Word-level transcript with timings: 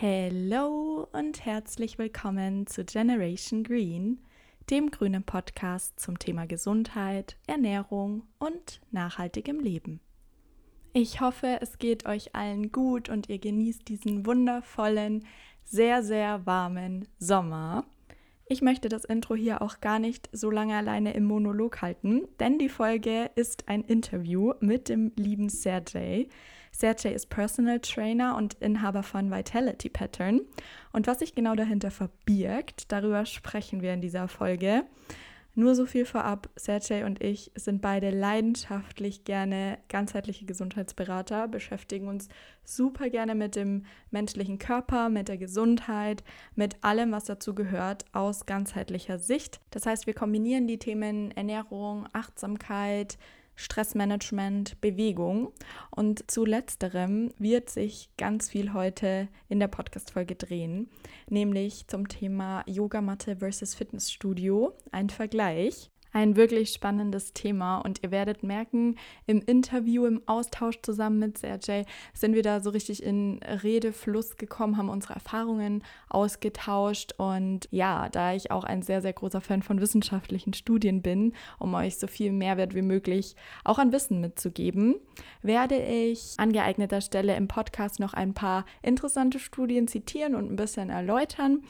Hallo 0.00 1.08
und 1.10 1.44
herzlich 1.44 1.98
willkommen 1.98 2.68
zu 2.68 2.84
Generation 2.84 3.64
Green, 3.64 4.20
dem 4.70 4.92
grünen 4.92 5.24
Podcast 5.24 5.98
zum 5.98 6.20
Thema 6.20 6.46
Gesundheit, 6.46 7.36
Ernährung 7.48 8.22
und 8.38 8.80
nachhaltigem 8.92 9.58
Leben. 9.58 9.98
Ich 10.92 11.20
hoffe, 11.20 11.58
es 11.60 11.78
geht 11.78 12.06
euch 12.06 12.36
allen 12.36 12.70
gut 12.70 13.08
und 13.08 13.28
ihr 13.28 13.40
genießt 13.40 13.88
diesen 13.88 14.24
wundervollen, 14.24 15.24
sehr, 15.64 16.04
sehr 16.04 16.46
warmen 16.46 17.08
Sommer. 17.18 17.84
Ich 18.46 18.62
möchte 18.62 18.88
das 18.88 19.04
Intro 19.04 19.34
hier 19.34 19.62
auch 19.62 19.80
gar 19.80 19.98
nicht 19.98 20.28
so 20.30 20.52
lange 20.52 20.76
alleine 20.76 21.14
im 21.14 21.24
Monolog 21.24 21.82
halten, 21.82 22.22
denn 22.38 22.60
die 22.60 22.68
Folge 22.68 23.32
ist 23.34 23.68
ein 23.68 23.82
Interview 23.82 24.52
mit 24.60 24.88
dem 24.88 25.10
lieben 25.16 25.48
Sergej. 25.48 26.28
Sergej 26.78 27.12
ist 27.12 27.28
Personal 27.28 27.80
Trainer 27.80 28.36
und 28.36 28.54
Inhaber 28.54 29.02
von 29.02 29.32
Vitality 29.32 29.88
Pattern. 29.88 30.42
Und 30.92 31.08
was 31.08 31.18
sich 31.18 31.34
genau 31.34 31.56
dahinter 31.56 31.90
verbirgt, 31.90 32.92
darüber 32.92 33.26
sprechen 33.26 33.82
wir 33.82 33.92
in 33.92 34.00
dieser 34.00 34.28
Folge. 34.28 34.84
Nur 35.56 35.74
so 35.74 35.86
viel 35.86 36.04
vorab, 36.04 36.48
Sergej 36.54 37.02
und 37.02 37.20
ich 37.20 37.50
sind 37.56 37.82
beide 37.82 38.10
leidenschaftlich 38.10 39.24
gerne 39.24 39.78
ganzheitliche 39.88 40.46
Gesundheitsberater, 40.46 41.48
beschäftigen 41.48 42.06
uns 42.06 42.28
super 42.62 43.10
gerne 43.10 43.34
mit 43.34 43.56
dem 43.56 43.84
menschlichen 44.12 44.60
Körper, 44.60 45.08
mit 45.08 45.26
der 45.26 45.36
Gesundheit, 45.36 46.22
mit 46.54 46.76
allem, 46.84 47.10
was 47.10 47.24
dazu 47.24 47.56
gehört, 47.56 48.04
aus 48.12 48.46
ganzheitlicher 48.46 49.18
Sicht. 49.18 49.58
Das 49.72 49.84
heißt, 49.84 50.06
wir 50.06 50.14
kombinieren 50.14 50.68
die 50.68 50.78
Themen 50.78 51.32
Ernährung, 51.32 52.06
Achtsamkeit, 52.12 53.18
Stressmanagement, 53.58 54.80
Bewegung. 54.80 55.52
Und 55.90 56.30
zu 56.30 56.44
letzterem 56.44 57.30
wird 57.38 57.68
sich 57.68 58.08
ganz 58.16 58.48
viel 58.48 58.72
heute 58.72 59.28
in 59.48 59.58
der 59.58 59.68
Podcast-Folge 59.68 60.36
drehen, 60.36 60.88
nämlich 61.28 61.88
zum 61.88 62.08
Thema 62.08 62.62
Yogamatte 62.66 63.36
versus 63.36 63.74
Fitnessstudio, 63.74 64.72
ein 64.92 65.10
Vergleich. 65.10 65.90
Ein 66.12 66.36
wirklich 66.36 66.70
spannendes 66.70 67.32
Thema. 67.32 67.78
Und 67.78 68.02
ihr 68.02 68.10
werdet 68.10 68.42
merken, 68.42 68.96
im 69.26 69.40
Interview, 69.40 70.06
im 70.06 70.22
Austausch 70.26 70.80
zusammen 70.82 71.18
mit 71.18 71.38
Sergej 71.38 71.84
sind 72.14 72.34
wir 72.34 72.42
da 72.42 72.60
so 72.60 72.70
richtig 72.70 73.02
in 73.02 73.40
Redefluss 73.42 74.36
gekommen, 74.36 74.76
haben 74.76 74.88
unsere 74.88 75.14
Erfahrungen 75.14 75.82
ausgetauscht. 76.08 77.14
Und 77.18 77.68
ja, 77.70 78.08
da 78.08 78.32
ich 78.34 78.50
auch 78.50 78.64
ein 78.64 78.82
sehr, 78.82 79.02
sehr 79.02 79.12
großer 79.12 79.40
Fan 79.40 79.62
von 79.62 79.80
wissenschaftlichen 79.80 80.54
Studien 80.54 81.02
bin, 81.02 81.32
um 81.58 81.74
euch 81.74 81.98
so 81.98 82.06
viel 82.06 82.32
Mehrwert 82.32 82.74
wie 82.74 82.82
möglich 82.82 83.36
auch 83.64 83.78
an 83.78 83.92
Wissen 83.92 84.20
mitzugeben, 84.20 84.96
werde 85.42 85.76
ich 85.76 86.34
an 86.38 86.52
geeigneter 86.52 87.00
Stelle 87.00 87.36
im 87.36 87.48
Podcast 87.48 88.00
noch 88.00 88.14
ein 88.14 88.34
paar 88.34 88.64
interessante 88.82 89.38
Studien 89.38 89.88
zitieren 89.88 90.34
und 90.34 90.50
ein 90.50 90.56
bisschen 90.56 90.90
erläutern 90.90 91.62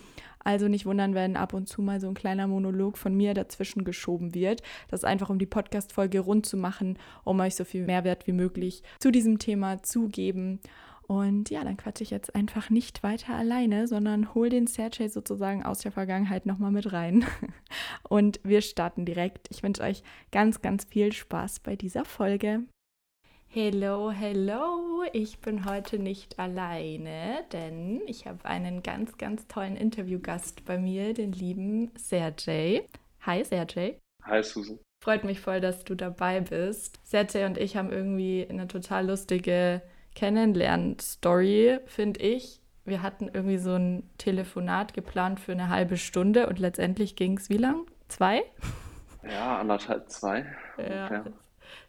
also 0.44 0.68
nicht 0.68 0.86
wundern, 0.86 1.14
wenn 1.14 1.36
ab 1.36 1.52
und 1.52 1.68
zu 1.68 1.82
mal 1.82 2.00
so 2.00 2.08
ein 2.08 2.14
kleiner 2.14 2.46
Monolog 2.46 2.98
von 2.98 3.14
mir 3.14 3.34
dazwischen 3.34 3.84
geschoben 3.84 4.34
wird. 4.34 4.62
Das 4.88 5.00
ist 5.00 5.04
einfach, 5.04 5.30
um 5.30 5.38
die 5.38 5.46
Podcast-Folge 5.46 6.20
rund 6.20 6.46
zu 6.46 6.56
machen, 6.56 6.98
um 7.24 7.40
euch 7.40 7.54
so 7.54 7.64
viel 7.64 7.84
Mehrwert 7.84 8.26
wie 8.26 8.32
möglich 8.32 8.82
zu 9.00 9.10
diesem 9.10 9.38
Thema 9.38 9.82
zu 9.82 10.08
geben. 10.08 10.60
Und 11.08 11.48
ja, 11.48 11.64
dann 11.64 11.78
quatsche 11.78 12.04
ich 12.04 12.10
jetzt 12.10 12.34
einfach 12.34 12.68
nicht 12.68 13.02
weiter 13.02 13.34
alleine, 13.34 13.88
sondern 13.88 14.34
hol 14.34 14.50
den 14.50 14.66
Sergej 14.66 15.08
sozusagen 15.08 15.64
aus 15.64 15.78
der 15.78 15.90
Vergangenheit 15.90 16.44
nochmal 16.44 16.70
mit 16.70 16.92
rein. 16.92 17.24
Und 18.08 18.40
wir 18.44 18.60
starten 18.60 19.06
direkt. 19.06 19.48
Ich 19.50 19.62
wünsche 19.62 19.82
euch 19.82 20.02
ganz, 20.32 20.60
ganz 20.60 20.84
viel 20.84 21.12
Spaß 21.12 21.60
bei 21.60 21.76
dieser 21.76 22.04
Folge. 22.04 22.64
Hello, 23.50 24.10
hello. 24.10 25.04
Ich 25.14 25.38
bin 25.38 25.64
heute 25.64 25.98
nicht 25.98 26.38
alleine, 26.38 27.46
denn 27.50 28.02
ich 28.06 28.26
habe 28.26 28.44
einen 28.44 28.82
ganz, 28.82 29.16
ganz 29.16 29.48
tollen 29.48 29.74
Interviewgast 29.74 30.66
bei 30.66 30.76
mir, 30.76 31.14
den 31.14 31.32
lieben 31.32 31.90
Sergej. 31.96 32.86
Hi, 33.22 33.42
Sergej. 33.42 33.98
Hi, 34.24 34.42
Susan. 34.42 34.78
Freut 35.02 35.24
mich 35.24 35.40
voll, 35.40 35.62
dass 35.62 35.84
du 35.84 35.94
dabei 35.94 36.42
bist. 36.42 37.00
Sergej 37.04 37.46
und 37.46 37.56
ich 37.56 37.78
haben 37.78 37.90
irgendwie 37.90 38.46
eine 38.48 38.68
total 38.68 39.06
lustige 39.06 39.80
Kennenlern-Story, 40.14 41.78
finde 41.86 42.20
ich. 42.20 42.60
Wir 42.84 43.00
hatten 43.00 43.30
irgendwie 43.32 43.58
so 43.58 43.76
ein 43.76 44.10
Telefonat 44.18 44.92
geplant 44.92 45.40
für 45.40 45.52
eine 45.52 45.70
halbe 45.70 45.96
Stunde 45.96 46.48
und 46.48 46.58
letztendlich 46.58 47.16
ging 47.16 47.38
es 47.38 47.48
wie 47.48 47.56
lang? 47.56 47.86
Zwei? 48.08 48.42
Ja, 49.22 49.58
anderthalb, 49.58 50.10
zwei. 50.10 50.44
Ja, 50.76 51.24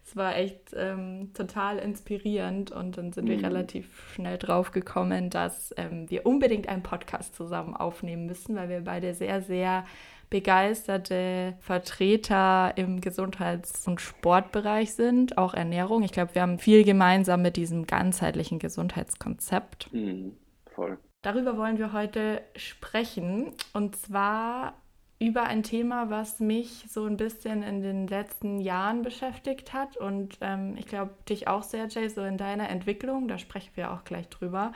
es 0.04 0.16
war 0.16 0.36
echt 0.36 0.74
ähm, 0.76 1.32
total 1.34 1.78
inspirierend 1.78 2.70
und 2.70 2.98
dann 2.98 3.12
sind 3.12 3.26
mhm. 3.26 3.30
wir 3.30 3.42
relativ 3.44 4.12
schnell 4.14 4.38
drauf 4.38 4.72
gekommen, 4.72 5.30
dass 5.30 5.74
ähm, 5.76 6.08
wir 6.10 6.26
unbedingt 6.26 6.68
einen 6.68 6.82
Podcast 6.82 7.34
zusammen 7.34 7.76
aufnehmen 7.76 8.26
müssen, 8.26 8.56
weil 8.56 8.68
wir 8.68 8.80
beide 8.80 9.14
sehr, 9.14 9.42
sehr 9.42 9.84
begeisterte 10.30 11.54
Vertreter 11.58 12.72
im 12.76 13.00
Gesundheits- 13.00 13.86
und 13.88 14.00
Sportbereich 14.00 14.94
sind, 14.94 15.36
auch 15.36 15.54
Ernährung. 15.54 16.04
Ich 16.04 16.12
glaube, 16.12 16.34
wir 16.36 16.42
haben 16.42 16.60
viel 16.60 16.84
gemeinsam 16.84 17.42
mit 17.42 17.56
diesem 17.56 17.86
ganzheitlichen 17.86 18.60
Gesundheitskonzept. 18.60 19.92
Mhm, 19.92 20.36
voll. 20.66 20.98
Darüber 21.22 21.58
wollen 21.58 21.78
wir 21.78 21.92
heute 21.92 22.42
sprechen. 22.56 23.52
Und 23.72 23.96
zwar 23.96 24.74
über 25.20 25.44
ein 25.44 25.62
Thema, 25.62 26.08
was 26.08 26.40
mich 26.40 26.86
so 26.88 27.04
ein 27.04 27.18
bisschen 27.18 27.62
in 27.62 27.82
den 27.82 28.06
letzten 28.06 28.58
Jahren 28.58 29.02
beschäftigt 29.02 29.74
hat 29.74 29.98
und 29.98 30.38
ähm, 30.40 30.76
ich 30.78 30.86
glaube 30.86 31.12
dich 31.28 31.46
auch, 31.46 31.62
Sergej, 31.62 32.08
so 32.08 32.22
in 32.22 32.38
deiner 32.38 32.70
Entwicklung, 32.70 33.28
da 33.28 33.36
sprechen 33.36 33.70
wir 33.74 33.92
auch 33.92 34.04
gleich 34.04 34.28
drüber. 34.30 34.72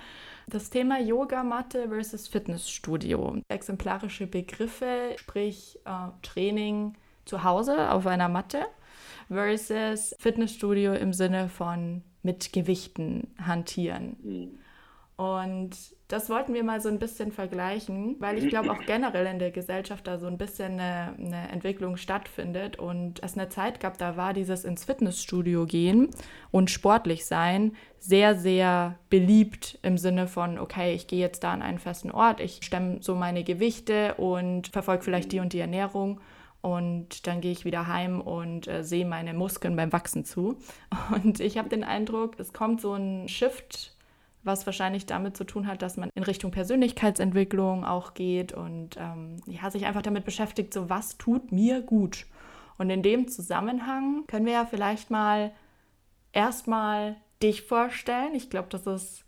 Das 0.47 0.69
Thema 0.69 1.01
Yogamatte 1.01 1.89
versus 1.89 2.29
Fitnessstudio. 2.29 3.39
Exemplarische 3.49 4.27
Begriffe, 4.27 5.17
sprich 5.17 5.79
äh, 5.87 6.11
Training 6.21 6.93
zu 7.25 7.43
Hause 7.43 7.91
auf 7.91 8.07
einer 8.07 8.29
Matte 8.29 8.67
versus 9.29 10.15
Fitnessstudio 10.19 10.93
im 10.93 11.15
Sinne 11.15 11.49
von 11.49 12.03
mit 12.23 12.53
Gewichten 12.53 13.35
hantieren. 13.43 14.17
Mhm. 14.23 14.59
Und 15.17 15.71
das 16.09 16.29
wollten 16.29 16.55
wir 16.55 16.65
mal 16.65 16.81
so 16.81 16.89
ein 16.89 16.99
bisschen 16.99 17.31
vergleichen, 17.31 18.17
weil 18.19 18.37
ich 18.37 18.49
glaube 18.49 18.73
auch 18.73 18.85
generell 18.85 19.27
in 19.27 19.39
der 19.39 19.53
Gesellschaft 19.53 20.09
da 20.09 20.19
so 20.19 20.27
ein 20.27 20.39
bisschen 20.39 20.73
eine, 20.73 21.15
eine, 21.17 21.49
Entwicklung 21.53 21.97
stattfindet 21.97 22.81
und 22.81 23.23
es 23.23 23.39
eine 23.39 23.49
Zeit 23.49 23.79
gab, 23.79 23.97
da 23.97 24.17
war 24.17 24.33
dieses 24.33 24.65
ins 24.65 24.85
Fitnessstudio 24.85 25.67
gehen 25.67 26.11
und 26.51 26.69
sportlich 26.69 27.27
sein 27.27 27.77
sehr, 28.01 28.35
sehr 28.35 28.99
beliebt 29.09 29.79
im 29.83 29.99
Sinne 29.99 30.27
von, 30.27 30.59
okay, 30.59 30.95
ich 30.95 31.07
gehe 31.07 31.21
jetzt 31.21 31.45
da 31.45 31.53
an 31.53 31.63
einen 31.63 31.79
festen 31.79 32.11
Ort, 32.11 32.41
ich 32.41 32.61
stemme 32.63 32.99
so 33.01 33.15
meine 33.15 33.45
Gewichte 33.45 34.15
und 34.17 34.69
verfolge 34.69 35.05
vielleicht 35.05 35.31
die 35.31 35.39
und 35.39 35.53
die 35.53 35.61
Ernährung 35.61 36.21
und 36.61 37.27
dann 37.29 37.41
gehe 37.41 37.53
ich 37.53 37.65
wieder 37.65 37.87
heim 37.87 38.21
und 38.21 38.67
äh, 38.67 38.83
sehe 38.83 39.07
meine 39.07 39.33
Muskeln 39.33 39.77
beim 39.77 39.93
Wachsen 39.93 40.25
zu. 40.25 40.57
Und 41.15 41.39
ich 41.39 41.59
habe 41.59 41.69
den 41.69 41.85
Eindruck, 41.85 42.41
es 42.41 42.53
kommt 42.53 42.81
so 42.81 42.95
ein 42.95 43.29
Shift 43.29 43.94
was 44.45 44.67
wahrscheinlich 44.67 45.07
damit 45.07 45.37
zu 45.37 45.45
tun 45.45 45.67
hat, 45.67 45.83
dass 45.83 45.97
man 45.97 46.11
in 46.15 46.23
Richtung 46.23 46.51
Persönlichkeitsentwicklung 46.51 47.85
auch 47.85 48.15
geht 48.15 48.53
und 48.53 48.97
ähm, 48.99 49.37
ja, 49.47 49.71
sich 49.71 49.87
einfach 49.87 50.03
damit 50.03 50.25
beschäftigt, 50.25 50.75
so 50.75 50.89
was 50.91 51.19
tut 51.19 51.51
mir 51.51 51.81
gut. 51.81 52.27
Und 52.77 52.91
in 52.91 53.03
dem 53.03 53.29
Zusammenhang 53.29 54.25
können 54.27 54.47
wir 54.47 54.53
ja 54.53 54.67
vielleicht 54.67 55.11
mal 55.11 55.53
erstmal 56.33 57.17
dich 57.43 57.63
vorstellen. 57.63 58.35
Ich 58.35 58.51
glaube, 58.51 58.69
das 58.71 58.87
ist 58.87 59.25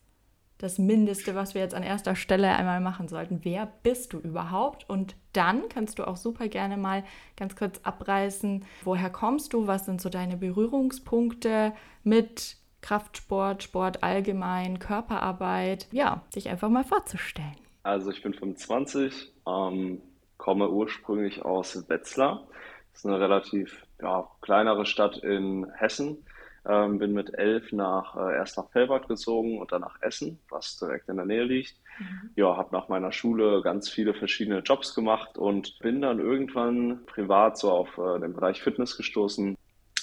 das 0.59 0.79
Mindeste, 0.79 1.35
was 1.35 1.55
wir 1.55 1.61
jetzt 1.61 1.75
an 1.75 1.83
erster 1.83 2.17
Stelle 2.17 2.49
einmal 2.57 2.81
machen 2.81 3.09
sollten. 3.09 3.41
Wer 3.43 3.67
bist 3.83 4.13
du 4.13 4.19
überhaupt? 4.19 4.89
Und 4.89 5.15
dann 5.33 5.69
kannst 5.69 5.99
du 5.99 6.07
auch 6.07 6.17
super 6.17 6.49
gerne 6.49 6.77
mal 6.77 7.05
ganz 7.37 7.57
kurz 7.57 7.79
abreißen, 7.83 8.65
woher 8.83 9.11
kommst 9.11 9.53
du, 9.53 9.67
was 9.67 9.85
sind 9.85 10.01
so 10.01 10.09
deine 10.09 10.37
Berührungspunkte 10.37 11.75
mit 12.05 12.57
Kraftsport, 12.87 13.65
Sport 13.65 14.05
allgemein, 14.05 14.79
Körperarbeit, 14.79 15.89
ja, 15.91 16.23
sich 16.31 16.49
einfach 16.49 16.69
mal 16.69 16.85
vorzustellen. 16.85 17.57
Also 17.83 18.13
ich 18.13 18.23
bin 18.23 18.33
25, 18.33 19.33
ähm, 19.45 20.01
komme 20.37 20.71
ursprünglich 20.71 21.45
aus 21.45 21.89
Wetzlar. 21.89 22.47
Das 22.93 23.01
ist 23.01 23.07
eine 23.07 23.19
relativ 23.19 23.85
ja, 24.01 24.29
kleinere 24.41 24.87
Stadt 24.87 25.19
in 25.19 25.67
Hessen. 25.75 26.25
Ähm, 26.65 26.99
bin 26.99 27.13
mit 27.13 27.37
elf 27.37 27.73
nach, 27.73 28.17
äh, 28.17 28.37
erst 28.37 28.57
nach 28.57 28.71
Fellbad 28.71 29.09
gezogen 29.09 29.59
und 29.59 29.73
dann 29.73 29.81
nach 29.81 30.01
Essen, 30.03 30.39
was 30.49 30.77
direkt 30.79 31.09
in 31.09 31.17
der 31.17 31.27
Nähe 31.27 31.45
liegt. 31.45 31.75
Mhm. 31.99 32.31
Ja, 32.37 32.57
habe 32.57 32.69
nach 32.73 32.89
meiner 32.89 33.11
Schule 33.11 33.63
ganz 33.63 33.89
viele 33.89 34.15
verschiedene 34.15 34.61
Jobs 34.61 34.95
gemacht 34.95 35.39
und 35.39 35.77
bin 35.81 36.03
dann 36.03 36.21
irgendwann 36.21 37.05
privat 37.07 37.59
so 37.59 37.71
auf 37.73 37.99
äh, 37.99 38.21
den 38.21 38.33
Bereich 38.33 38.63
Fitness 38.63 38.97
gestoßen 38.97 39.56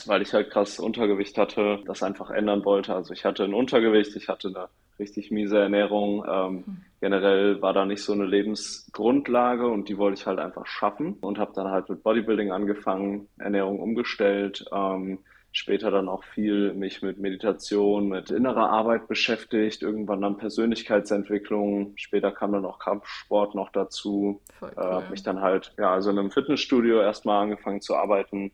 weil 0.08 0.22
ich 0.22 0.34
halt 0.34 0.50
krass 0.50 0.80
Untergewicht 0.80 1.38
hatte, 1.38 1.80
das 1.86 2.04
einfach 2.04 2.30
ändern 2.30 2.66
wollte. 2.66 2.94
Also 2.94 3.14
ich 3.14 3.26
hatte 3.26 3.44
ein 3.44 3.54
Untergewicht, 3.54 4.16
ich 4.16 4.28
hatte 4.28 4.50
eine 4.50 4.70
richtig 5.00 5.32
miese 5.32 5.60
Ernährung. 5.60 6.26
Ähm, 6.30 6.54
mhm. 6.54 6.78
Generell 7.02 7.62
war 7.62 7.74
da 7.74 7.86
nicht 7.86 8.04
so 8.04 8.14
eine 8.14 8.26
Lebensgrundlage 8.26 9.68
und 9.68 9.90
die 9.90 9.98
wollte 9.98 10.20
ich 10.20 10.28
halt 10.28 10.40
einfach 10.40 10.66
schaffen 10.66 11.14
und 11.22 11.40
habe 11.40 11.54
dann 11.56 11.70
halt 11.70 11.90
mit 11.90 12.04
Bodybuilding 12.04 12.52
angefangen, 12.52 13.28
Ernährung 13.38 13.80
umgestellt, 13.80 14.66
ähm, 14.72 15.20
später 15.52 15.92
dann 15.92 16.10
auch 16.10 16.24
viel 16.24 16.74
mich 16.74 17.02
mit 17.04 17.20
Meditation, 17.20 18.10
mit 18.10 18.32
innerer 18.32 18.72
Arbeit 18.72 19.08
beschäftigt, 19.08 19.84
irgendwann 19.84 20.22
dann 20.22 20.38
Persönlichkeitsentwicklung, 20.38 21.94
später 21.96 22.32
kam 22.32 22.54
dann 22.54 22.66
auch 22.66 22.80
Kampfsport 22.80 23.54
noch 23.54 23.72
dazu. 23.72 24.42
Voll 24.60 24.70
äh, 24.70 24.74
cool. 24.78 24.84
Äh, 24.84 24.92
habe 24.94 25.12
mich 25.12 25.24
dann 25.24 25.42
halt, 25.42 25.74
ja, 25.78 25.94
also 25.94 26.10
in 26.10 26.18
einem 26.18 26.32
Fitnessstudio 26.32 27.02
erstmal 27.02 27.44
angefangen 27.44 27.82
zu 27.82 27.96
arbeiten, 27.96 28.52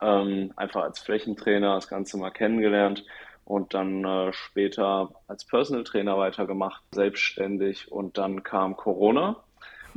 ähm, 0.00 0.52
einfach 0.56 0.82
als 0.82 0.98
Flächentrainer 0.98 1.74
das 1.74 1.88
Ganze 1.88 2.16
mal 2.18 2.30
kennengelernt 2.30 3.04
und 3.44 3.74
dann 3.74 4.04
äh, 4.04 4.32
später 4.32 5.10
als 5.28 5.44
Personal 5.44 5.84
Trainer 5.84 6.18
weitergemacht, 6.18 6.82
selbstständig 6.92 7.90
und 7.92 8.18
dann 8.18 8.42
kam 8.42 8.76
Corona. 8.76 9.36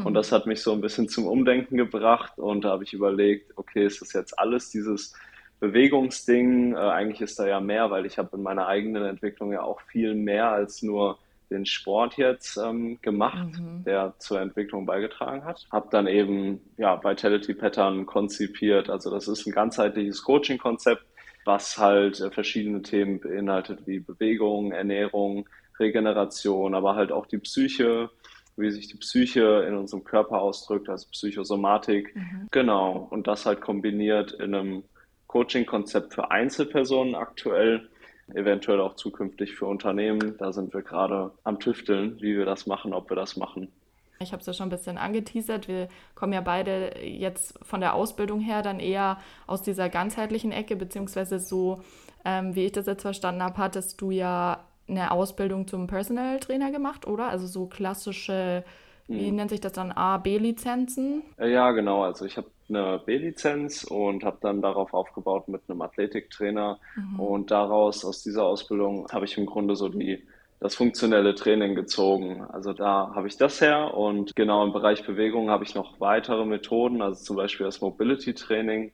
Und 0.04 0.14
das 0.14 0.32
hat 0.32 0.46
mich 0.46 0.62
so 0.62 0.74
ein 0.74 0.82
bisschen 0.82 1.10
zum 1.10 1.26
Umdenken 1.26 1.76
gebracht 1.76 2.38
und 2.38 2.64
da 2.64 2.70
habe 2.70 2.84
ich 2.84 2.94
überlegt, 2.94 3.58
okay, 3.58 3.84
ist 3.84 4.00
das 4.02 4.14
jetzt 4.14 4.38
alles 4.38 4.70
dieses 4.70 5.16
Bewegungsding? 5.60 6.76
Äh, 6.76 6.78
eigentlich 6.78 7.22
ist 7.22 7.40
da 7.40 7.48
ja 7.48 7.60
mehr, 7.60 7.90
weil 7.90 8.06
ich 8.06 8.20
habe 8.20 8.38
in 8.38 8.44
meiner 8.44 8.68
eigenen 8.68 9.06
Entwicklung 9.06 9.52
ja 9.54 9.64
auch 9.64 9.82
viel 9.82 10.14
mehr 10.14 10.52
als 10.52 10.84
nur 10.84 11.18
den 11.50 11.66
Sport 11.66 12.18
jetzt 12.18 12.58
ähm, 12.58 13.00
gemacht, 13.02 13.60
mhm. 13.60 13.84
der 13.86 14.16
zur 14.20 14.42
Entwicklung 14.42 14.86
beigetragen 14.86 15.46
hat. 15.46 15.66
Habe 15.72 15.88
dann 15.92 16.08
eben 16.08 16.62
ja 16.78 17.02
Vitality 17.04 17.54
Pattern 17.54 18.06
konzipiert. 18.06 18.90
Also 18.90 19.10
das 19.10 19.28
ist 19.28 19.46
ein 19.46 19.54
ganzheitliches 19.54 20.24
Coaching-Konzept, 20.24 21.04
was 21.46 21.78
halt 21.78 22.20
äh, 22.20 22.32
verschiedene 22.32 22.82
Themen 22.82 23.20
beinhaltet 23.20 23.88
wie 23.88 24.00
Bewegung, 24.00 24.72
Ernährung, 24.72 25.48
Regeneration, 25.80 26.76
aber 26.76 26.96
halt 26.96 27.12
auch 27.12 27.26
die 27.26 27.38
Psyche, 27.38 28.10
wie 28.58 28.72
sich 28.72 28.88
die 28.88 28.98
Psyche 28.98 29.66
in 29.68 29.76
unserem 29.76 30.04
Körper 30.04 30.42
ausdrückt, 30.42 30.90
also 30.90 31.08
Psychosomatik. 31.12 32.16
Mhm. 32.16 32.48
Genau. 32.52 33.08
Und 33.10 33.28
das 33.28 33.46
halt 33.46 33.62
kombiniert 33.62 34.34
in 34.34 34.54
einem 34.54 34.84
Coaching-Konzept 35.28 36.14
für 36.14 36.32
Einzelpersonen 36.32 37.16
aktuell, 37.16 37.90
eventuell 38.33 38.81
auch 38.81 38.95
zukünftig 38.95 39.56
für 39.56 39.65
Unternehmen. 39.65 40.35
Da 40.38 40.51
sind 40.51 40.74
wir 40.74 40.81
gerade 40.81 41.31
am 41.44 41.59
Tüfteln, 41.59 42.18
wie 42.21 42.38
wir 42.38 42.45
das 42.45 42.68
machen, 42.68 42.94
ob 42.94 43.09
wir 43.09 43.15
das 43.15 43.38
machen. 43.38 43.71
Ich 44.19 44.31
habe 44.31 44.41
es 44.41 44.47
ja 44.47 44.53
schon 44.53 44.68
ein 44.68 44.71
bisschen 44.71 44.97
angeteasert. 44.97 45.68
Wir 45.68 45.89
kommen 46.15 46.33
ja 46.33 46.41
beide 46.41 47.00
jetzt 47.03 47.57
von 47.63 47.81
der 47.81 47.94
Ausbildung 47.94 48.39
her 48.39 48.62
dann 48.62 48.79
eher 48.79 49.18
aus 49.45 49.62
dieser 49.62 49.89
ganzheitlichen 49.89 50.51
Ecke, 50.51 50.75
beziehungsweise 50.75 51.39
so, 51.39 51.81
ähm, 52.25 52.56
wie 52.56 52.65
ich 52.65 52.71
das 52.71 52.88
jetzt 52.88 53.03
verstanden 53.03 53.44
habe, 53.44 53.57
hattest 53.57 54.01
du 54.01 54.12
ja 54.12 54.65
eine 54.88 55.12
Ausbildung 55.12 55.68
zum 55.68 55.88
Personal 55.88 56.39
Trainer 56.39 56.71
gemacht, 56.71 57.06
oder? 57.06 57.29
Also 57.29 57.45
so 57.45 57.68
klassische, 57.68 58.63
wie 59.07 59.27
hm. 59.27 59.35
nennt 59.35 59.50
sich 59.51 59.62
das 59.62 59.74
dann, 59.74 59.91
A, 59.91 60.18
B-Lizenzen? 60.18 61.24
Äh, 61.38 61.51
ja, 61.51 61.71
genau. 61.71 62.03
Also 62.03 62.25
ich 62.25 62.38
habe 62.38 62.47
eine 62.69 63.00
B-Lizenz 63.06 63.84
und 63.84 64.24
habe 64.24 64.38
dann 64.42 64.62
darauf 64.62 64.94
aufgebaut 64.94 65.48
mit 65.48 65.62
einem 65.68 65.81
Athletiktrainer. 65.81 66.80
Mhm. 66.96 67.19
Und 67.19 67.52
daraus, 67.52 68.04
aus 68.06 68.24
dieser 68.24 68.46
Ausbildung, 68.46 69.08
habe 69.12 69.25
ich 69.25 69.38
im 69.38 69.46
Grunde 69.46 69.75
so 69.75 69.90
die 69.90 70.24
das 70.60 70.75
funktionelle 70.75 71.36
Training 71.36 71.75
gezogen. 71.75 72.42
Also 72.50 72.74
da 72.74 73.12
habe 73.14 73.28
ich 73.28 73.38
das 73.38 73.62
her 73.62 73.94
und 73.94 74.36
genau 74.36 74.64
im 74.66 74.74
Bereich 74.74 75.06
Bewegung 75.06 75.50
habe 75.50 75.64
ich 75.64 75.75
noch 75.75 76.00
weitere 76.00 76.46
Methoden, 76.46 77.02
also 77.02 77.24
zum 77.24 77.36
Beispiel 77.36 77.66
das 77.66 77.80
Mobility 77.81 78.34
Training, 78.34 78.92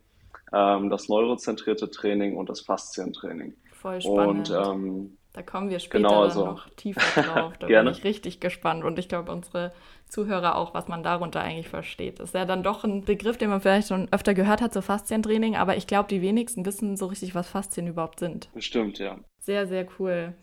ähm, 0.52 0.90
das 0.90 1.08
neurozentrierte 1.08 1.90
Training 1.90 2.36
und 2.36 2.50
das 2.50 2.62
Faszientraining. 2.62 3.54
Voll 3.72 4.02
spannend. 4.02 4.50
Und 4.50 4.68
ähm, 4.68 5.18
da 5.32 5.42
kommen 5.42 5.70
wir 5.70 5.80
später 5.80 6.08
genau, 6.08 6.22
also, 6.22 6.46
noch 6.46 6.70
tiefer 6.72 7.22
drauf. 7.22 7.54
Da 7.58 7.68
bin 7.68 7.88
ich 7.88 8.04
richtig 8.04 8.40
gespannt 8.40 8.84
und 8.84 9.00
ich 9.00 9.08
glaube 9.08 9.32
unsere 9.32 9.74
Zuhörer 10.14 10.56
auch, 10.56 10.74
was 10.74 10.88
man 10.88 11.02
darunter 11.02 11.42
eigentlich 11.42 11.68
versteht. 11.68 12.20
Das 12.20 12.30
ist 12.30 12.36
ja 12.36 12.46
dann 12.46 12.62
doch 12.62 12.84
ein 12.84 13.04
Begriff, 13.04 13.38
den 13.38 13.50
man 13.50 13.62
vielleicht 13.62 13.88
schon 13.88 14.08
öfter 14.12 14.36
gehört 14.36 14.62
hat, 14.62 14.74
so 14.74 14.82
Faszientraining, 14.82 15.56
aber 15.56 15.76
ich 15.76 15.88
glaube, 15.88 16.08
die 16.08 16.22
wenigsten 16.22 16.66
wissen 16.66 16.96
so 16.96 17.08
richtig, 17.08 17.34
was 17.34 17.50
Faszien 17.50 17.88
überhaupt 17.88 18.20
sind. 18.20 18.50
Bestimmt, 18.54 19.00
ja. 19.00 19.18
Sehr, 19.40 19.66
sehr 19.66 19.88
cool. 20.00 20.36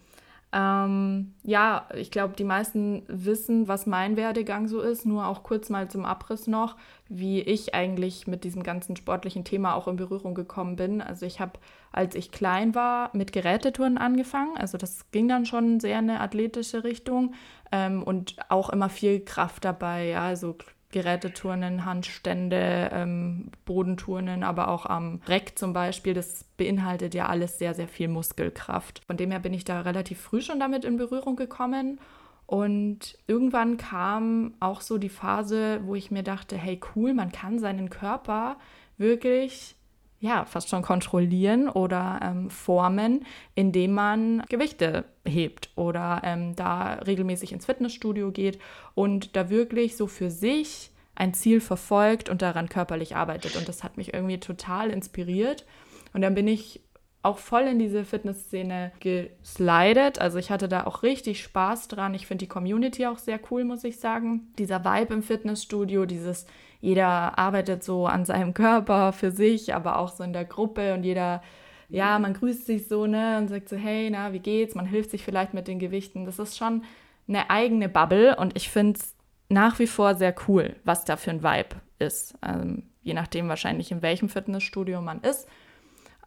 Ähm, 0.52 1.34
ja, 1.44 1.86
ich 1.94 2.10
glaube, 2.10 2.34
die 2.36 2.44
meisten 2.44 3.04
wissen, 3.06 3.68
was 3.68 3.86
mein 3.86 4.16
Werdegang 4.16 4.66
so 4.66 4.80
ist. 4.80 5.06
Nur 5.06 5.26
auch 5.26 5.44
kurz 5.44 5.70
mal 5.70 5.88
zum 5.88 6.04
Abriss 6.04 6.48
noch, 6.48 6.76
wie 7.08 7.40
ich 7.40 7.74
eigentlich 7.74 8.26
mit 8.26 8.42
diesem 8.42 8.64
ganzen 8.64 8.96
sportlichen 8.96 9.44
Thema 9.44 9.74
auch 9.74 9.86
in 9.86 9.94
Berührung 9.94 10.34
gekommen 10.34 10.74
bin. 10.74 11.00
Also 11.00 11.24
ich 11.24 11.38
habe, 11.38 11.52
als 11.92 12.16
ich 12.16 12.32
klein 12.32 12.74
war, 12.74 13.10
mit 13.12 13.32
Gerätetouren 13.32 13.96
angefangen. 13.96 14.56
Also 14.56 14.76
das 14.76 15.10
ging 15.12 15.28
dann 15.28 15.46
schon 15.46 15.78
sehr 15.78 16.00
in 16.00 16.10
eine 16.10 16.20
athletische 16.20 16.82
Richtung 16.82 17.34
ähm, 17.72 18.02
und 18.02 18.36
auch 18.48 18.70
immer 18.70 18.88
viel 18.88 19.24
Kraft 19.24 19.64
dabei. 19.64 20.08
Ja, 20.08 20.22
also 20.22 20.56
Geräteturnen, 20.92 21.84
Handstände, 21.84 22.90
ähm, 22.92 23.52
Bodenturnen, 23.64 24.42
aber 24.42 24.68
auch 24.68 24.86
am 24.86 25.20
Reck 25.28 25.56
zum 25.56 25.72
Beispiel. 25.72 26.14
Das 26.14 26.44
beinhaltet 26.56 27.14
ja 27.14 27.26
alles 27.26 27.58
sehr, 27.58 27.74
sehr 27.74 27.86
viel 27.86 28.08
Muskelkraft. 28.08 29.02
Von 29.06 29.16
dem 29.16 29.30
her 29.30 29.38
bin 29.38 29.54
ich 29.54 29.64
da 29.64 29.82
relativ 29.82 30.20
früh 30.20 30.40
schon 30.40 30.58
damit 30.58 30.84
in 30.84 30.96
Berührung 30.96 31.36
gekommen. 31.36 32.00
Und 32.46 33.16
irgendwann 33.28 33.76
kam 33.76 34.54
auch 34.58 34.80
so 34.80 34.98
die 34.98 35.08
Phase, 35.08 35.80
wo 35.84 35.94
ich 35.94 36.10
mir 36.10 36.24
dachte, 36.24 36.56
hey 36.56 36.80
cool, 36.96 37.14
man 37.14 37.30
kann 37.30 37.60
seinen 37.60 37.90
Körper 37.90 38.56
wirklich 38.98 39.76
ja, 40.20 40.44
fast 40.44 40.68
schon 40.68 40.82
kontrollieren 40.82 41.68
oder 41.68 42.20
ähm, 42.22 42.50
formen, 42.50 43.24
indem 43.54 43.92
man 43.92 44.42
Gewichte 44.50 45.06
hebt 45.24 45.70
oder 45.76 46.20
ähm, 46.24 46.54
da 46.54 46.94
regelmäßig 46.94 47.52
ins 47.52 47.66
Fitnessstudio 47.66 48.30
geht 48.30 48.58
und 48.94 49.34
da 49.34 49.48
wirklich 49.48 49.96
so 49.96 50.06
für 50.06 50.30
sich 50.30 50.90
ein 51.14 51.32
Ziel 51.32 51.60
verfolgt 51.60 52.28
und 52.28 52.42
daran 52.42 52.68
körperlich 52.68 53.16
arbeitet. 53.16 53.56
Und 53.56 53.68
das 53.68 53.82
hat 53.82 53.96
mich 53.96 54.12
irgendwie 54.12 54.38
total 54.38 54.90
inspiriert. 54.90 55.66
Und 56.12 56.20
dann 56.20 56.34
bin 56.34 56.48
ich 56.48 56.82
auch 57.22 57.38
voll 57.38 57.62
in 57.62 57.78
diese 57.78 58.04
Fitnessszene 58.04 58.92
geslidet. 59.00 60.18
Also 60.18 60.38
ich 60.38 60.50
hatte 60.50 60.68
da 60.68 60.84
auch 60.86 61.02
richtig 61.02 61.42
Spaß 61.42 61.88
dran. 61.88 62.14
Ich 62.14 62.26
finde 62.26 62.44
die 62.44 62.48
Community 62.48 63.06
auch 63.06 63.18
sehr 63.18 63.38
cool, 63.50 63.64
muss 63.64 63.84
ich 63.84 64.00
sagen. 64.00 64.52
Dieser 64.58 64.84
Vibe 64.84 65.14
im 65.14 65.22
Fitnessstudio, 65.22 66.06
dieses 66.06 66.46
jeder 66.80 67.38
arbeitet 67.38 67.84
so 67.84 68.06
an 68.06 68.24
seinem 68.24 68.54
Körper 68.54 69.12
für 69.12 69.30
sich, 69.30 69.74
aber 69.74 69.98
auch 69.98 70.10
so 70.10 70.24
in 70.24 70.32
der 70.32 70.44
Gruppe 70.44 70.94
und 70.94 71.04
jeder, 71.04 71.42
ja, 71.88 72.18
man 72.18 72.34
grüßt 72.34 72.66
sich 72.66 72.88
so, 72.88 73.06
ne, 73.06 73.38
und 73.38 73.48
sagt 73.48 73.68
so, 73.68 73.76
hey, 73.76 74.08
na, 74.10 74.32
wie 74.32 74.38
geht's? 74.38 74.74
Man 74.74 74.86
hilft 74.86 75.10
sich 75.10 75.24
vielleicht 75.24 75.52
mit 75.52 75.68
den 75.68 75.78
Gewichten. 75.78 76.24
Das 76.24 76.38
ist 76.38 76.56
schon 76.56 76.84
eine 77.28 77.50
eigene 77.50 77.88
Bubble 77.88 78.36
und 78.36 78.56
ich 78.56 78.70
finde 78.70 78.98
es 78.98 79.14
nach 79.48 79.78
wie 79.78 79.86
vor 79.86 80.14
sehr 80.14 80.34
cool, 80.48 80.76
was 80.84 81.04
da 81.04 81.16
für 81.16 81.30
ein 81.30 81.42
Vibe 81.42 81.76
ist. 81.98 82.34
Ähm, 82.42 82.84
je 83.02 83.14
nachdem 83.14 83.48
wahrscheinlich, 83.48 83.90
in 83.90 84.02
welchem 84.02 84.28
Fitnessstudio 84.28 85.02
man 85.02 85.20
ist. 85.20 85.48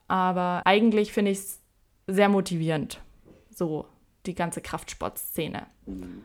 Aber 0.08 0.62
eigentlich 0.66 1.14
finde 1.14 1.32
ich 1.32 1.40
es 1.40 1.62
sehr 2.08 2.30
motivierend, 2.30 3.00
so 3.50 3.88
die 4.26 4.36
ganze 4.36 4.62
Kraftsportszene. 4.62 5.66
Mhm. 5.86 6.24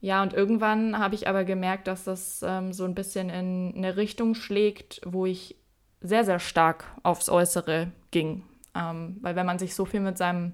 Ja, 0.00 0.22
und 0.22 0.32
irgendwann 0.32 0.98
habe 0.98 1.14
ich 1.14 1.28
aber 1.28 1.44
gemerkt, 1.44 1.86
dass 1.86 2.04
das 2.04 2.42
ähm, 2.42 2.72
so 2.72 2.84
ein 2.84 2.94
bisschen 2.94 3.28
in 3.28 3.74
eine 3.76 3.96
Richtung 3.96 4.34
schlägt, 4.34 5.00
wo 5.04 5.26
ich 5.26 5.56
sehr, 6.00 6.24
sehr 6.24 6.38
stark 6.38 6.84
aufs 7.02 7.28
Äußere 7.28 7.92
ging. 8.10 8.42
Ähm, 8.74 9.18
weil 9.20 9.36
wenn 9.36 9.46
man 9.46 9.58
sich 9.58 9.74
so 9.74 9.84
viel 9.84 10.00
mit 10.00 10.16
seinem 10.16 10.52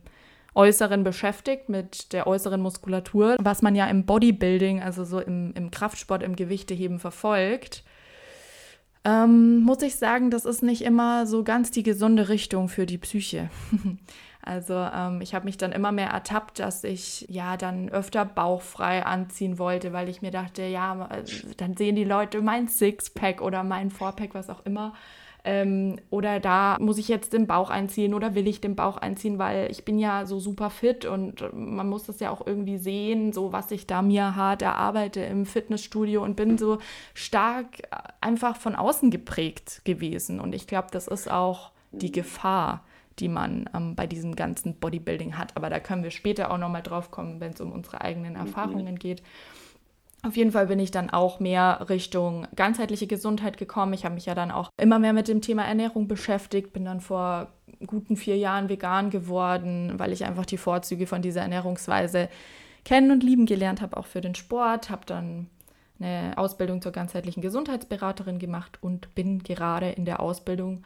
Äußeren 0.55 1.05
beschäftigt, 1.05 1.69
mit 1.69 2.13
der 2.13 2.27
äußeren 2.27 2.61
Muskulatur, 2.61 3.37
was 3.41 3.63
man 3.63 3.77
ja 3.77 3.87
im 3.87 4.07
Bodybuilding, 4.07 4.83
also 4.83 5.05
so 5.05 5.21
im, 5.21 5.53
im 5.55 5.71
Kraftsport, 5.71 6.23
im 6.23 6.35
Gewichteheben 6.35 6.99
verfolgt, 6.99 7.85
ähm, 9.05 9.61
muss 9.61 9.83
ich 9.83 9.97
sagen, 9.97 10.31
das 10.31 10.45
ist 10.45 10.63
nicht 10.63 10.83
immer 10.83 11.27
so 11.27 11.45
ganz 11.45 11.71
die 11.71 11.85
gesunde 11.85 12.29
Richtung 12.29 12.69
für 12.69 12.87
die 12.87 12.99
Psyche. 12.99 13.51
Also 14.47 14.75
ähm, 14.75 15.21
ich 15.21 15.35
habe 15.35 15.45
mich 15.45 15.59
dann 15.59 15.73
immer 15.73 15.91
mehr 15.91 16.11
ertappt, 16.11 16.61
dass 16.61 16.85
ich 16.85 17.27
ja 17.29 17.57
dann 17.57 17.89
öfter 17.89 18.25
bauchfrei 18.25 19.05
anziehen 19.05 19.59
wollte, 19.59 19.93
weil 19.93 20.09
ich 20.09 20.23
mir 20.23 20.31
dachte, 20.31 20.63
ja, 20.63 21.09
dann 21.57 21.77
sehen 21.77 21.97
die 21.97 22.05
Leute 22.05 22.41
mein 22.41 22.69
Sixpack 22.69 23.43
oder 23.43 23.65
mein 23.65 23.91
Fourpack, 23.91 24.35
was 24.35 24.49
auch 24.49 24.65
immer. 24.65 24.95
Ähm, 25.43 25.99
oder 26.11 26.39
da 26.39 26.77
muss 26.79 26.99
ich 26.99 27.09
jetzt 27.09 27.33
den 27.33 27.49
Bauch 27.49 27.71
einziehen 27.71 28.15
oder 28.15 28.37
will 28.37 28.47
ich 28.47 28.61
den 28.61 28.77
Bauch 28.77 28.99
einziehen, 28.99 29.39
weil 29.39 29.69
ich 29.71 29.85
bin 29.85 29.99
ja 29.99 30.27
so 30.27 30.39
super 30.39 30.71
fit 30.71 31.05
und 31.05 31.45
man 31.53 31.89
muss 31.89 32.05
das 32.07 32.21
ja 32.21 32.31
auch 32.31 32.47
irgendwie 32.47 32.79
sehen, 32.79 33.33
so 33.33 33.53
was 33.53 33.73
ich 33.73 33.89
da 33.89 34.01
mir 34.01 34.37
hart 34.37 34.63
erarbeite 34.63 35.21
im 35.21 35.45
Fitnessstudio 35.45 36.23
und 36.23 36.37
bin 36.37 36.57
so 36.57 36.79
stark 37.15 37.83
einfach 38.21 38.57
von 38.57 38.77
außen 38.77 39.11
geprägt 39.11 39.83
gewesen. 39.85 40.39
Und 40.39 40.55
ich 40.55 40.69
glaube, 40.69 40.89
das 40.93 41.09
ist 41.09 41.29
auch 41.29 41.73
die 41.91 42.13
Gefahr 42.13 42.85
die 43.19 43.29
man 43.29 43.69
ähm, 43.75 43.95
bei 43.95 44.07
diesem 44.07 44.37
ganzen 44.37 44.75
Bodybuilding 44.75 45.39
hat. 45.39 45.57
Aber 45.57 45.71
da 45.71 45.81
können 45.81 46.03
wir 46.03 46.11
später 46.11 46.51
auch 46.51 46.59
nochmal 46.59 46.83
drauf 46.83 47.11
kommen, 47.11 47.41
wenn 47.41 47.53
es 47.53 47.61
um 47.61 47.73
unsere 47.73 48.01
eigenen 48.01 48.35
mhm. 48.35 48.41
Erfahrungen 48.41 48.99
geht. 48.99 49.23
Auf 50.23 50.37
jeden 50.37 50.51
Fall 50.51 50.67
bin 50.67 50.81
ich 50.81 50.91
dann 50.91 51.11
auch 51.11 51.39
mehr 51.39 51.87
Richtung 51.89 52.49
ganzheitliche 52.57 53.07
Gesundheit 53.07 53.59
gekommen. 53.59 53.93
Ich 53.93 54.05
habe 54.05 54.15
mich 54.15 54.27
ja 54.27 54.35
dann 54.35 54.51
auch 54.51 54.71
immer 54.77 54.99
mehr 54.99 55.13
mit 55.13 55.29
dem 55.29 55.41
Thema 55.41 55.65
Ernährung 55.65 56.09
beschäftigt, 56.09 56.73
bin 56.73 56.85
dann 56.85 57.01
vor 57.01 57.49
guten 57.87 58.17
vier 58.17 58.37
Jahren 58.37 58.69
vegan 58.69 59.11
geworden, 59.11 59.95
weil 59.99 60.13
ich 60.13 60.25
einfach 60.25 60.47
die 60.47 60.57
Vorzüge 60.57 61.07
von 61.07 61.23
dieser 61.23 61.43
Ernährungsweise 61.43 62.29
kennen 62.85 63.11
und 63.11 63.23
lieben 63.23 63.47
gelernt 63.47 63.81
habe, 63.81 63.97
auch 63.97 64.07
für 64.07 64.21
den 64.21 64.35
Sport. 64.35 64.91
Habe 64.91 65.07
dann 65.07 65.47
eine 66.01 66.33
Ausbildung 66.37 66.83
zur 66.83 66.93
ganzheitlichen 66.93 67.43
Gesundheitsberaterin 67.43 68.39
gemacht 68.39 68.79
und 68.81 69.15
bin 69.15 69.43
gerade 69.43 69.91
in 69.91 70.05
der 70.05 70.21
Ausbildung 70.21 70.83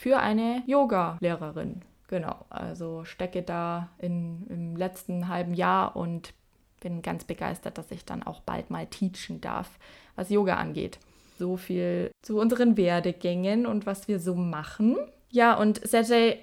für 0.00 0.18
eine 0.18 0.62
Yoga-Lehrerin. 0.66 1.82
Genau, 2.08 2.46
also 2.48 3.04
stecke 3.04 3.42
da 3.42 3.90
in, 3.98 4.46
im 4.48 4.74
letzten 4.74 5.28
halben 5.28 5.52
Jahr 5.52 5.94
und 5.94 6.32
bin 6.80 7.02
ganz 7.02 7.24
begeistert, 7.24 7.76
dass 7.76 7.90
ich 7.90 8.06
dann 8.06 8.22
auch 8.22 8.40
bald 8.40 8.70
mal 8.70 8.86
teachen 8.86 9.42
darf, 9.42 9.68
was 10.16 10.30
Yoga 10.30 10.54
angeht. 10.54 10.98
So 11.38 11.58
viel 11.58 12.10
zu 12.22 12.40
unseren 12.40 12.78
Werdegängen 12.78 13.66
und 13.66 13.84
was 13.84 14.08
wir 14.08 14.20
so 14.20 14.34
machen. 14.34 14.96
Ja, 15.28 15.54
und 15.54 15.86
Sergej, 15.86 16.38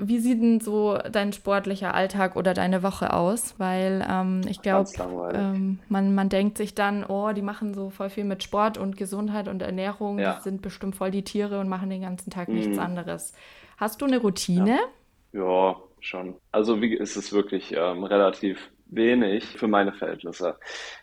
wie 0.00 0.18
sieht 0.18 0.40
denn 0.42 0.60
so 0.60 0.98
dein 1.10 1.32
sportlicher 1.32 1.94
Alltag 1.94 2.36
oder 2.36 2.54
deine 2.54 2.82
Woche 2.82 3.12
aus? 3.12 3.54
Weil 3.58 4.06
ähm, 4.08 4.42
ich 4.48 4.62
glaube, 4.62 4.88
ähm, 5.34 5.78
man, 5.88 6.14
man 6.14 6.28
denkt 6.28 6.58
sich 6.58 6.74
dann, 6.74 7.04
oh, 7.04 7.32
die 7.32 7.42
machen 7.42 7.74
so 7.74 7.90
voll 7.90 8.10
viel 8.10 8.24
mit 8.24 8.42
Sport 8.42 8.78
und 8.78 8.96
Gesundheit 8.96 9.48
und 9.48 9.62
Ernährung, 9.62 10.18
ja. 10.18 10.34
die 10.34 10.42
sind 10.42 10.62
bestimmt 10.62 10.96
voll 10.96 11.10
die 11.10 11.24
Tiere 11.24 11.60
und 11.60 11.68
machen 11.68 11.90
den 11.90 12.02
ganzen 12.02 12.30
Tag 12.30 12.48
mhm. 12.48 12.56
nichts 12.56 12.78
anderes. 12.78 13.32
Hast 13.76 14.00
du 14.00 14.06
eine 14.06 14.18
Routine? 14.18 14.78
Ja, 15.32 15.40
ja 15.40 15.76
schon. 16.00 16.34
Also 16.52 16.80
wie 16.80 16.94
ist 16.94 17.16
es 17.16 17.32
wirklich 17.32 17.74
ähm, 17.76 18.04
relativ 18.04 18.70
wenig 18.90 19.44
für 19.44 19.68
meine 19.68 19.92
Verhältnisse. 19.92 20.58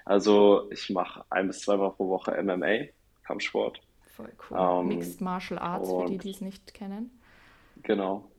Also 0.06 0.70
ich 0.72 0.89
mache 0.89 1.24
ein 1.30 1.48
bis 1.48 1.62
zweimal 1.62 1.92
pro 1.92 2.10
Woche 2.10 2.32
MMA, 2.42 2.89
Kampfsport. 3.25 3.80
Voll 4.08 4.32
cool. 4.50 4.58
Ähm, 4.60 4.88
Mixed 4.88 5.22
Martial 5.22 5.60
Arts, 5.60 5.89
für 5.89 6.06
die, 6.06 6.18
die 6.18 6.32
es 6.32 6.42
nicht 6.42 6.74
kennen. 6.74 7.12
Genau. 7.84 8.30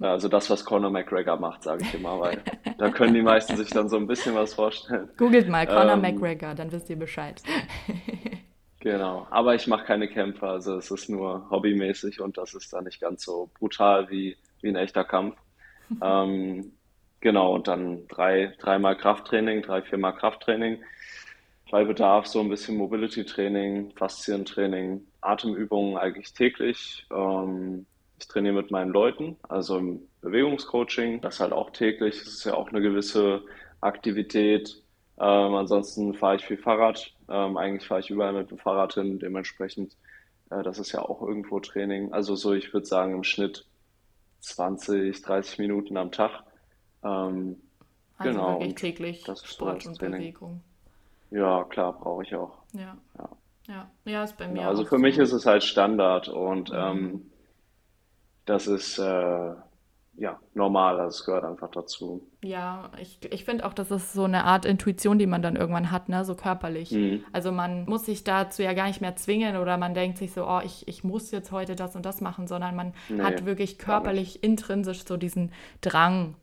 Also 0.00 0.28
das, 0.28 0.48
was 0.50 0.64
Conor 0.64 0.90
McGregor 0.90 1.38
macht, 1.38 1.62
sage 1.62 1.82
ich 1.84 1.94
immer, 1.94 2.20
weil 2.20 2.42
da 2.78 2.90
können 2.90 3.14
die 3.14 3.22
meisten 3.22 3.56
sich 3.56 3.70
dann 3.70 3.88
so 3.88 3.96
ein 3.96 4.06
bisschen 4.06 4.34
was 4.34 4.54
vorstellen. 4.54 5.08
Googelt 5.16 5.48
mal 5.48 5.66
Conor 5.66 5.94
ähm, 5.94 6.02
McGregor, 6.02 6.54
dann 6.54 6.70
wisst 6.70 6.90
ihr 6.90 6.96
Bescheid. 6.96 7.42
genau, 8.80 9.26
aber 9.30 9.54
ich 9.54 9.66
mache 9.66 9.84
keine 9.84 10.08
Kämpfe, 10.08 10.46
also 10.46 10.76
es 10.76 10.90
ist 10.90 11.08
nur 11.08 11.48
hobbymäßig 11.50 12.20
und 12.20 12.38
das 12.38 12.54
ist 12.54 12.72
dann 12.72 12.84
nicht 12.84 13.00
ganz 13.00 13.24
so 13.24 13.50
brutal 13.58 14.10
wie, 14.10 14.36
wie 14.60 14.68
ein 14.68 14.76
echter 14.76 15.04
Kampf. 15.04 15.36
ähm, 16.02 16.72
genau, 17.20 17.54
und 17.54 17.68
dann 17.68 18.06
drei, 18.08 18.54
dreimal 18.60 18.96
Krafttraining, 18.96 19.62
drei, 19.62 19.82
viermal 19.82 20.14
Krafttraining. 20.14 20.78
Bei 21.70 21.84
Bedarf 21.84 22.26
so 22.26 22.40
ein 22.40 22.48
bisschen 22.48 22.78
Mobility-Training, 22.78 23.92
Faszientraining, 23.94 25.02
Atemübungen 25.20 25.98
eigentlich 25.98 26.32
täglich. 26.32 27.06
Ähm, 27.10 27.84
ich 28.18 28.26
trainiere 28.26 28.54
mit 28.54 28.70
meinen 28.70 28.90
Leuten, 28.90 29.36
also 29.48 29.78
im 29.78 30.00
Bewegungscoaching, 30.20 31.20
das 31.20 31.40
halt 31.40 31.52
auch 31.52 31.70
täglich. 31.70 32.18
Das 32.18 32.28
ist 32.28 32.44
ja 32.44 32.54
auch 32.54 32.68
eine 32.70 32.80
gewisse 32.80 33.42
Aktivität. 33.80 34.82
Ähm, 35.18 35.54
ansonsten 35.54 36.14
fahre 36.14 36.36
ich 36.36 36.44
viel 36.44 36.58
Fahrrad. 36.58 37.12
Ähm, 37.28 37.56
eigentlich 37.56 37.86
fahre 37.86 38.00
ich 38.00 38.10
überall 38.10 38.32
mit 38.32 38.50
dem 38.50 38.58
Fahrrad 38.58 38.94
hin. 38.94 39.18
Dementsprechend, 39.18 39.96
äh, 40.50 40.62
das 40.62 40.78
ist 40.78 40.92
ja 40.92 41.02
auch 41.02 41.22
irgendwo 41.22 41.60
Training. 41.60 42.12
Also 42.12 42.34
so, 42.34 42.52
ich 42.54 42.72
würde 42.72 42.86
sagen, 42.86 43.14
im 43.14 43.24
Schnitt 43.24 43.66
20, 44.40 45.22
30 45.22 45.58
Minuten 45.58 45.96
am 45.96 46.10
Tag. 46.10 46.42
Ähm, 47.04 47.60
also 48.16 48.32
genau. 48.32 48.60
wirklich 48.60 48.74
täglich 48.74 49.24
Sport 49.44 49.86
und 49.86 49.98
Training. 49.98 50.20
Bewegung. 50.20 50.60
Ja, 51.30 51.64
klar, 51.64 51.92
brauche 51.92 52.24
ich 52.24 52.34
auch. 52.34 52.58
Ja. 52.72 52.96
ja. 53.16 53.28
Ja, 53.68 53.90
ja, 54.06 54.24
ist 54.24 54.38
bei 54.38 54.48
mir. 54.48 54.62
Ja, 54.62 54.68
also 54.68 54.84
für 54.84 54.96
so. 54.96 54.98
mich 54.98 55.18
ist 55.18 55.32
es 55.32 55.44
halt 55.44 55.62
Standard 55.62 56.28
und 56.28 56.70
mhm. 56.70 56.76
ähm, 56.76 57.30
das 58.48 58.66
ist 58.66 58.98
äh, 58.98 59.52
ja 60.16 60.40
normal, 60.54 60.98
also 60.98 61.18
es 61.18 61.24
gehört 61.24 61.44
einfach 61.44 61.70
dazu. 61.70 62.26
Ja, 62.42 62.90
ich, 63.00 63.20
ich 63.30 63.44
finde 63.44 63.66
auch, 63.66 63.72
das 63.72 63.90
ist 63.90 64.12
so 64.12 64.24
eine 64.24 64.44
Art 64.44 64.64
Intuition, 64.64 65.18
die 65.18 65.26
man 65.26 65.42
dann 65.42 65.56
irgendwann 65.56 65.90
hat, 65.90 66.08
ne? 66.08 66.24
so 66.24 66.34
körperlich. 66.34 66.90
Mhm. 66.90 67.24
Also 67.32 67.52
man 67.52 67.84
muss 67.84 68.06
sich 68.06 68.24
dazu 68.24 68.62
ja 68.62 68.72
gar 68.72 68.88
nicht 68.88 69.00
mehr 69.00 69.16
zwingen 69.16 69.56
oder 69.56 69.76
man 69.76 69.94
denkt 69.94 70.18
sich 70.18 70.32
so, 70.32 70.46
oh, 70.46 70.60
ich, 70.64 70.88
ich 70.88 71.04
muss 71.04 71.30
jetzt 71.30 71.52
heute 71.52 71.76
das 71.76 71.94
und 71.94 72.04
das 72.04 72.20
machen, 72.20 72.46
sondern 72.46 72.74
man 72.74 72.94
nee, 73.08 73.22
hat 73.22 73.44
wirklich 73.44 73.78
körperlich 73.78 74.42
intrinsisch 74.42 75.04
so 75.04 75.16
diesen 75.16 75.52
Drang, 75.80 76.34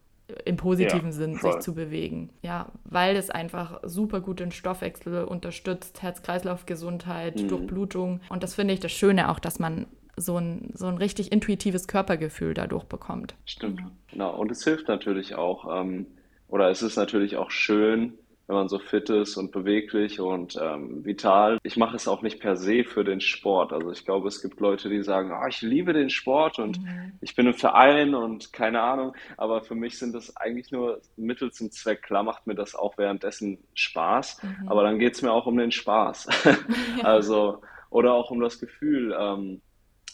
im 0.44 0.58
positiven 0.58 1.10
ja, 1.10 1.12
Sinn 1.12 1.36
voll. 1.36 1.54
sich 1.54 1.62
zu 1.62 1.76
bewegen. 1.76 2.32
Ja, 2.42 2.68
weil 2.84 3.16
es 3.16 3.30
einfach 3.30 3.80
super 3.84 4.22
gut 4.22 4.40
den 4.40 4.52
Stoffwechsel 4.52 5.24
unterstützt, 5.24 6.02
Herz-Kreislauf-Gesundheit, 6.02 7.42
mhm. 7.42 7.48
Durchblutung. 7.48 8.22
Und 8.30 8.42
das 8.42 8.56
finde 8.56 8.74
ich 8.74 8.80
das 8.80 8.92
Schöne 8.92 9.30
auch, 9.30 9.40
dass 9.40 9.60
man 9.60 9.86
so 10.18 10.38
ein, 10.38 10.72
so 10.74 10.88
ein 10.88 10.98
richtig 10.98 11.32
intuitives 11.32 11.88
Körpergefühl 11.88 12.54
dadurch 12.54 12.86
bekommt. 12.86 13.36
Stimmt, 13.46 13.82
genau. 14.12 14.36
Und 14.36 14.52
es 14.52 14.64
hilft 14.64 14.88
natürlich 14.88 15.36
auch, 15.36 15.82
ähm, 15.82 16.08
oder 16.48 16.70
es 16.70 16.82
ist 16.82 16.96
natürlich 16.96 17.38
auch 17.38 17.52
schön, 17.52 18.18
wenn 18.48 18.56
man 18.56 18.70
so 18.70 18.78
fit 18.78 19.10
ist 19.10 19.38
und 19.38 19.52
beweglich 19.52 20.20
und 20.20 20.56
ähm, 20.62 21.04
vital. 21.04 21.58
Ich 21.64 21.78
mache 21.78 21.96
es 21.96 22.08
auch 22.08 22.22
nicht 22.22 22.40
per 22.40 22.56
se 22.56 22.84
für 22.84 23.04
den 23.04 23.20
Sport. 23.20 23.74
Also 23.74 23.92
ich 23.92 24.06
glaube, 24.06 24.28
es 24.28 24.42
gibt 24.42 24.60
Leute, 24.60 24.88
die 24.90 25.02
sagen, 25.02 25.32
oh, 25.32 25.48
ich 25.48 25.62
liebe 25.62 25.94
den 25.94 26.10
Sport 26.10 26.60
und 26.60 26.80
mhm. 26.80 27.14
ich 27.22 27.36
bin 27.36 27.48
im 27.48 27.56
Verein 27.56 28.14
und 28.14 28.54
keine 28.54 28.82
Ahnung. 28.82 29.16
Aber 29.38 29.62
für 29.62 29.74
mich 29.74 29.98
sind 29.98 30.14
das 30.14 30.38
eigentlich 30.38 30.72
nur 30.72 31.02
Mittel 31.18 31.52
zum 31.52 31.72
Zweck. 31.72 32.04
Klar 32.04 32.22
macht 32.22 32.46
mir 32.46 32.56
das 32.56 32.76
auch 32.76 32.98
währenddessen 32.98 33.58
Spaß, 33.74 34.44
mhm. 34.44 34.70
aber 34.70 34.84
dann 34.84 35.00
geht 35.00 35.16
es 35.16 35.24
mir 35.24 35.32
auch 35.32 35.48
um 35.48 35.58
den 35.58 35.72
Spaß. 35.72 36.28
also, 37.04 37.62
oder 37.90 38.14
auch 38.14 38.30
um 38.30 38.42
das 38.42 38.60
Gefühl, 38.60 39.16
ähm, 39.20 39.62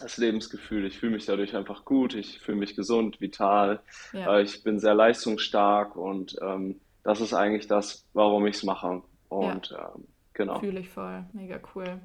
das 0.01 0.17
Lebensgefühl. 0.17 0.85
Ich 0.85 0.99
fühle 0.99 1.13
mich 1.13 1.25
dadurch 1.25 1.55
einfach 1.55 1.85
gut, 1.85 2.13
ich 2.13 2.39
fühle 2.39 2.57
mich 2.57 2.75
gesund, 2.75 3.21
vital, 3.21 3.81
ja. 4.13 4.37
äh, 4.37 4.41
ich 4.41 4.63
bin 4.63 4.79
sehr 4.79 4.95
leistungsstark 4.95 5.95
und 5.95 6.37
ähm, 6.41 6.79
das 7.03 7.21
ist 7.21 7.33
eigentlich 7.33 7.67
das, 7.67 8.05
warum 8.13 8.45
ich 8.47 8.55
es 8.57 8.63
mache. 8.63 9.01
Und 9.29 9.69
ja. 9.69 9.91
ähm, 9.95 10.07
genau. 10.33 10.59
Fühle 10.59 10.79
ich 10.81 10.89
voll, 10.89 11.25
mega 11.33 11.59
cool. 11.75 11.99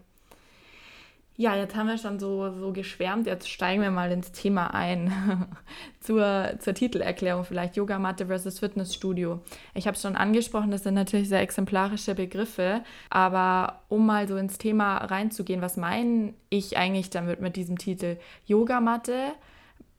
Ja, 1.39 1.55
jetzt 1.55 1.77
haben 1.77 1.89
wir 1.89 1.99
schon 1.99 2.19
so, 2.19 2.51
so 2.51 2.73
geschwärmt. 2.73 3.27
Jetzt 3.27 3.51
steigen 3.51 3.83
wir 3.83 3.91
mal 3.91 4.11
ins 4.11 4.33
Thema 4.33 4.73
ein. 4.73 5.13
zur, 6.01 6.55
zur 6.61 6.73
Titelerklärung 6.73 7.45
vielleicht. 7.45 7.77
Yogamatte 7.77 8.27
versus 8.27 8.59
Fitnessstudio. 8.59 9.41
Ich 9.75 9.87
habe 9.87 9.97
es 9.97 10.03
schon 10.03 10.17
angesprochen, 10.17 10.71
das 10.71 10.85
sind 10.85 10.95
natürlich 10.95 11.29
sehr 11.29 11.43
exemplarische 11.43 12.15
Begriffe. 12.15 12.83
Aber 13.11 13.83
um 13.89 14.07
mal 14.07 14.27
so 14.27 14.37
ins 14.37 14.57
Thema 14.57 14.97
reinzugehen, 14.97 15.61
was 15.61 15.77
meine 15.77 16.33
ich 16.49 16.79
eigentlich 16.79 17.11
damit 17.11 17.43
mit 17.43 17.57
diesem 17.57 17.77
Titel? 17.77 18.17
Yogamatte 18.47 19.33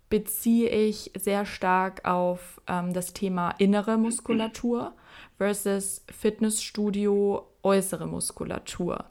beziehe 0.10 0.70
ich 0.70 1.12
sehr 1.18 1.46
stark 1.46 2.06
auf 2.06 2.62
ähm, 2.68 2.94
das 2.94 3.14
Thema 3.14 3.52
innere 3.60 3.98
Muskulatur 3.98 4.94
versus 5.38 6.04
Fitnessstudio 6.10 7.46
äußere 7.62 8.08
Muskulatur. 8.08 9.06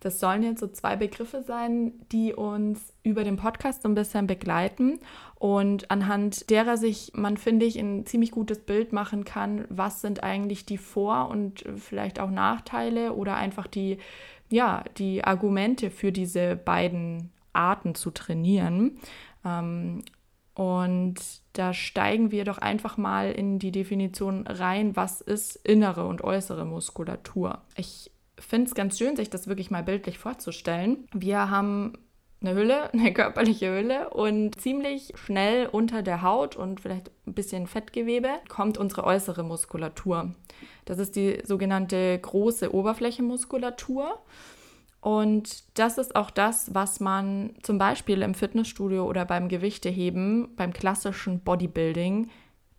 Das 0.00 0.18
sollen 0.18 0.42
jetzt 0.42 0.60
so 0.60 0.66
zwei 0.68 0.96
Begriffe 0.96 1.42
sein, 1.42 1.92
die 2.10 2.32
uns 2.32 2.94
über 3.02 3.22
den 3.22 3.36
Podcast 3.36 3.82
so 3.82 3.88
ein 3.88 3.94
bisschen 3.94 4.26
begleiten 4.26 4.98
und 5.34 5.90
anhand 5.90 6.48
derer 6.48 6.78
sich 6.78 7.12
man, 7.14 7.36
finde 7.36 7.66
ich, 7.66 7.78
ein 7.78 8.06
ziemlich 8.06 8.30
gutes 8.30 8.60
Bild 8.60 8.92
machen 8.94 9.24
kann, 9.24 9.66
was 9.68 10.00
sind 10.00 10.22
eigentlich 10.22 10.64
die 10.64 10.78
Vor- 10.78 11.28
und 11.28 11.64
vielleicht 11.76 12.18
auch 12.18 12.30
Nachteile 12.30 13.12
oder 13.12 13.36
einfach 13.36 13.66
die, 13.66 13.98
ja, 14.48 14.84
die 14.96 15.22
Argumente 15.22 15.90
für 15.90 16.12
diese 16.12 16.56
beiden 16.56 17.30
Arten 17.52 17.94
zu 17.94 18.10
trainieren. 18.10 18.98
Ähm, 19.44 20.02
und 20.54 21.16
da 21.52 21.72
steigen 21.72 22.30
wir 22.30 22.44
doch 22.44 22.58
einfach 22.58 22.96
mal 22.96 23.32
in 23.32 23.58
die 23.58 23.72
Definition 23.72 24.46
rein, 24.46 24.96
was 24.96 25.20
ist 25.20 25.56
innere 25.56 26.06
und 26.06 26.22
äußere 26.22 26.64
Muskulatur. 26.64 27.62
Ich 27.76 28.10
finde 28.40 28.68
es 28.68 28.74
ganz 28.74 28.98
schön, 28.98 29.16
sich 29.16 29.30
das 29.30 29.46
wirklich 29.46 29.70
mal 29.70 29.82
bildlich 29.82 30.18
vorzustellen. 30.18 31.08
Wir 31.12 31.50
haben 31.50 31.94
eine 32.40 32.54
Hülle, 32.54 32.90
eine 32.92 33.12
körperliche 33.12 33.70
Hülle 33.70 34.10
und 34.10 34.60
ziemlich 34.60 35.12
schnell 35.16 35.66
unter 35.66 36.02
der 36.02 36.22
Haut 36.22 36.56
und 36.56 36.80
vielleicht 36.80 37.10
ein 37.26 37.34
bisschen 37.34 37.66
Fettgewebe 37.66 38.30
kommt 38.48 38.78
unsere 38.78 39.04
äußere 39.04 39.42
Muskulatur. 39.42 40.34
Das 40.84 40.98
ist 40.98 41.16
die 41.16 41.40
sogenannte 41.44 42.18
große 42.18 42.74
Oberflächenmuskulatur. 42.74 44.18
Und 45.00 45.78
das 45.78 45.96
ist 45.96 46.14
auch 46.14 46.30
das, 46.30 46.74
was 46.74 47.00
man 47.00 47.54
zum 47.62 47.78
Beispiel 47.78 48.20
im 48.20 48.34
Fitnessstudio 48.34 49.06
oder 49.06 49.24
beim 49.24 49.48
Gewichteheben, 49.48 50.54
beim 50.56 50.74
klassischen 50.74 51.40
Bodybuilding 51.40 52.28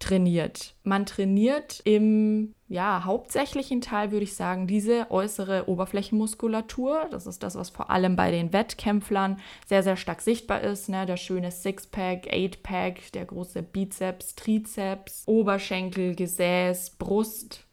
trainiert. 0.02 0.76
Man 0.84 1.06
trainiert 1.06 1.82
im 1.86 2.54
ja, 2.68 3.04
hauptsächlichen 3.06 3.82
Teil, 3.82 4.12
würde 4.12 4.24
ich 4.24 4.36
sagen, 4.36 4.66
diese 4.66 5.12
äußere 5.12 5.68
Oberflächenmuskulatur. 5.68 7.08
Das 7.12 7.28
ist 7.28 7.44
das, 7.44 7.56
was 7.56 7.70
vor 7.70 7.90
allem 7.90 8.16
bei 8.16 8.32
den 8.32 8.54
Wettkämpflern 8.54 9.40
sehr, 9.68 9.84
sehr 9.84 9.98
stark 9.98 10.22
sichtbar 10.22 10.62
ist. 10.62 10.88
Ne? 10.90 11.06
Der 11.06 11.18
schöne 11.18 11.52
Sixpack, 11.52 12.32
Eightpack, 12.32 13.12
der 13.14 13.26
große 13.26 13.62
Bizeps, 13.62 14.36
Trizeps, 14.36 15.24
Oberschenkel, 15.26 16.16
Gesäß, 16.16 16.92
Brust. 16.92 17.66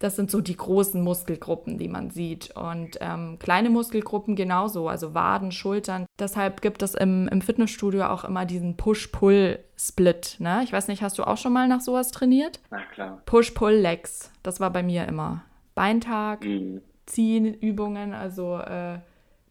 Das 0.00 0.16
sind 0.16 0.30
so 0.30 0.40
die 0.40 0.56
großen 0.56 1.00
Muskelgruppen, 1.02 1.76
die 1.76 1.86
man 1.86 2.10
sieht. 2.10 2.56
Und 2.56 2.96
ähm, 3.02 3.38
kleine 3.38 3.68
Muskelgruppen 3.68 4.34
genauso, 4.34 4.88
also 4.88 5.14
Waden, 5.14 5.52
Schultern. 5.52 6.06
Deshalb 6.18 6.62
gibt 6.62 6.82
es 6.82 6.94
im, 6.94 7.28
im 7.28 7.42
Fitnessstudio 7.42 8.06
auch 8.06 8.24
immer 8.24 8.46
diesen 8.46 8.78
Push-Pull-Split. 8.78 10.36
Ne? 10.38 10.62
Ich 10.64 10.72
weiß 10.72 10.88
nicht, 10.88 11.02
hast 11.02 11.18
du 11.18 11.24
auch 11.24 11.36
schon 11.36 11.52
mal 11.52 11.68
nach 11.68 11.82
sowas 11.82 12.12
trainiert? 12.12 12.60
Na 12.70 12.80
klar. 12.94 13.20
Push-Pull-Legs, 13.26 14.32
das 14.42 14.58
war 14.58 14.70
bei 14.70 14.82
mir 14.82 15.06
immer. 15.06 15.44
Beintag, 15.74 16.46
mhm. 16.46 16.80
Ziehen, 17.04 17.52
Übungen, 17.52 18.14
also 18.14 18.56
äh, 18.56 19.00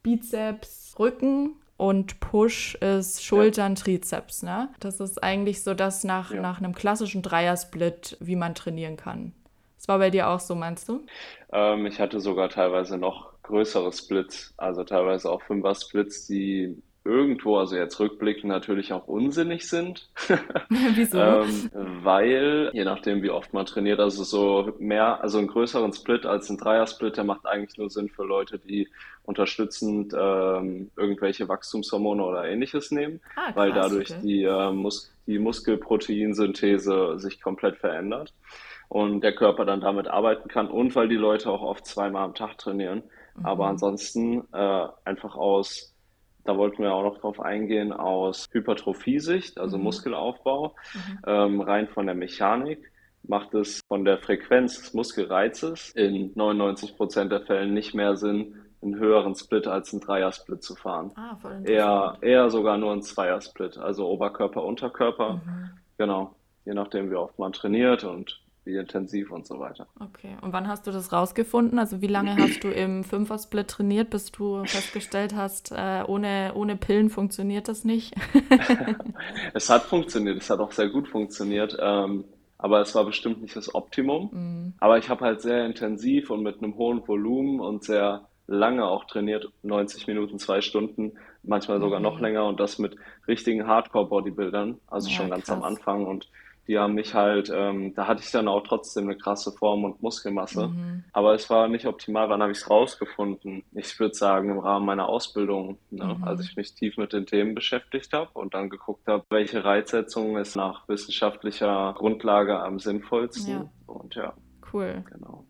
Bizeps, 0.01 0.95
Rücken 0.97 1.57
und 1.77 2.19
Push 2.21 2.73
ist 2.75 3.23
Schultern, 3.23 3.75
ja. 3.75 3.83
Trizeps. 3.83 4.41
Ne? 4.41 4.69
Das 4.79 4.99
ist 4.99 5.21
eigentlich 5.23 5.63
so 5.63 5.75
das 5.75 6.03
nach, 6.03 6.33
ja. 6.33 6.41
nach 6.41 6.57
einem 6.57 6.73
klassischen 6.73 7.21
Dreiersplit, 7.21 8.17
wie 8.19 8.35
man 8.35 8.55
trainieren 8.55 8.97
kann. 8.97 9.33
Das 9.79 9.88
war 9.88 10.00
bei 10.00 10.09
dir 10.09 10.27
auch 10.27 10.41
so, 10.41 10.55
meinst 10.55 10.89
du? 10.89 11.05
Ähm, 11.53 11.86
ich 11.86 12.01
hatte 12.01 12.19
sogar 12.19 12.50
teilweise 12.50 12.98
noch 12.98 13.31
größere 13.43 13.93
Splits, 13.93 14.53
also 14.57 14.83
teilweise 14.83 15.31
auch 15.31 15.41
Fünfer-Splits, 15.43 16.27
die 16.27 16.75
irgendwo, 17.05 17.55
also 17.55 17.77
jetzt 17.77 17.98
rückblickend 17.98 18.51
natürlich 18.51 18.91
auch 18.91 19.07
unsinnig 19.07 19.69
sind. 19.69 20.09
Wieso? 20.69 21.17
ähm, 21.17 21.69
weil, 22.03 22.71
je 22.74 22.83
nachdem, 22.83 23.24
wie 23.24 23.29
oft 23.29 23.53
man 23.53 23.65
trainiert, 23.65 24.01
also 24.01 24.25
so 24.25 24.74
mehr, 24.79 25.24
also 25.24 25.38
einen 25.38 25.48
größeren 25.48 25.93
Split 25.93 26.25
als 26.25 26.50
ein 26.50 26.57
Dreier-Split, 26.57 27.15
der 27.15 27.24
macht 27.24 27.45
eigentlich 27.45 27.77
nur 27.77 27.89
Sinn 27.89 28.09
für 28.09 28.25
Leute, 28.25 28.59
die 28.59 28.89
unterstützend 29.24 30.13
ähm, 30.13 30.91
irgendwelche 30.98 31.48
Wachstumshormone 31.48 32.21
oder 32.21 32.43
ähnliches 32.43 32.91
nehmen, 32.91 33.21
ah, 33.38 33.45
krass, 33.45 33.55
weil 33.55 33.71
dadurch 33.71 34.12
okay. 34.12 34.19
die, 34.24 34.43
äh, 34.43 34.71
Mus 34.74 35.09
die 35.25 35.39
Muskelproteinsynthese 35.39 37.17
sich 37.17 37.39
komplett 37.39 37.77
verändert 37.77 38.33
und 38.89 39.22
der 39.22 39.34
Körper 39.34 39.65
dann 39.65 39.81
damit 39.81 40.08
arbeiten 40.08 40.50
kann 40.50 40.67
und 40.67 40.96
weil 40.96 41.08
die 41.08 41.15
Leute 41.15 41.50
auch 41.50 41.62
oft 41.62 41.86
zweimal 41.86 42.25
am 42.25 42.36
Tag 42.36 42.58
trainieren. 42.58 43.03
Mhm. 43.36 43.46
Aber 43.46 43.67
ansonsten 43.67 44.43
äh, 44.51 44.88
einfach 45.05 45.36
aus 45.36 45.96
da 46.46 46.58
wollten 46.58 46.81
wir 46.81 46.93
auch 46.93 47.03
noch 47.03 47.19
drauf 47.19 47.39
eingehen 47.39 47.91
aus 47.93 48.48
Hypertrophiesicht, 48.51 49.60
also 49.60 49.77
mhm. 49.77 49.84
Muskelaufbau, 49.84 50.75
mhm. 50.93 51.19
Ähm, 51.27 51.62
rein 51.62 51.88
von 51.88 52.08
der 52.08 52.15
Mechanik 52.15 52.91
macht 53.22 53.53
es 53.53 53.81
von 53.88 54.05
der 54.05 54.17
Frequenz 54.17 54.79
des 54.79 54.93
Muskelreizes 54.93 55.91
in 55.91 56.31
99 56.34 56.96
Prozent 56.96 57.31
der 57.31 57.41
Fällen 57.41 57.74
nicht 57.74 57.93
mehr 57.93 58.15
Sinn, 58.15 58.55
einen 58.81 58.98
höheren 58.98 59.36
Split 59.36 59.67
als 59.67 59.93
einen 59.93 60.01
Dreier-Split 60.01 60.63
zu 60.63 60.74
fahren. 60.74 61.12
Ah, 61.15 61.36
voll 61.36 61.62
eher, 61.65 62.17
eher 62.22 62.50
sogar 62.50 62.77
nur 62.77 62.93
ein 62.93 63.03
Zweier-Split, 63.03 63.77
also 63.77 64.08
Oberkörper, 64.08 64.63
Unterkörper. 64.63 65.34
Mhm. 65.34 65.69
Genau, 65.98 66.34
je 66.65 66.74
nachdem, 66.74 67.12
wie 67.12 67.15
oft 67.15 67.38
man 67.38 67.51
trainiert 67.51 68.05
und 68.05 68.41
wie 68.69 68.77
intensiv 68.77 69.31
und 69.31 69.45
so 69.45 69.59
weiter. 69.59 69.88
Okay, 69.99 70.38
und 70.41 70.53
wann 70.53 70.67
hast 70.67 70.88
du 70.88 70.91
das 70.91 71.11
rausgefunden? 71.11 71.79
Also 71.79 72.01
wie 72.01 72.07
lange 72.07 72.35
hast 72.38 72.63
du 72.63 72.69
im 72.69 73.03
Fünfer-Split 73.03 73.67
trainiert, 73.67 74.09
bis 74.09 74.31
du 74.31 74.63
festgestellt 74.65 75.35
hast, 75.35 75.71
äh, 75.71 76.03
ohne, 76.07 76.53
ohne 76.55 76.75
Pillen 76.75 77.09
funktioniert 77.09 77.67
das 77.67 77.83
nicht? 77.83 78.15
es 79.53 79.69
hat 79.69 79.83
funktioniert, 79.83 80.38
es 80.38 80.49
hat 80.49 80.59
auch 80.59 80.71
sehr 80.71 80.89
gut 80.89 81.07
funktioniert. 81.07 81.77
Ähm, 81.79 82.25
aber 82.57 82.81
es 82.81 82.93
war 82.93 83.05
bestimmt 83.05 83.41
nicht 83.41 83.55
das 83.55 83.73
Optimum. 83.73 84.29
Mhm. 84.31 84.73
Aber 84.79 84.97
ich 84.97 85.09
habe 85.09 85.25
halt 85.25 85.41
sehr 85.41 85.65
intensiv 85.65 86.29
und 86.29 86.43
mit 86.43 86.61
einem 86.61 86.75
hohen 86.75 87.07
Volumen 87.07 87.61
und 87.61 87.83
sehr 87.85 88.27
lange 88.47 88.85
auch 88.85 89.05
trainiert, 89.05 89.49
90 89.63 90.07
Minuten, 90.07 90.39
zwei 90.39 90.59
Stunden, 90.61 91.13
manchmal 91.43 91.79
sogar 91.79 91.99
mhm. 91.99 92.03
noch 92.03 92.19
länger 92.19 92.45
und 92.47 92.59
das 92.59 92.79
mit 92.79 92.95
richtigen 93.27 93.65
Hardcore-Bodybuildern, 93.65 94.79
also 94.88 95.09
ja, 95.09 95.15
schon 95.15 95.29
ganz 95.29 95.45
krass. 95.45 95.55
am 95.55 95.63
Anfang 95.63 96.05
und 96.05 96.29
die 96.69 96.77
haben 96.77 96.93
mich 96.93 97.15
halt, 97.15 97.51
ähm, 97.51 97.95
da 97.95 98.05
hatte 98.05 98.21
ich 98.21 98.29
dann 98.29 98.47
auch 98.47 98.61
trotzdem 98.61 99.05
eine 99.05 99.17
krasse 99.17 99.51
Form 99.51 99.85
und 99.85 100.03
Muskelmasse. 100.03 100.67
Mhm. 100.67 101.03
Aber 101.13 101.33
es 101.33 101.49
war 101.49 101.67
nicht 101.67 101.88
optimal. 101.88 102.29
Wann 102.29 102.43
habe 102.43 102.51
ich 102.51 102.59
es 102.59 102.69
rausgefunden? 102.69 103.63
Ich 103.71 103.99
würde 103.99 104.13
sagen, 104.13 104.51
im 104.51 104.59
Rahmen 104.59 104.85
meiner 104.85 105.09
Ausbildung, 105.09 105.79
ne? 105.89 106.15
mhm. 106.15 106.23
als 106.23 106.41
ich 106.41 106.55
mich 106.55 106.75
tief 106.75 106.97
mit 106.97 107.11
den 107.11 107.25
Themen 107.25 107.55
beschäftigt 107.55 108.13
habe 108.13 108.29
und 108.33 108.53
dann 108.53 108.69
geguckt 108.69 109.07
habe, 109.07 109.23
welche 109.31 109.65
Reizsetzung 109.65 110.38
ist 110.38 110.55
nach 110.55 110.88
wissenschaftlicher 110.88 111.95
Grundlage 111.97 112.59
am 112.59 112.77
sinnvollsten. 112.77 113.51
Ja. 113.51 113.69
Und 113.88 114.13
ja. 114.13 114.33
Cool. 114.71 115.03
Genau. 115.11 115.45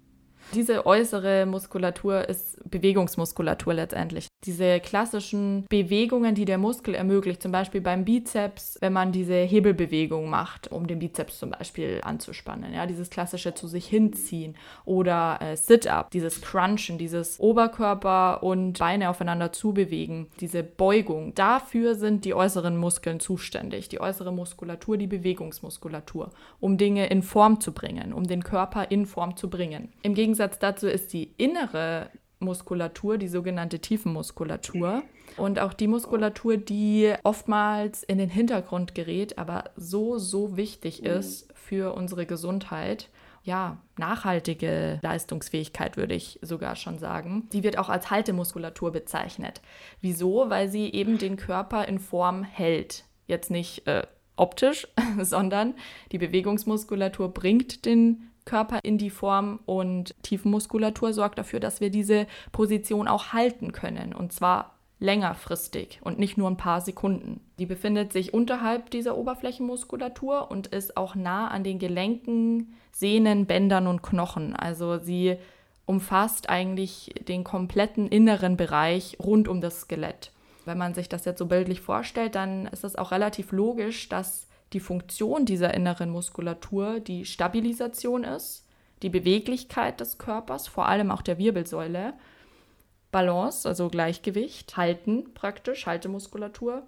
Diese 0.53 0.85
äußere 0.85 1.45
Muskulatur 1.45 2.29
ist 2.29 2.57
Bewegungsmuskulatur 2.71 3.73
letztendlich. 3.73 4.28
Diese 4.45 4.79
klassischen 4.79 5.65
Bewegungen, 5.67 6.33
die 6.33 6.45
der 6.45 6.57
Muskel 6.57 6.95
ermöglicht, 6.95 7.41
zum 7.41 7.51
Beispiel 7.51 7.81
beim 7.81 8.05
Bizeps, 8.05 8.77
wenn 8.79 8.93
man 8.93 9.11
diese 9.11 9.35
Hebelbewegung 9.35 10.29
macht, 10.29 10.71
um 10.71 10.87
den 10.87 10.99
Bizeps 10.99 11.39
zum 11.39 11.51
Beispiel 11.51 11.99
anzuspannen, 12.03 12.73
ja, 12.73 12.85
dieses 12.85 13.09
klassische 13.09 13.53
zu 13.53 13.67
sich 13.67 13.87
hinziehen 13.87 14.55
oder 14.85 15.39
äh, 15.41 15.57
Sit-up, 15.57 16.11
dieses 16.11 16.41
Crunchen, 16.41 16.97
dieses 16.97 17.39
Oberkörper 17.39 18.41
und 18.41 18.79
Beine 18.79 19.09
aufeinander 19.09 19.51
zubewegen, 19.51 20.27
diese 20.39 20.63
Beugung. 20.63 21.35
Dafür 21.35 21.95
sind 21.95 22.23
die 22.23 22.33
äußeren 22.33 22.77
Muskeln 22.77 23.19
zuständig, 23.19 23.89
die 23.89 23.99
äußere 23.99 24.31
Muskulatur, 24.31 24.97
die 24.97 25.07
Bewegungsmuskulatur, 25.07 26.31
um 26.61 26.77
Dinge 26.77 27.07
in 27.07 27.23
Form 27.23 27.59
zu 27.59 27.73
bringen, 27.73 28.13
um 28.13 28.23
den 28.23 28.43
Körper 28.43 28.89
in 28.89 29.05
Form 29.05 29.35
zu 29.35 29.49
bringen. 29.49 29.91
Im 30.01 30.13
Gegensatz 30.13 30.59
dazu 30.59 30.87
ist 30.87 31.11
die 31.11 31.33
innere 31.37 32.09
Muskulatur, 32.39 33.17
die 33.17 33.27
sogenannte 33.27 33.79
Tiefenmuskulatur. 33.79 35.03
Und 35.37 35.59
auch 35.59 35.73
die 35.73 35.87
Muskulatur, 35.87 36.57
die 36.57 37.13
oftmals 37.23 38.03
in 38.03 38.17
den 38.17 38.29
Hintergrund 38.29 38.95
gerät, 38.95 39.37
aber 39.37 39.65
so, 39.75 40.17
so 40.17 40.57
wichtig 40.57 41.03
ist 41.03 41.47
für 41.53 41.93
unsere 41.93 42.25
Gesundheit. 42.25 43.09
Ja, 43.43 43.77
nachhaltige 43.97 44.99
Leistungsfähigkeit 45.01 45.97
würde 45.97 46.13
ich 46.13 46.39
sogar 46.41 46.75
schon 46.75 46.99
sagen. 46.99 47.47
Die 47.53 47.63
wird 47.63 47.77
auch 47.77 47.89
als 47.89 48.09
Haltemuskulatur 48.09 48.91
bezeichnet. 48.91 49.61
Wieso? 50.01 50.49
Weil 50.49 50.69
sie 50.69 50.91
eben 50.91 51.17
den 51.17 51.37
Körper 51.37 51.87
in 51.87 51.99
Form 51.99 52.43
hält. 52.43 53.05
Jetzt 53.27 53.49
nicht 53.49 53.87
äh, 53.87 54.05
optisch, 54.35 54.87
sondern 55.21 55.75
die 56.11 56.17
Bewegungsmuskulatur 56.17 57.33
bringt 57.33 57.85
den 57.85 58.28
Körper 58.49 58.79
in 58.81 58.97
die 58.97 59.11
Form 59.11 59.59
und 59.67 60.15
Tiefenmuskulatur 60.23 61.13
sorgt 61.13 61.37
dafür, 61.37 61.59
dass 61.59 61.81
wir 61.81 61.91
diese 61.91 62.25
Position 62.51 63.07
auch 63.07 63.31
halten 63.31 63.73
können 63.73 64.13
und 64.13 64.33
zwar 64.33 64.79
längerfristig 64.99 65.99
und 66.01 66.17
nicht 66.17 66.37
nur 66.37 66.49
ein 66.49 66.57
paar 66.57 66.81
Sekunden. 66.81 67.41
Die 67.59 67.67
befindet 67.67 68.11
sich 68.11 68.33
unterhalb 68.33 68.89
dieser 68.89 69.17
Oberflächenmuskulatur 69.17 70.49
und 70.49 70.67
ist 70.67 70.97
auch 70.97 71.13
nah 71.13 71.47
an 71.49 71.63
den 71.63 71.77
Gelenken, 71.77 72.73
Sehnen, 72.91 73.45
Bändern 73.45 73.85
und 73.85 74.01
Knochen. 74.01 74.55
Also 74.55 74.97
sie 74.97 75.37
umfasst 75.85 76.49
eigentlich 76.49 77.13
den 77.27 77.43
kompletten 77.43 78.07
inneren 78.09 78.57
Bereich 78.57 79.17
rund 79.23 79.47
um 79.47 79.61
das 79.61 79.81
Skelett. 79.81 80.31
Wenn 80.65 80.77
man 80.77 80.95
sich 80.95 81.07
das 81.07 81.23
jetzt 81.25 81.39
so 81.39 81.45
bildlich 81.45 81.81
vorstellt, 81.81 82.35
dann 82.35 82.65
ist 82.65 82.83
es 82.83 82.95
auch 82.95 83.11
relativ 83.11 83.51
logisch, 83.51 84.09
dass 84.09 84.48
die 84.73 84.79
Funktion 84.79 85.45
dieser 85.45 85.73
inneren 85.73 86.09
Muskulatur 86.09 86.99
die 86.99 87.25
Stabilisation 87.25 88.23
ist, 88.23 88.65
die 89.01 89.09
Beweglichkeit 89.09 89.99
des 89.99 90.17
Körpers, 90.17 90.67
vor 90.67 90.87
allem 90.87 91.11
auch 91.11 91.21
der 91.21 91.37
Wirbelsäule, 91.37 92.13
Balance, 93.11 93.67
also 93.67 93.89
Gleichgewicht, 93.89 94.77
Halten 94.77 95.33
praktisch, 95.33 95.87
Haltemuskulatur. 95.87 96.83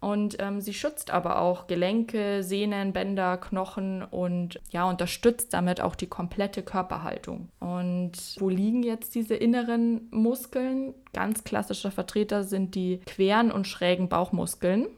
Und 0.00 0.36
ähm, 0.38 0.60
sie 0.60 0.74
schützt 0.74 1.10
aber 1.10 1.40
auch 1.40 1.66
Gelenke, 1.66 2.42
Sehnen, 2.42 2.92
Bänder, 2.92 3.38
Knochen 3.38 4.02
und 4.02 4.60
ja, 4.70 4.88
unterstützt 4.88 5.54
damit 5.54 5.80
auch 5.80 5.94
die 5.94 6.08
komplette 6.08 6.62
Körperhaltung. 6.62 7.48
Und 7.58 8.12
wo 8.38 8.50
liegen 8.50 8.82
jetzt 8.82 9.14
diese 9.14 9.34
inneren 9.34 10.08
Muskeln? 10.10 10.92
Ganz 11.14 11.42
klassischer 11.42 11.90
Vertreter 11.90 12.44
sind 12.44 12.74
die 12.74 13.00
queren 13.06 13.50
und 13.50 13.66
schrägen 13.66 14.10
Bauchmuskeln. 14.10 14.88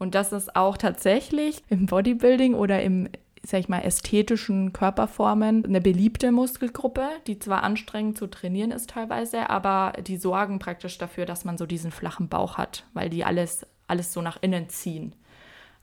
Und 0.00 0.14
das 0.14 0.32
ist 0.32 0.56
auch 0.56 0.78
tatsächlich 0.78 1.62
im 1.68 1.84
Bodybuilding 1.84 2.54
oder 2.54 2.82
im, 2.82 3.10
sag 3.42 3.60
ich 3.60 3.68
mal, 3.68 3.80
ästhetischen 3.80 4.72
Körperformen 4.72 5.62
eine 5.62 5.82
beliebte 5.82 6.32
Muskelgruppe, 6.32 7.06
die 7.26 7.38
zwar 7.38 7.62
anstrengend 7.62 8.16
zu 8.16 8.26
trainieren 8.26 8.70
ist 8.70 8.88
teilweise, 8.88 9.50
aber 9.50 9.92
die 10.00 10.16
sorgen 10.16 10.58
praktisch 10.58 10.96
dafür, 10.96 11.26
dass 11.26 11.44
man 11.44 11.58
so 11.58 11.66
diesen 11.66 11.90
flachen 11.90 12.28
Bauch 12.28 12.56
hat, 12.56 12.86
weil 12.94 13.10
die 13.10 13.26
alles, 13.26 13.66
alles 13.88 14.14
so 14.14 14.22
nach 14.22 14.38
innen 14.40 14.70
ziehen. 14.70 15.14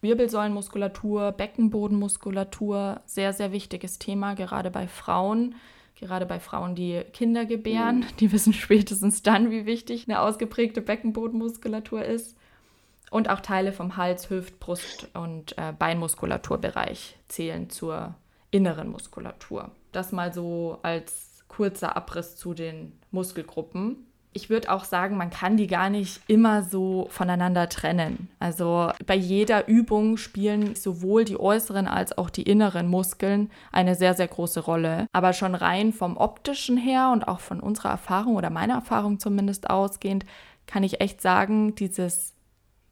Wirbelsäulenmuskulatur, 0.01 1.31
Beckenbodenmuskulatur, 1.33 3.01
sehr, 3.05 3.33
sehr 3.33 3.51
wichtiges 3.51 3.99
Thema, 3.99 4.33
gerade 4.33 4.71
bei 4.71 4.87
Frauen. 4.87 5.53
Gerade 5.93 6.25
bei 6.25 6.39
Frauen, 6.39 6.73
die 6.73 7.03
Kinder 7.13 7.45
gebären, 7.45 7.99
mhm. 7.99 8.17
die 8.19 8.31
wissen 8.31 8.53
spätestens 8.53 9.21
dann, 9.21 9.51
wie 9.51 9.67
wichtig 9.67 10.07
eine 10.07 10.21
ausgeprägte 10.21 10.81
Beckenbodenmuskulatur 10.81 12.03
ist 12.03 12.35
und 13.09 13.29
auch 13.29 13.39
Teile 13.39 13.71
vom 13.71 13.97
Hals, 13.97 14.29
Hüft, 14.29 14.59
Brust 14.59 15.09
und 15.13 15.57
äh, 15.57 15.73
Beinmuskulaturbereich 15.77 17.17
zählen 17.27 17.69
zur 17.69 18.15
inneren 18.51 18.89
Muskulatur. 18.89 19.71
Das 19.91 20.11
mal 20.11 20.33
so 20.33 20.79
als 20.83 21.43
kurzer 21.47 21.95
Abriss 21.95 22.35
zu 22.35 22.53
den 22.53 22.93
Muskelgruppen. 23.11 24.03
Ich 24.33 24.49
würde 24.51 24.71
auch 24.71 24.83
sagen, 24.83 25.17
man 25.17 25.31
kann 25.31 25.57
die 25.57 25.65
gar 25.65 25.89
nicht 25.89 26.21
immer 26.27 26.61
so 26.61 27.07
voneinander 27.09 27.69
trennen. 27.69 28.29
Also 28.39 28.91
bei 29.07 29.15
jeder 29.15 29.67
Übung 29.67 30.17
spielen 30.17 30.75
sowohl 30.75 31.25
die 31.25 31.39
äußeren 31.39 31.87
als 31.87 32.15
auch 32.17 32.29
die 32.29 32.43
inneren 32.43 32.87
Muskeln 32.87 33.49
eine 33.71 33.95
sehr, 33.95 34.13
sehr 34.13 34.27
große 34.27 34.59
Rolle. 34.59 35.07
Aber 35.11 35.33
schon 35.33 35.55
rein 35.55 35.91
vom 35.91 36.17
optischen 36.17 36.77
her 36.77 37.09
und 37.11 37.27
auch 37.27 37.39
von 37.39 37.59
unserer 37.59 37.89
Erfahrung 37.89 38.35
oder 38.35 38.51
meiner 38.51 38.75
Erfahrung 38.75 39.19
zumindest 39.19 39.71
ausgehend, 39.71 40.25
kann 40.67 40.83
ich 40.83 41.01
echt 41.01 41.21
sagen, 41.21 41.73
dieses 41.73 42.36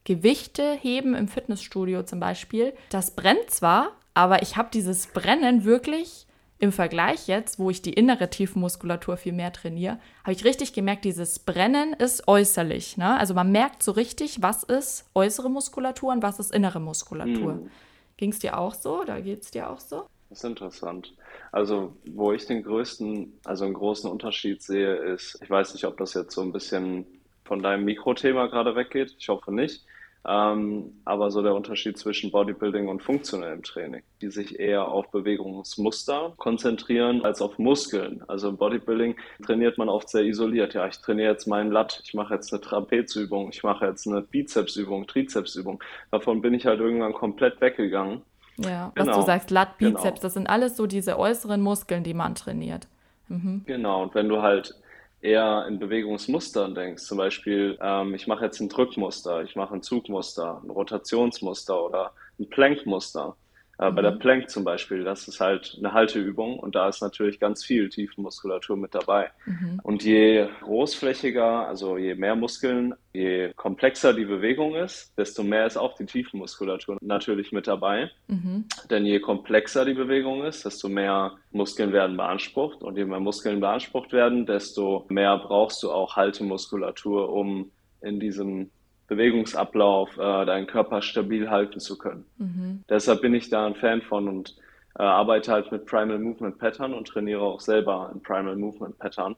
Gewichte 0.06 0.72
heben 0.72 1.14
im 1.14 1.26
Fitnessstudio 1.26 2.04
zum 2.04 2.20
Beispiel, 2.20 2.72
das 2.90 3.10
brennt 3.10 3.50
zwar, 3.50 3.90
aber 4.14 4.40
ich 4.40 4.56
habe 4.56 4.68
dieses 4.72 5.08
Brennen 5.08 5.64
wirklich 5.64 6.26
im 6.58 6.72
Vergleich 6.72 7.26
jetzt, 7.26 7.58
wo 7.58 7.70
ich 7.70 7.82
die 7.82 7.92
innere 7.92 8.30
Tiefenmuskulatur 8.30 9.16
viel 9.16 9.32
mehr 9.32 9.52
trainiere, 9.52 9.98
habe 10.22 10.32
ich 10.32 10.44
richtig 10.44 10.72
gemerkt, 10.72 11.04
dieses 11.04 11.40
Brennen 11.40 11.92
ist 11.92 12.28
äußerlich. 12.28 12.96
Ne? 12.96 13.18
Also 13.18 13.34
man 13.34 13.50
merkt 13.52 13.82
so 13.82 13.92
richtig, 13.92 14.40
was 14.40 14.62
ist 14.62 15.10
äußere 15.14 15.50
Muskulatur 15.50 16.12
und 16.12 16.22
was 16.22 16.38
ist 16.38 16.54
innere 16.54 16.80
Muskulatur. 16.80 17.54
Hm. 17.54 17.70
Ging 18.16 18.30
es 18.30 18.38
dir 18.38 18.56
auch 18.56 18.74
so 18.74 19.02
oder 19.02 19.20
geht 19.20 19.42
es 19.42 19.50
dir 19.50 19.68
auch 19.68 19.80
so? 19.80 20.06
Das 20.30 20.38
ist 20.38 20.44
interessant. 20.44 21.14
Also, 21.52 21.94
wo 22.10 22.32
ich 22.32 22.46
den 22.46 22.62
größten, 22.62 23.40
also 23.44 23.64
einen 23.64 23.74
großen 23.74 24.10
Unterschied 24.10 24.62
sehe, 24.62 24.94
ist, 24.94 25.38
ich 25.42 25.50
weiß 25.50 25.74
nicht, 25.74 25.84
ob 25.84 25.98
das 25.98 26.14
jetzt 26.14 26.32
so 26.34 26.42
ein 26.42 26.52
bisschen 26.52 27.06
von 27.44 27.62
deinem 27.62 27.84
Mikrothema 27.84 28.46
gerade 28.46 28.74
weggeht. 28.74 29.14
Ich 29.18 29.28
hoffe 29.28 29.52
nicht. 29.52 29.84
Ähm, 30.28 30.92
aber 31.04 31.30
so 31.30 31.40
der 31.40 31.54
Unterschied 31.54 31.96
zwischen 31.96 32.32
Bodybuilding 32.32 32.88
und 32.88 33.02
funktionellem 33.02 33.62
Training, 33.62 34.02
die 34.20 34.30
sich 34.30 34.58
eher 34.58 34.88
auf 34.88 35.10
Bewegungsmuster 35.12 36.32
konzentrieren 36.36 37.24
als 37.24 37.40
auf 37.40 37.58
Muskeln. 37.58 38.24
Also 38.26 38.48
im 38.48 38.56
Bodybuilding 38.56 39.14
trainiert 39.44 39.78
man 39.78 39.88
oft 39.88 40.08
sehr 40.08 40.24
isoliert. 40.24 40.74
Ja, 40.74 40.88
ich 40.88 40.98
trainiere 40.98 41.30
jetzt 41.30 41.46
meinen 41.46 41.70
Lat, 41.70 42.02
ich 42.04 42.12
mache 42.14 42.34
jetzt 42.34 42.52
eine 42.52 42.60
Trapezübung, 42.60 43.50
ich 43.50 43.62
mache 43.62 43.86
jetzt 43.86 44.08
eine 44.08 44.20
Bizepsübung, 44.20 45.06
Trizepsübung. 45.06 45.80
Davon 46.10 46.42
bin 46.42 46.54
ich 46.54 46.66
halt 46.66 46.80
irgendwann 46.80 47.12
komplett 47.12 47.60
weggegangen. 47.60 48.22
Ja, 48.56 48.90
genau. 48.94 49.08
was 49.08 49.16
du 49.18 49.22
sagst, 49.26 49.50
Lat, 49.52 49.78
Bizeps, 49.78 50.02
genau. 50.02 50.18
das 50.22 50.34
sind 50.34 50.48
alles 50.48 50.76
so 50.76 50.88
diese 50.88 51.20
äußeren 51.20 51.60
Muskeln, 51.60 52.02
die 52.02 52.14
man 52.14 52.34
trainiert. 52.34 52.88
Mhm. 53.28 53.62
Genau, 53.66 54.02
und 54.02 54.14
wenn 54.16 54.28
du 54.28 54.42
halt 54.42 54.74
eher 55.20 55.66
in 55.66 55.78
Bewegungsmustern 55.78 56.74
denkst, 56.74 57.04
zum 57.04 57.18
Beispiel, 57.18 57.78
ähm, 57.80 58.14
ich 58.14 58.26
mache 58.26 58.44
jetzt 58.44 58.60
ein 58.60 58.68
Drückmuster, 58.68 59.42
ich 59.42 59.56
mache 59.56 59.74
ein 59.74 59.82
Zugmuster, 59.82 60.60
ein 60.62 60.70
Rotationsmuster 60.70 61.82
oder 61.84 62.12
ein 62.38 62.48
Plankmuster, 62.48 63.36
äh, 63.78 63.90
mhm. 63.90 63.94
Bei 63.94 64.02
der 64.02 64.12
mhm. 64.12 64.18
Plank 64.18 64.50
zum 64.50 64.64
Beispiel, 64.64 65.04
das 65.04 65.28
ist 65.28 65.40
halt 65.40 65.76
eine 65.78 65.92
Halteübung 65.92 66.58
und 66.58 66.74
da 66.74 66.88
ist 66.88 67.02
natürlich 67.02 67.38
ganz 67.38 67.64
viel 67.64 67.88
Tiefenmuskulatur 67.88 68.76
mit 68.76 68.94
dabei. 68.94 69.30
Mhm. 69.44 69.80
Und 69.82 70.02
je 70.02 70.48
großflächiger, 70.62 71.68
also 71.68 71.98
je 71.98 72.14
mehr 72.14 72.36
Muskeln, 72.36 72.94
je 73.12 73.52
komplexer 73.54 74.14
die 74.14 74.24
Bewegung 74.24 74.74
ist, 74.76 75.16
desto 75.18 75.42
mehr 75.42 75.66
ist 75.66 75.76
auch 75.76 75.94
die 75.94 76.06
Tiefenmuskulatur 76.06 76.96
natürlich 77.02 77.52
mit 77.52 77.66
dabei. 77.66 78.10
Mhm. 78.28 78.64
Denn 78.90 79.04
je 79.04 79.20
komplexer 79.20 79.84
die 79.84 79.94
Bewegung 79.94 80.44
ist, 80.44 80.64
desto 80.64 80.88
mehr 80.88 81.32
Muskeln 81.50 81.92
werden 81.92 82.16
beansprucht 82.16 82.82
und 82.82 82.96
je 82.96 83.04
mehr 83.04 83.20
Muskeln 83.20 83.60
beansprucht 83.60 84.12
werden, 84.12 84.46
desto 84.46 85.04
mehr 85.08 85.36
brauchst 85.38 85.82
du 85.82 85.90
auch 85.90 86.16
Haltemuskulatur, 86.16 87.30
um 87.30 87.70
in 88.00 88.20
diesem 88.20 88.70
Bewegungsablauf, 89.08 90.16
äh, 90.16 90.44
deinen 90.46 90.66
Körper 90.66 91.02
stabil 91.02 91.48
halten 91.50 91.80
zu 91.80 91.96
können. 91.96 92.26
Mhm. 92.38 92.84
Deshalb 92.88 93.20
bin 93.20 93.34
ich 93.34 93.50
da 93.50 93.66
ein 93.66 93.74
Fan 93.74 94.02
von 94.02 94.28
und 94.28 94.56
äh, 94.98 95.02
arbeite 95.02 95.52
halt 95.52 95.70
mit 95.70 95.86
Primal 95.86 96.18
Movement 96.18 96.58
Pattern 96.58 96.94
und 96.94 97.08
trainiere 97.08 97.42
auch 97.42 97.60
selber 97.60 98.10
in 98.12 98.22
Primal 98.22 98.56
Movement 98.56 98.98
Pattern. 98.98 99.36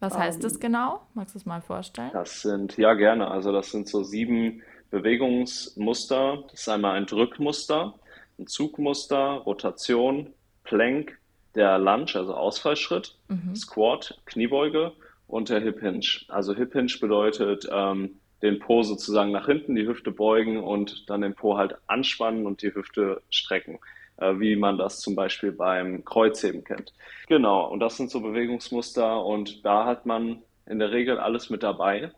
Was 0.00 0.16
heißt 0.16 0.38
ähm, 0.38 0.42
das 0.42 0.60
genau? 0.60 1.00
Magst 1.14 1.34
du 1.34 1.38
es 1.38 1.46
mal 1.46 1.60
vorstellen? 1.60 2.10
Das 2.12 2.42
sind, 2.42 2.76
ja 2.76 2.94
gerne, 2.94 3.30
also 3.30 3.52
das 3.52 3.70
sind 3.70 3.88
so 3.88 4.04
sieben 4.04 4.62
Bewegungsmuster. 4.90 6.44
Das 6.50 6.60
ist 6.60 6.68
einmal 6.68 6.96
ein 6.96 7.06
Drückmuster, 7.06 7.94
ein 8.38 8.46
Zugmuster, 8.46 9.42
Rotation, 9.44 10.32
Plank, 10.64 11.18
der 11.54 11.78
Lunge, 11.78 12.12
also 12.14 12.34
Ausfallschritt, 12.34 13.16
mhm. 13.28 13.56
Squat, 13.56 14.20
Kniebeuge 14.26 14.92
und 15.26 15.48
der 15.48 15.60
Hip 15.60 15.80
Hinge. 15.80 16.06
Also 16.28 16.54
Hip 16.54 16.72
Hinge 16.72 16.92
bedeutet, 17.00 17.68
ähm, 17.70 18.17
den 18.42 18.58
Po 18.58 18.82
sozusagen 18.82 19.32
nach 19.32 19.46
hinten, 19.46 19.74
die 19.74 19.86
Hüfte 19.86 20.10
beugen 20.10 20.58
und 20.58 21.08
dann 21.10 21.22
den 21.22 21.34
Po 21.34 21.56
halt 21.56 21.76
anspannen 21.86 22.46
und 22.46 22.62
die 22.62 22.74
Hüfte 22.74 23.22
strecken, 23.30 23.78
äh, 24.18 24.38
wie 24.38 24.56
man 24.56 24.78
das 24.78 25.00
zum 25.00 25.14
Beispiel 25.14 25.52
beim 25.52 26.04
Kreuzheben 26.04 26.64
kennt. 26.64 26.92
Genau, 27.26 27.66
und 27.68 27.80
das 27.80 27.96
sind 27.96 28.10
so 28.10 28.20
Bewegungsmuster 28.20 29.24
und 29.24 29.64
da 29.64 29.84
hat 29.86 30.06
man 30.06 30.42
in 30.66 30.78
der 30.78 30.92
Regel 30.92 31.18
alles 31.18 31.50
mit 31.50 31.62
dabei. 31.62 32.12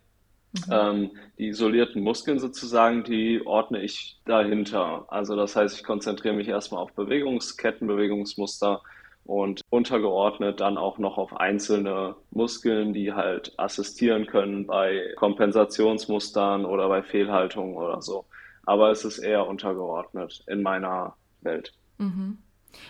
Mhm. 0.53 0.73
Ähm, 0.73 1.11
die 1.39 1.49
isolierten 1.49 2.03
Muskeln 2.03 2.41
sozusagen, 2.41 3.05
die 3.05 3.47
ordne 3.47 3.83
ich 3.83 4.19
dahinter. 4.25 5.07
Also 5.09 5.37
das 5.37 5.55
heißt, 5.55 5.79
ich 5.79 5.85
konzentriere 5.85 6.35
mich 6.35 6.49
erstmal 6.49 6.83
auf 6.83 6.93
Bewegungsketten, 6.93 7.87
Bewegungsmuster, 7.87 8.83
und 9.25 9.63
untergeordnet 9.71 10.61
dann 10.61 10.77
auch 10.77 10.99
noch 10.99 11.19
auf 11.19 11.37
einzelne 11.37 12.17
Muskeln, 12.31 12.93
die 12.93 13.13
halt 13.13 13.53
assistieren 13.59 14.27
können 14.27 14.67
bei 14.67 15.13
Kompensationsmustern 15.17 16.65
oder 16.65 16.89
bei 16.89 17.03
Fehlhaltungen 17.03 17.77
oder 17.77 18.03
so. 18.03 18.25
Aber 18.67 18.91
es 18.91 19.05
ist 19.05 19.19
eher 19.19 19.47
untergeordnet 19.47 20.43
in 20.47 20.63
meiner 20.63 21.15
Welt. 21.43 21.73
Mhm. 21.99 22.39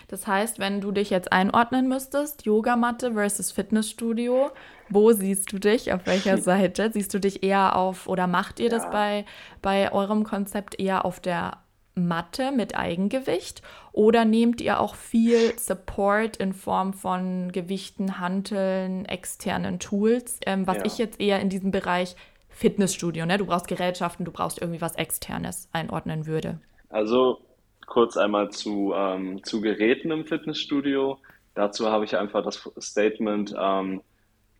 Das 0.07 0.27
heißt, 0.27 0.59
wenn 0.59 0.81
du 0.81 0.91
dich 0.91 1.09
jetzt 1.09 1.31
einordnen 1.31 1.87
müsstest, 1.87 2.45
Yogamatte 2.45 3.13
versus 3.13 3.51
Fitnessstudio, 3.51 4.51
wo 4.89 5.11
siehst 5.11 5.51
du 5.51 5.59
dich? 5.59 5.91
Auf 5.93 6.05
welcher 6.05 6.37
Seite? 6.41 6.91
Siehst 6.91 7.13
du 7.13 7.19
dich 7.19 7.43
eher 7.43 7.75
auf 7.75 8.07
oder 8.07 8.27
macht 8.27 8.59
ihr 8.59 8.69
ja. 8.69 8.77
das 8.77 8.89
bei, 8.91 9.25
bei 9.61 9.91
eurem 9.91 10.23
Konzept 10.23 10.79
eher 10.79 11.05
auf 11.05 11.19
der 11.19 11.57
Matte 11.95 12.51
mit 12.51 12.75
Eigengewicht 12.75 13.61
oder 13.91 14.25
nehmt 14.25 14.61
ihr 14.61 14.79
auch 14.79 14.95
viel 14.95 15.57
Support 15.57 16.37
in 16.37 16.53
Form 16.53 16.93
von 16.93 17.51
Gewichten, 17.51 18.19
Hanteln, 18.19 19.05
externen 19.05 19.79
Tools, 19.79 20.39
ähm, 20.45 20.67
was 20.67 20.77
ja. 20.77 20.85
ich 20.85 20.97
jetzt 20.97 21.19
eher 21.19 21.39
in 21.39 21.49
diesem 21.49 21.71
Bereich 21.71 22.15
Fitnessstudio, 22.49 23.25
ne? 23.25 23.37
du 23.37 23.45
brauchst 23.45 23.67
Gerätschaften, 23.67 24.25
du 24.25 24.31
brauchst 24.31 24.61
irgendwie 24.61 24.81
was 24.81 24.95
externes 24.95 25.67
einordnen 25.73 26.27
würde? 26.27 26.59
Also 26.89 27.39
kurz 27.87 28.17
einmal 28.17 28.51
zu, 28.51 28.93
ähm, 28.95 29.43
zu 29.43 29.61
Geräten 29.61 30.11
im 30.11 30.25
Fitnessstudio. 30.25 31.17
Dazu 31.55 31.89
habe 31.89 32.05
ich 32.05 32.15
einfach 32.15 32.43
das 32.43 32.69
Statement, 32.79 33.53
ähm, 33.57 34.01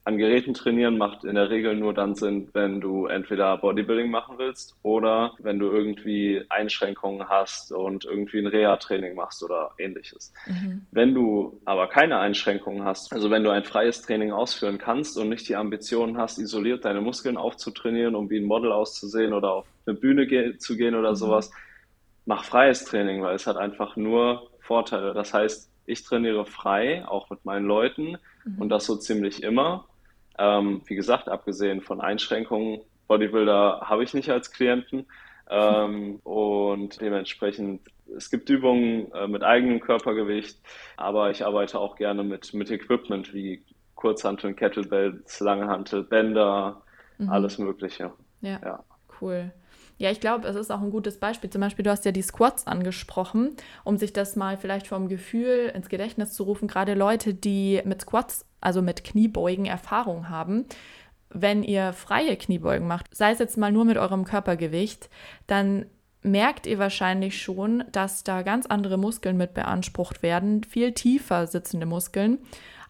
an 0.03 0.17
Geräten 0.17 0.55
trainieren 0.55 0.97
macht 0.97 1.23
in 1.23 1.35
der 1.35 1.51
Regel 1.51 1.75
nur 1.75 1.93
dann 1.93 2.15
Sinn, 2.15 2.49
wenn 2.53 2.81
du 2.81 3.05
entweder 3.05 3.57
Bodybuilding 3.57 4.09
machen 4.09 4.39
willst 4.39 4.75
oder 4.81 5.33
wenn 5.39 5.59
du 5.59 5.69
irgendwie 5.69 6.43
Einschränkungen 6.49 7.29
hast 7.29 7.71
und 7.71 8.05
irgendwie 8.05 8.39
ein 8.39 8.47
Reha-Training 8.47 9.13
machst 9.13 9.43
oder 9.43 9.71
ähnliches. 9.77 10.33
Mhm. 10.47 10.87
Wenn 10.91 11.13
du 11.13 11.61
aber 11.65 11.87
keine 11.87 12.17
Einschränkungen 12.17 12.83
hast, 12.83 13.13
also 13.13 13.29
wenn 13.29 13.43
du 13.43 13.51
ein 13.51 13.63
freies 13.63 14.01
Training 14.01 14.31
ausführen 14.31 14.79
kannst 14.79 15.19
und 15.19 15.29
nicht 15.29 15.47
die 15.47 15.55
Ambitionen 15.55 16.17
hast, 16.17 16.39
isoliert 16.39 16.83
deine 16.83 17.01
Muskeln 17.01 17.37
aufzutrainieren, 17.37 18.15
um 18.15 18.27
wie 18.31 18.39
ein 18.39 18.45
Model 18.45 18.71
auszusehen 18.71 19.33
oder 19.33 19.53
auf 19.53 19.67
eine 19.85 19.95
Bühne 19.95 20.25
ge 20.25 20.57
zu 20.57 20.77
gehen 20.77 20.95
oder 20.95 21.11
mhm. 21.11 21.15
sowas, 21.15 21.51
mach 22.25 22.43
freies 22.43 22.85
Training, 22.85 23.21
weil 23.21 23.35
es 23.35 23.45
hat 23.45 23.57
einfach 23.57 23.95
nur 23.95 24.49
Vorteile. 24.61 25.13
Das 25.13 25.31
heißt, 25.31 25.69
ich 25.85 26.03
trainiere 26.03 26.45
frei, 26.45 27.05
auch 27.07 27.29
mit 27.29 27.45
meinen 27.45 27.65
Leuten 27.67 28.17
mhm. 28.45 28.61
und 28.61 28.69
das 28.69 28.85
so 28.85 28.95
ziemlich 28.95 29.43
immer 29.43 29.85
ähm, 30.37 30.81
wie 30.85 30.95
gesagt, 30.95 31.29
abgesehen 31.29 31.81
von 31.81 32.01
Einschränkungen, 32.01 32.81
Bodybuilder 33.07 33.81
habe 33.81 34.03
ich 34.03 34.13
nicht 34.13 34.29
als 34.29 34.51
Klienten. 34.51 35.05
Ähm, 35.49 36.19
und 36.23 37.01
dementsprechend, 37.01 37.81
es 38.15 38.29
gibt 38.29 38.49
Übungen 38.49 39.11
äh, 39.11 39.27
mit 39.27 39.43
eigenem 39.43 39.81
Körpergewicht, 39.81 40.57
aber 40.95 41.29
ich 41.29 41.45
arbeite 41.45 41.77
auch 41.79 41.97
gerne 41.97 42.23
mit, 42.23 42.53
mit 42.53 42.71
Equipment 42.71 43.33
wie 43.33 43.63
Kurzhanteln, 43.95 44.55
Kettlebells, 44.55 45.41
Langhantel, 45.41 46.03
Bänder, 46.03 46.81
mhm. 47.17 47.29
alles 47.29 47.57
Mögliche. 47.57 48.13
Ja, 48.39 48.59
ja. 48.63 48.83
cool. 49.19 49.51
Ja, 50.01 50.09
ich 50.09 50.19
glaube, 50.19 50.47
es 50.47 50.55
ist 50.55 50.71
auch 50.71 50.81
ein 50.81 50.89
gutes 50.89 51.19
Beispiel. 51.19 51.51
Zum 51.51 51.61
Beispiel, 51.61 51.83
du 51.83 51.91
hast 51.91 52.05
ja 52.05 52.11
die 52.11 52.23
Squats 52.23 52.65
angesprochen, 52.65 53.55
um 53.83 53.97
sich 53.97 54.13
das 54.13 54.35
mal 54.35 54.57
vielleicht 54.57 54.87
vom 54.87 55.07
Gefühl 55.07 55.71
ins 55.75 55.89
Gedächtnis 55.89 56.33
zu 56.33 56.41
rufen. 56.41 56.67
Gerade 56.67 56.95
Leute, 56.95 57.35
die 57.35 57.83
mit 57.85 58.01
Squats, 58.01 58.47
also 58.61 58.81
mit 58.81 59.03
Kniebeugen 59.03 59.67
Erfahrung 59.67 60.27
haben. 60.27 60.65
Wenn 61.29 61.61
ihr 61.61 61.93
freie 61.93 62.35
Kniebeugen 62.35 62.87
macht, 62.87 63.15
sei 63.15 63.29
es 63.29 63.37
jetzt 63.37 63.59
mal 63.59 63.71
nur 63.71 63.85
mit 63.85 63.99
eurem 63.99 64.25
Körpergewicht, 64.25 65.07
dann 65.45 65.85
merkt 66.23 66.65
ihr 66.65 66.79
wahrscheinlich 66.79 67.39
schon, 67.39 67.83
dass 67.91 68.23
da 68.23 68.41
ganz 68.41 68.65
andere 68.65 68.97
Muskeln 68.97 69.37
mit 69.37 69.53
beansprucht 69.53 70.23
werden, 70.23 70.63
viel 70.63 70.93
tiefer 70.93 71.45
sitzende 71.45 71.85
Muskeln, 71.85 72.39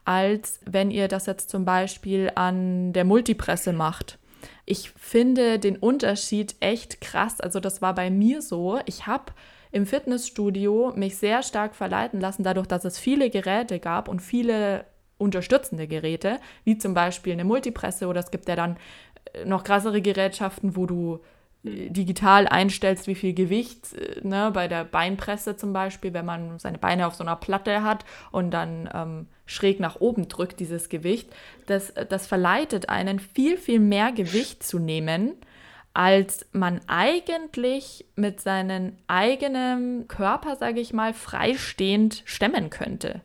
als 0.06 0.62
wenn 0.66 0.92
ihr 0.92 1.10
das 1.10 1.26
jetzt 1.26 1.50
zum 1.50 1.66
Beispiel 1.66 2.32
an 2.36 2.94
der 2.94 3.04
Multipresse 3.04 3.74
macht 3.74 4.18
ich 4.66 4.92
finde 4.92 5.60
den 5.60 5.78
Unterschied 5.78 6.56
echt 6.60 7.02
krass. 7.02 7.40
Also 7.42 7.60
das 7.60 7.82
war 7.82 7.96
bei 7.96 8.10
mir 8.10 8.42
so. 8.42 8.80
Ich 8.86 9.08
habe 9.08 9.34
im 9.72 9.86
Fitnessstudio 9.86 10.94
mich 10.96 11.18
sehr 11.18 11.44
stark 11.44 11.76
verleiten 11.76 12.20
lassen, 12.20 12.44
dadurch, 12.44 12.68
dass 12.68 12.86
es 12.86 13.00
viele 13.00 13.30
Geräte 13.30 13.80
gab 13.80 14.08
und 14.08 14.22
viele 14.22 14.86
unterstützende 15.18 15.88
Geräte, 15.88 16.40
wie 16.64 16.78
zum 16.78 16.94
Beispiel 16.94 17.34
eine 17.34 17.46
Multipresse 17.46 18.08
oder 18.08 18.20
es 18.20 18.32
gibt 18.32 18.50
ja 18.50 18.56
dann 18.56 18.78
äh, 19.34 19.46
noch 19.46 19.64
krassere 19.64 20.02
Gerätschaften, 20.02 20.76
wo 20.76 20.86
du 20.86 21.22
digital 21.64 22.48
einstellst, 22.48 23.08
wie 23.08 23.16
viel 23.16 23.34
Gewicht, 23.34 23.94
äh, 23.94 24.28
ne, 24.28 24.52
bei 24.54 24.68
der 24.68 24.84
Beinpresse 24.84 25.56
zum 25.56 25.74
Beispiel, 25.74 26.14
wenn 26.14 26.26
man 26.26 26.60
seine 26.60 26.78
Beine 26.78 27.08
auf 27.08 27.16
so 27.16 27.24
einer 27.24 27.36
Platte 27.36 27.84
hat 27.84 28.04
und 28.32 28.52
dann 28.52 28.90
ähm, 28.94 29.28
schräg 29.52 29.80
nach 29.80 30.00
oben 30.00 30.28
drückt, 30.28 30.60
dieses 30.60 30.90
Gewicht, 30.90 31.30
das, 31.66 31.94
das 32.10 32.28
verleitet 32.28 32.90
einen 32.90 33.20
viel, 33.20 33.58
viel 33.58 33.80
mehr 33.80 34.12
Gewicht 34.12 34.64
zu 34.64 34.80
nehmen, 34.80 35.34
als 35.94 36.46
man 36.54 36.80
eigentlich 36.88 38.06
mit 38.16 38.40
seinem 38.40 38.94
eigenen 39.08 40.08
Körper, 40.08 40.56
sage 40.56 40.80
ich 40.80 40.94
mal, 40.94 41.14
freistehend 41.14 42.24
stemmen 42.26 42.70
könnte. 42.70 43.22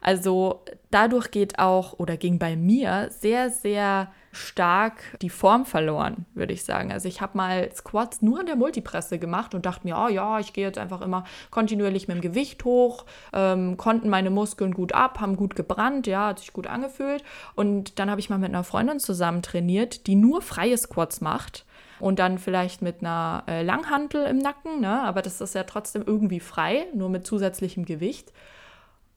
Also 0.00 0.64
dadurch 0.90 1.30
geht 1.30 1.58
auch 1.58 1.98
oder 1.98 2.16
ging 2.16 2.38
bei 2.38 2.56
mir 2.56 3.08
sehr, 3.10 3.50
sehr 3.50 4.12
stark 4.36 5.18
die 5.22 5.30
Form 5.30 5.66
verloren, 5.66 6.26
würde 6.34 6.52
ich 6.52 6.64
sagen. 6.64 6.92
Also 6.92 7.08
ich 7.08 7.20
habe 7.20 7.36
mal 7.36 7.70
Squats 7.72 8.22
nur 8.22 8.40
an 8.40 8.46
der 8.46 8.56
Multipresse 8.56 9.18
gemacht 9.18 9.54
und 9.54 9.66
dachte 9.66 9.86
mir, 9.86 9.96
oh 9.96 10.08
ja, 10.08 10.38
ich 10.38 10.52
gehe 10.52 10.66
jetzt 10.66 10.78
einfach 10.78 11.00
immer 11.00 11.24
kontinuierlich 11.50 12.08
mit 12.08 12.18
dem 12.18 12.20
Gewicht 12.20 12.64
hoch, 12.64 13.06
ähm, 13.32 13.76
konnten 13.76 14.08
meine 14.08 14.30
Muskeln 14.30 14.72
gut 14.72 14.92
ab, 14.92 15.20
haben 15.20 15.36
gut 15.36 15.56
gebrannt, 15.56 16.06
ja, 16.06 16.28
hat 16.28 16.38
sich 16.40 16.52
gut 16.52 16.66
angefühlt. 16.66 17.24
Und 17.54 17.98
dann 17.98 18.10
habe 18.10 18.20
ich 18.20 18.30
mal 18.30 18.38
mit 18.38 18.50
einer 18.50 18.64
Freundin 18.64 19.00
zusammen 19.00 19.42
trainiert, 19.42 20.06
die 20.06 20.14
nur 20.14 20.42
freie 20.42 20.76
Squats 20.78 21.20
macht 21.20 21.64
und 21.98 22.18
dann 22.18 22.38
vielleicht 22.38 22.82
mit 22.82 23.00
einer 23.00 23.44
äh, 23.46 23.62
Langhantel 23.62 24.26
im 24.26 24.38
Nacken, 24.38 24.80
ne? 24.80 25.02
aber 25.02 25.22
das 25.22 25.40
ist 25.40 25.54
ja 25.54 25.64
trotzdem 25.64 26.02
irgendwie 26.06 26.40
frei, 26.40 26.86
nur 26.94 27.08
mit 27.08 27.26
zusätzlichem 27.26 27.84
Gewicht. 27.84 28.32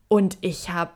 Und 0.07 0.37
ich 0.41 0.69
habe, 0.69 0.91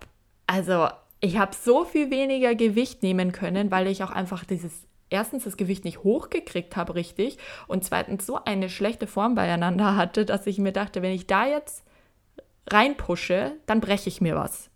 also 0.47 0.87
ich 1.23 1.37
habe 1.37 1.55
so 1.55 1.85
viel 1.85 2.11
weniger 2.11 2.53
Gewicht 2.53 3.01
nehmen 3.01 3.31
können, 3.31 3.71
weil 3.71 3.87
ich 3.87 4.03
auch 4.03 4.11
einfach 4.11 4.43
dieses 4.43 4.85
erstens 5.09 5.45
das 5.45 5.55
Gewicht 5.55 5.85
nicht 5.85 6.03
hochgekriegt 6.03 6.75
habe 6.75 6.95
richtig 6.95 7.37
und 7.67 7.85
zweitens 7.85 8.25
so 8.25 8.43
eine 8.43 8.67
schlechte 8.67 9.07
Form 9.07 9.33
beieinander 9.33 9.95
hatte, 9.95 10.25
dass 10.25 10.45
ich 10.47 10.57
mir 10.57 10.73
dachte, 10.73 11.01
wenn 11.01 11.13
ich 11.13 11.25
da 11.25 11.47
jetzt 11.47 11.85
reinpushe, 12.69 13.53
dann 13.67 13.79
breche 13.79 14.09
ich 14.09 14.19
mir 14.19 14.35
was. 14.35 14.69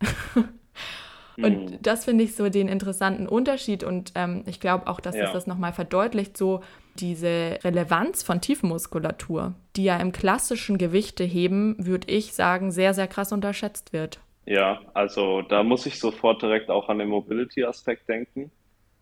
und 1.38 1.72
mhm. 1.72 1.82
das 1.82 2.06
finde 2.06 2.24
ich 2.24 2.36
so 2.36 2.48
den 2.48 2.70
interessanten 2.70 3.28
Unterschied 3.28 3.84
und 3.84 4.14
ähm, 4.16 4.44
ich 4.46 4.62
glaube 4.62 4.88
auch, 4.88 5.02
dass 5.02 5.16
ja. 5.16 5.24
das 5.24 5.34
das 5.34 5.48
nochmal 5.48 5.74
verdeutlicht, 5.74 6.38
so 6.38 6.62
diese 6.96 7.60
Relevanz 7.62 8.24
von 8.24 8.40
Tiefenmuskulatur, 8.40 9.54
die 9.76 9.84
ja 9.84 9.98
im 9.98 10.14
klassischen 10.14 10.78
Gewichteheben, 10.78 11.76
würde 11.78 12.10
ich 12.10 12.34
sagen, 12.34 12.72
sehr, 12.72 12.94
sehr 12.94 13.08
krass 13.08 13.34
unterschätzt 13.34 13.92
wird. 13.92 14.22
Ja, 14.48 14.80
also 14.94 15.42
da 15.42 15.62
muss 15.62 15.86
ich 15.86 16.00
sofort 16.00 16.42
direkt 16.42 16.70
auch 16.70 16.88
an 16.88 17.00
den 17.00 17.10
Mobility-Aspekt 17.10 18.08
denken, 18.08 18.50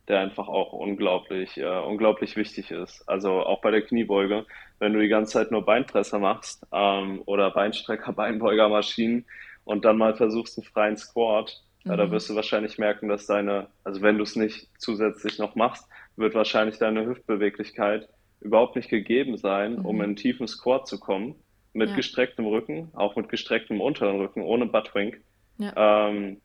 der 0.07 0.21
einfach 0.21 0.47
auch 0.47 0.73
unglaublich, 0.73 1.59
äh, 1.59 1.81
unglaublich 1.81 2.35
wichtig 2.35 2.71
ist. 2.71 3.07
Also 3.07 3.29
auch 3.43 3.61
bei 3.61 3.69
der 3.69 3.83
Kniebeuge, 3.83 4.47
wenn 4.79 4.93
du 4.93 4.99
die 5.01 5.07
ganze 5.07 5.33
Zeit 5.33 5.51
nur 5.51 5.63
Beinpresser 5.63 6.17
machst 6.17 6.65
ähm, 6.73 7.21
oder 7.27 7.51
Beinstrecker, 7.51 8.11
Beinbeugermaschinen 8.13 9.25
und 9.65 9.85
dann 9.85 9.99
mal 9.99 10.15
versuchst 10.15 10.57
einen 10.57 10.65
freien 10.65 10.97
Squat, 10.97 11.61
mhm. 11.83 11.91
äh, 11.91 11.97
da 11.97 12.09
wirst 12.09 12.27
du 12.27 12.35
wahrscheinlich 12.35 12.79
merken, 12.79 13.07
dass 13.07 13.27
deine, 13.27 13.67
also 13.83 14.01
wenn 14.01 14.17
du 14.17 14.23
es 14.23 14.35
nicht 14.35 14.67
zusätzlich 14.79 15.37
noch 15.37 15.53
machst, 15.53 15.87
wird 16.15 16.33
wahrscheinlich 16.33 16.79
deine 16.79 17.05
Hüftbeweglichkeit 17.05 18.09
überhaupt 18.41 18.75
nicht 18.75 18.89
gegeben 18.89 19.37
sein, 19.37 19.75
mhm. 19.75 19.85
um 19.85 19.97
in 19.97 20.03
einen 20.05 20.15
tiefen 20.15 20.47
Squat 20.47 20.87
zu 20.87 20.99
kommen. 20.99 21.35
Mit 21.73 21.89
ja. 21.89 21.97
gestrecktem 21.97 22.47
Rücken, 22.47 22.89
auch 22.93 23.15
mit 23.15 23.27
gestrecktem 23.27 23.81
unteren 23.81 24.17
Rücken, 24.19 24.41
ohne 24.41 24.65
Buttwink. 24.65 25.21
Ja. 25.57 26.09
Ähm, 26.09 26.41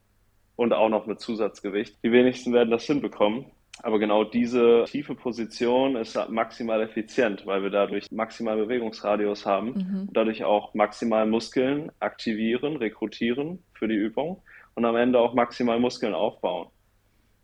und 0.57 0.73
auch 0.73 0.89
noch 0.91 1.07
mit 1.07 1.21
Zusatzgewicht. 1.21 1.97
Die 2.05 2.13
wenigsten 2.13 2.53
werden 2.53 2.71
das 2.71 2.85
hinbekommen. 2.85 3.47
Aber 3.83 3.99
genau 3.99 4.25
diese 4.25 4.85
tiefe 4.87 5.15
Position 5.15 5.97
ist 5.97 6.19
maximal 6.29 6.83
effizient, 6.83 7.47
weil 7.47 7.63
wir 7.63 7.71
dadurch 7.71 8.11
maximal 8.11 8.57
Bewegungsradius 8.57 9.47
haben 9.47 9.69
mhm. 9.69 10.09
und 10.09 10.17
dadurch 10.17 10.45
auch 10.45 10.75
maximal 10.75 11.27
Muskeln 11.27 11.91
aktivieren, 11.99 12.77
rekrutieren 12.77 13.63
für 13.73 13.89
die 13.89 13.95
Übung 13.95 14.43
und 14.75 14.85
am 14.85 14.97
Ende 14.97 15.19
auch 15.19 15.33
maximal 15.33 15.81
Muskeln 15.81 16.13
aufbauen. 16.13 16.69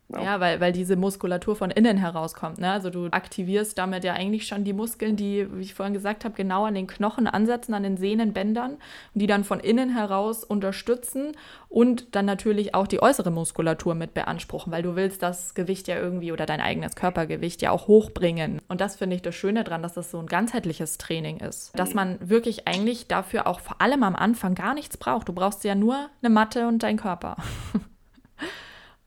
Ja, 0.08 0.22
ja 0.22 0.40
weil, 0.40 0.60
weil 0.60 0.72
diese 0.72 0.96
Muskulatur 0.96 1.56
von 1.56 1.70
innen 1.70 1.96
herauskommt. 1.96 2.58
Ne? 2.58 2.70
Also 2.70 2.90
du 2.90 3.06
aktivierst 3.10 3.76
damit 3.76 4.04
ja 4.04 4.12
eigentlich 4.12 4.46
schon 4.46 4.64
die 4.64 4.72
Muskeln, 4.72 5.16
die, 5.16 5.48
wie 5.52 5.62
ich 5.62 5.74
vorhin 5.74 5.94
gesagt 5.94 6.24
habe, 6.24 6.34
genau 6.34 6.64
an 6.64 6.74
den 6.74 6.86
Knochen 6.86 7.26
ansetzen, 7.26 7.74
an 7.74 7.82
den 7.82 7.96
Sehnenbändern 7.96 8.72
und 8.72 8.80
die 9.14 9.26
dann 9.26 9.44
von 9.44 9.60
innen 9.60 9.90
heraus 9.90 10.44
unterstützen 10.44 11.32
und 11.68 12.14
dann 12.14 12.24
natürlich 12.24 12.74
auch 12.74 12.86
die 12.86 13.02
äußere 13.02 13.30
Muskulatur 13.30 13.94
mit 13.94 14.14
beanspruchen, 14.14 14.72
weil 14.72 14.82
du 14.82 14.94
willst 14.94 15.22
das 15.22 15.54
Gewicht 15.54 15.88
ja 15.88 15.96
irgendwie 15.96 16.32
oder 16.32 16.46
dein 16.46 16.60
eigenes 16.60 16.94
Körpergewicht 16.94 17.62
ja 17.62 17.70
auch 17.72 17.88
hochbringen. 17.88 18.60
Und 18.68 18.80
das 18.80 18.96
finde 18.96 19.16
ich 19.16 19.22
das 19.22 19.34
Schöne 19.34 19.64
daran, 19.64 19.82
dass 19.82 19.94
das 19.94 20.10
so 20.10 20.18
ein 20.18 20.26
ganzheitliches 20.26 20.98
Training 20.98 21.38
ist. 21.38 21.76
Dass 21.76 21.94
man 21.94 22.18
wirklich 22.20 22.68
eigentlich 22.68 23.08
dafür 23.08 23.46
auch 23.46 23.60
vor 23.60 23.80
allem 23.80 24.02
am 24.02 24.14
Anfang 24.14 24.54
gar 24.54 24.74
nichts 24.74 24.96
braucht. 24.96 25.28
Du 25.28 25.32
brauchst 25.32 25.64
ja 25.64 25.74
nur 25.74 26.08
eine 26.22 26.30
Matte 26.30 26.68
und 26.68 26.82
deinen 26.82 26.98
Körper. 26.98 27.36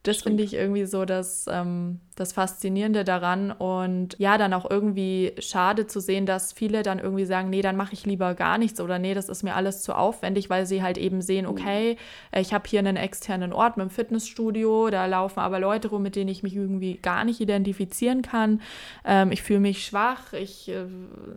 Das 0.02 0.22
finde 0.22 0.42
ich 0.42 0.54
irgendwie 0.54 0.86
so 0.86 1.04
das, 1.04 1.44
ähm, 1.50 2.00
das 2.16 2.32
Faszinierende 2.32 3.04
daran 3.04 3.50
und 3.50 4.16
ja, 4.18 4.38
dann 4.38 4.54
auch 4.54 4.70
irgendwie 4.70 5.34
schade 5.38 5.86
zu 5.86 6.00
sehen, 6.00 6.24
dass 6.24 6.54
viele 6.54 6.82
dann 6.82 6.98
irgendwie 6.98 7.26
sagen, 7.26 7.50
nee, 7.50 7.60
dann 7.60 7.76
mache 7.76 7.92
ich 7.92 8.06
lieber 8.06 8.34
gar 8.34 8.56
nichts 8.56 8.80
oder 8.80 8.98
nee, 8.98 9.12
das 9.12 9.28
ist 9.28 9.42
mir 9.42 9.54
alles 9.54 9.82
zu 9.82 9.94
aufwendig, 9.94 10.48
weil 10.48 10.64
sie 10.64 10.82
halt 10.82 10.96
eben 10.96 11.20
sehen, 11.20 11.44
mhm. 11.44 11.50
okay, 11.50 11.96
ich 12.34 12.54
habe 12.54 12.66
hier 12.66 12.78
einen 12.78 12.96
externen 12.96 13.52
Ort 13.52 13.76
mit 13.76 13.84
dem 13.84 13.90
Fitnessstudio, 13.90 14.88
da 14.88 15.04
laufen 15.04 15.40
aber 15.40 15.60
Leute 15.60 15.88
rum, 15.88 16.02
mit 16.02 16.16
denen 16.16 16.30
ich 16.30 16.42
mich 16.42 16.56
irgendwie 16.56 16.96
gar 16.96 17.24
nicht 17.24 17.40
identifizieren 17.40 18.22
kann. 18.22 18.62
Ähm, 19.04 19.32
ich 19.32 19.42
fühle 19.42 19.60
mich 19.60 19.84
schwach, 19.84 20.32
ich 20.32 20.70
äh, 20.70 20.86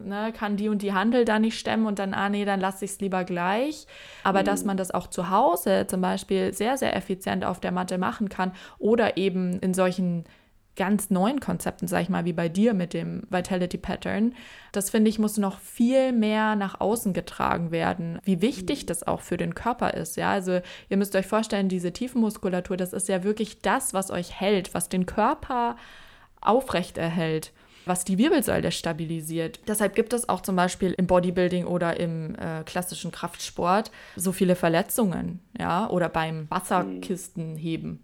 ne, 0.06 0.32
kann 0.32 0.56
die 0.56 0.70
und 0.70 0.82
die 0.82 0.94
Handel 0.94 1.26
da 1.26 1.38
nicht 1.38 1.60
stemmen 1.60 1.86
und 1.86 2.00
dann, 2.00 2.14
ah 2.14 2.30
nee, 2.30 2.46
dann 2.46 2.62
lasse 2.62 2.86
ich 2.86 2.92
es 2.92 3.00
lieber 3.02 3.26
gleich. 3.26 3.88
Aber 4.24 4.40
mhm. 4.40 4.46
dass 4.46 4.64
man 4.64 4.78
das 4.78 4.92
auch 4.92 5.08
zu 5.08 5.30
Hause 5.30 5.86
zum 5.88 6.00
Beispiel 6.00 6.54
sehr, 6.54 6.78
sehr 6.78 6.96
effizient 6.96 7.44
auf 7.44 7.60
der 7.60 7.74
Matte 7.74 7.98
machen 7.98 8.30
kann 8.30 8.53
oder 8.78 9.18
eben 9.18 9.60
in 9.60 9.74
solchen 9.74 10.26
ganz 10.76 11.10
neuen 11.10 11.40
Konzepten, 11.40 11.88
sag 11.88 12.02
ich 12.02 12.10
mal, 12.10 12.26
wie 12.26 12.34
bei 12.34 12.50
dir 12.50 12.74
mit 12.74 12.94
dem 12.94 13.24
Vitality 13.30 13.78
Pattern, 13.78 14.34
das 14.72 14.90
finde 14.90 15.10
ich, 15.10 15.20
muss 15.20 15.38
noch 15.38 15.60
viel 15.60 16.12
mehr 16.12 16.56
nach 16.56 16.80
außen 16.80 17.14
getragen 17.14 17.72
werden, 17.72 18.20
wie 18.24 18.42
wichtig 18.42 18.84
mhm. 18.84 18.88
das 18.88 19.06
auch 19.06 19.22
für 19.22 19.38
den 19.38 19.54
Körper 19.54 19.94
ist. 19.94 20.18
Ja, 20.18 20.32
also 20.32 20.62
ihr 20.90 20.98
müsst 20.98 21.16
euch 21.16 21.28
vorstellen, 21.28 21.70
diese 21.70 21.94
Tiefenmuskulatur, 21.94 22.78
das 22.78 22.94
ist 22.94 23.08
ja 23.08 23.24
wirklich 23.24 23.62
das, 23.62 23.94
was 23.94 24.10
euch 24.10 24.40
hält, 24.40 24.74
was 24.74 24.90
den 24.90 25.06
Körper 25.06 25.76
aufrecht 26.42 26.98
erhält 26.98 27.52
was 27.86 28.06
die 28.06 28.18
Wirbelsäule 28.18 28.72
stabilisiert. 28.72 29.60
Deshalb 29.68 29.94
gibt 29.94 30.14
es 30.14 30.30
auch 30.30 30.42
zum 30.42 30.56
Beispiel 30.56 30.94
im 30.94 31.06
Bodybuilding 31.06 31.66
oder 31.66 32.00
im 32.00 32.36
äh, 32.36 32.64
klassischen 32.64 33.12
Kraftsport 33.12 33.92
so 34.16 34.32
viele 34.32 34.56
Verletzungen, 34.56 35.42
ja, 35.60 35.90
oder 35.90 36.08
beim 36.08 36.50
Wasserkistenheben. 36.50 38.04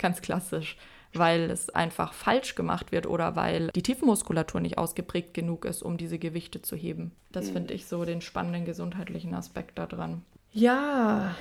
Ganz 0.00 0.20
klassisch 0.20 0.76
weil 1.12 1.50
es 1.50 1.70
einfach 1.70 2.12
falsch 2.12 2.54
gemacht 2.54 2.92
wird 2.92 3.06
oder 3.06 3.36
weil 3.36 3.68
die 3.74 3.82
Tiefenmuskulatur 3.82 4.60
nicht 4.60 4.78
ausgeprägt 4.78 5.34
genug 5.34 5.64
ist, 5.64 5.82
um 5.82 5.96
diese 5.96 6.18
Gewichte 6.18 6.62
zu 6.62 6.76
heben. 6.76 7.12
Das 7.32 7.48
mhm. 7.48 7.52
finde 7.54 7.74
ich 7.74 7.86
so 7.86 8.04
den 8.04 8.20
spannenden 8.20 8.64
gesundheitlichen 8.64 9.34
Aspekt 9.34 9.78
daran. 9.78 10.22
Ja, 10.52 11.34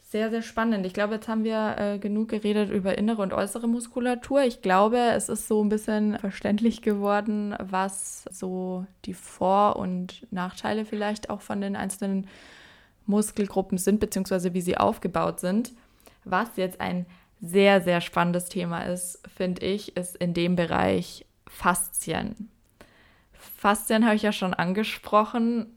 sehr, 0.00 0.30
sehr 0.30 0.42
spannend. 0.42 0.86
Ich 0.86 0.94
glaube, 0.94 1.14
jetzt 1.14 1.28
haben 1.28 1.44
wir 1.44 1.76
äh, 1.78 1.98
genug 1.98 2.28
geredet 2.28 2.70
über 2.70 2.96
innere 2.98 3.22
und 3.22 3.32
äußere 3.32 3.66
Muskulatur. 3.66 4.42
Ich 4.42 4.62
glaube, 4.62 4.98
es 4.98 5.28
ist 5.28 5.48
so 5.48 5.62
ein 5.62 5.68
bisschen 5.68 6.18
verständlich 6.18 6.82
geworden, 6.82 7.54
was 7.58 8.24
so 8.30 8.86
die 9.06 9.14
Vor- 9.14 9.76
und 9.76 10.26
Nachteile 10.30 10.84
vielleicht 10.84 11.30
auch 11.30 11.40
von 11.40 11.60
den 11.60 11.74
einzelnen 11.74 12.28
Muskelgruppen 13.06 13.76
sind, 13.76 14.00
beziehungsweise 14.00 14.54
wie 14.54 14.60
sie 14.60 14.76
aufgebaut 14.76 15.40
sind. 15.40 15.72
Was 16.24 16.56
jetzt 16.56 16.80
ein 16.80 17.06
sehr, 17.46 17.80
sehr 17.80 18.00
spannendes 18.00 18.48
Thema 18.48 18.82
ist, 18.82 19.20
finde 19.34 19.64
ich, 19.66 19.96
ist 19.96 20.16
in 20.16 20.34
dem 20.34 20.56
Bereich 20.56 21.26
Faszien. 21.46 22.50
Faszien 23.32 24.04
habe 24.04 24.16
ich 24.16 24.22
ja 24.22 24.32
schon 24.32 24.54
angesprochen, 24.54 25.76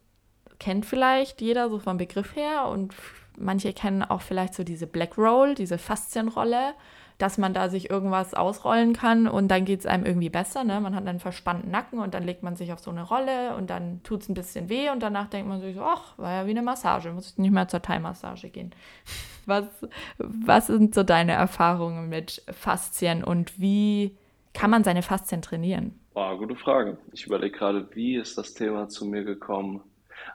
kennt 0.60 0.86
vielleicht 0.86 1.41
jeder 1.41 1.69
so 1.69 1.80
vom 1.80 1.97
Begriff 1.97 2.36
her 2.36 2.67
und 2.67 2.93
manche 3.38 3.73
kennen 3.73 4.03
auch 4.03 4.21
vielleicht 4.21 4.53
so 4.56 4.63
diese 4.63 4.88
Black 4.88 5.17
Roll, 5.17 5.56
diese 5.56 5.77
Faszienrolle 5.77 6.73
dass 7.17 7.38
man 7.38 7.53
da 7.53 7.69
sich 7.69 7.89
irgendwas 7.89 8.34
ausrollen 8.34 8.93
kann 8.93 9.27
und 9.27 9.47
dann 9.47 9.65
geht 9.65 9.80
es 9.80 9.86
einem 9.86 10.06
irgendwie 10.06 10.30
besser. 10.30 10.63
Ne? 10.63 10.80
Man 10.80 10.95
hat 10.95 11.08
einen 11.08 11.19
verspannten 11.19 11.71
Nacken 11.71 11.99
und 11.99 12.13
dann 12.13 12.23
legt 12.23 12.43
man 12.43 12.56
sich 12.56 12.71
auf 12.73 12.80
so 12.80 12.91
eine 12.91 13.01
Rolle 13.01 13.56
und 13.56 13.69
dann 13.69 14.01
tut 14.03 14.21
es 14.21 14.30
ein 14.30 14.36
bisschen 14.36 14.69
weh 14.69 14.89
und 14.89 15.01
danach 15.01 15.27
denkt 15.27 15.49
man 15.49 15.60
sich 15.60 15.75
so, 15.75 15.82
ach, 15.82 16.17
war 16.17 16.32
ja 16.32 16.45
wie 16.45 16.51
eine 16.51 16.62
Massage, 16.62 17.12
muss 17.12 17.32
ich 17.32 17.38
nicht 17.38 17.51
mehr 17.51 17.67
zur 17.67 17.82
Thai-Massage 17.82 18.49
gehen. 18.49 18.71
Was, 19.45 19.63
was 20.17 20.67
sind 20.67 20.93
so 20.93 21.03
deine 21.03 21.32
Erfahrungen 21.32 22.10
mit 22.10 22.43
Faszien 22.51 23.23
und 23.23 23.58
wie 23.62 24.17
kann 24.53 24.69
man 24.69 24.84
seine 24.84 25.03
Faszien 25.03 25.41
trainieren? 25.41 25.97
Boah, 26.13 26.38
gute 26.38 26.58
Frage. 26.58 26.97
Ich 27.13 27.27
überlege 27.27 27.58
gerade, 27.58 27.88
wie 27.95 28.17
ist 28.17 28.38
das 28.38 28.53
Thema 28.53 28.89
zu 28.89 29.06
mir 29.06 29.23
gekommen? 29.23 29.82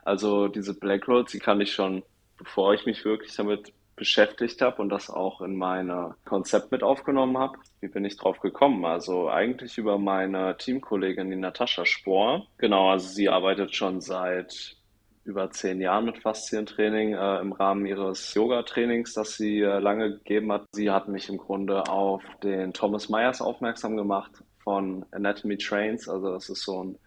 Also 0.02 0.48
diese 0.48 0.72
Black 0.72 1.08
Rolls, 1.08 1.30
die 1.32 1.40
kann 1.40 1.60
ich 1.60 1.74
schon, 1.74 2.02
bevor 2.38 2.72
ich 2.72 2.86
mich 2.86 3.04
wirklich 3.04 3.36
damit 3.36 3.74
beschäftigt 4.02 4.60
habe 4.62 4.82
und 4.82 4.88
das 4.88 5.10
auch 5.10 5.42
in 5.42 5.54
mein 5.54 5.88
Konzept 6.24 6.72
mit 6.72 6.82
aufgenommen 6.82 7.38
habe. 7.38 7.56
Wie 7.80 7.86
bin 7.86 8.04
ich 8.04 8.16
drauf 8.16 8.40
gekommen? 8.40 8.84
Also 8.84 9.30
eigentlich 9.30 9.78
über 9.78 9.96
meine 9.96 10.56
Teamkollegin, 10.56 11.30
die 11.30 11.36
Natascha 11.36 11.86
Spohr. 11.86 12.48
Genau, 12.58 12.90
also 12.90 13.06
sie 13.06 13.28
arbeitet 13.28 13.76
schon 13.76 14.00
seit 14.00 14.76
über 15.22 15.52
zehn 15.52 15.80
Jahren 15.80 16.06
mit 16.06 16.18
Faszientraining 16.18 17.14
äh, 17.14 17.38
im 17.38 17.52
Rahmen 17.52 17.86
ihres 17.86 18.34
Yoga-Trainings, 18.34 19.14
das 19.14 19.36
sie 19.36 19.60
äh, 19.60 19.78
lange 19.78 20.14
gegeben 20.14 20.50
hat. 20.50 20.64
Sie 20.72 20.90
hat 20.90 21.06
mich 21.06 21.28
im 21.28 21.38
Grunde 21.38 21.88
auf 21.88 22.24
den 22.42 22.72
Thomas 22.72 23.08
Myers 23.08 23.40
aufmerksam 23.40 23.96
gemacht 23.96 24.32
von 24.64 25.06
Anatomy 25.12 25.58
Trains. 25.58 26.08
Also 26.08 26.32
das 26.32 26.48
ist 26.48 26.64
so 26.64 26.82
ein 26.82 26.98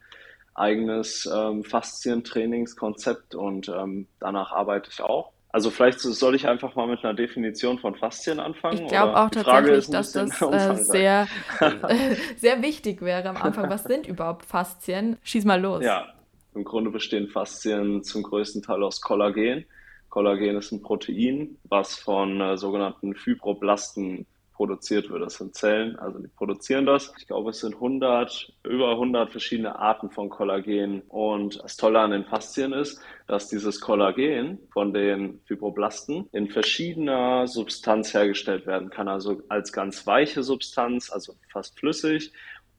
eigenes 0.54 1.30
ähm, 1.30 1.66
Faszientrainingskonzept 1.66 3.36
und 3.36 3.68
ähm, 3.68 4.08
danach 4.22 4.54
arbeite 4.54 4.90
ich 4.90 5.02
auch. 5.02 5.35
Also 5.56 5.70
vielleicht 5.70 6.02
soll 6.02 6.36
ich 6.36 6.50
einfach 6.50 6.76
mal 6.76 6.86
mit 6.86 7.02
einer 7.06 7.14
Definition 7.14 7.80
von 7.80 7.96
Faszien 7.96 8.42
anfangen. 8.42 8.82
Ich 8.82 8.88
glaube 8.90 9.16
auch 9.16 9.30
tatsächlich, 9.30 9.90
dass 9.90 10.12
das 10.12 10.42
äh, 10.42 10.76
sehr, 10.76 11.30
sehr 12.36 12.62
wichtig 12.62 13.02
wäre 13.02 13.30
am 13.30 13.38
Anfang. 13.38 13.70
Was 13.70 13.86
sind 13.86 14.06
überhaupt 14.06 14.44
Faszien? 14.44 15.16
Schieß 15.24 15.46
mal 15.46 15.62
los. 15.62 15.82
Ja, 15.82 16.14
im 16.56 16.66
Grunde 16.66 16.90
bestehen 16.90 17.30
Faszien 17.30 18.04
zum 18.04 18.24
größten 18.24 18.64
Teil 18.64 18.84
aus 18.84 19.00
Kollagen. 19.00 19.64
Kollagen 20.10 20.58
ist 20.58 20.74
ein 20.74 20.82
Protein, 20.82 21.58
was 21.70 21.96
von 21.96 22.42
äh, 22.42 22.58
sogenannten 22.58 23.16
Fibroblasten 23.16 24.26
produziert 24.56 25.10
wird. 25.10 25.22
Das 25.22 25.36
sind 25.36 25.56
Zellen, 25.56 25.98
also 25.98 26.20
die 26.20 26.28
produzieren 26.28 26.86
das. 26.86 27.14
Ich 27.18 27.28
glaube, 27.28 27.52
es 27.52 27.60
sind 27.60 27.76
100, 27.76 28.54
über 28.64 28.92
100 28.92 29.30
verschiedene 29.30 29.78
Arten 29.78 30.10
von 30.10 30.30
Kollagen. 30.30 31.02
Und 31.10 31.62
das 31.62 31.78
Tolle 31.78 32.00
an 32.00 32.12
den 32.12 32.26
Faszien 32.26 32.74
ist, 32.74 33.00
dass 33.28 33.50
dieses 33.50 33.82
Kollagen 33.82 34.60
von 34.72 34.94
den 34.94 35.42
Fibroblasten 35.46 36.30
in 36.32 36.50
verschiedener 36.50 37.48
Substanz 37.48 38.14
hergestellt 38.14 38.66
werden 38.66 38.90
kann. 38.90 39.08
Also 39.08 39.42
als 39.50 39.74
ganz 39.74 40.08
weiche 40.08 40.44
Substanz, 40.44 41.12
also 41.12 41.34
fast 41.52 41.78
flüssig, 41.78 42.32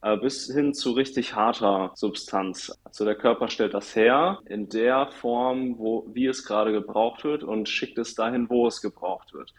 äh, 0.02 0.16
bis 0.16 0.46
hin 0.52 0.72
zu 0.72 0.92
richtig 0.92 1.34
harter 1.34 1.92
Substanz. 1.94 2.72
Also 2.84 3.04
der 3.04 3.16
Körper 3.16 3.48
stellt 3.48 3.74
das 3.74 3.96
her 3.96 4.38
in 4.46 4.68
der 4.68 5.08
Form, 5.08 5.78
wo, 5.78 6.06
wie 6.12 6.26
es 6.26 6.44
gerade 6.44 6.72
gebraucht 6.72 7.24
wird 7.24 7.42
und 7.42 7.68
schickt 7.68 7.98
es 7.98 8.14
dahin, 8.14 8.48
wo 8.48 8.66
es 8.66 8.80
gebraucht 8.80 9.34
wird. 9.34 9.52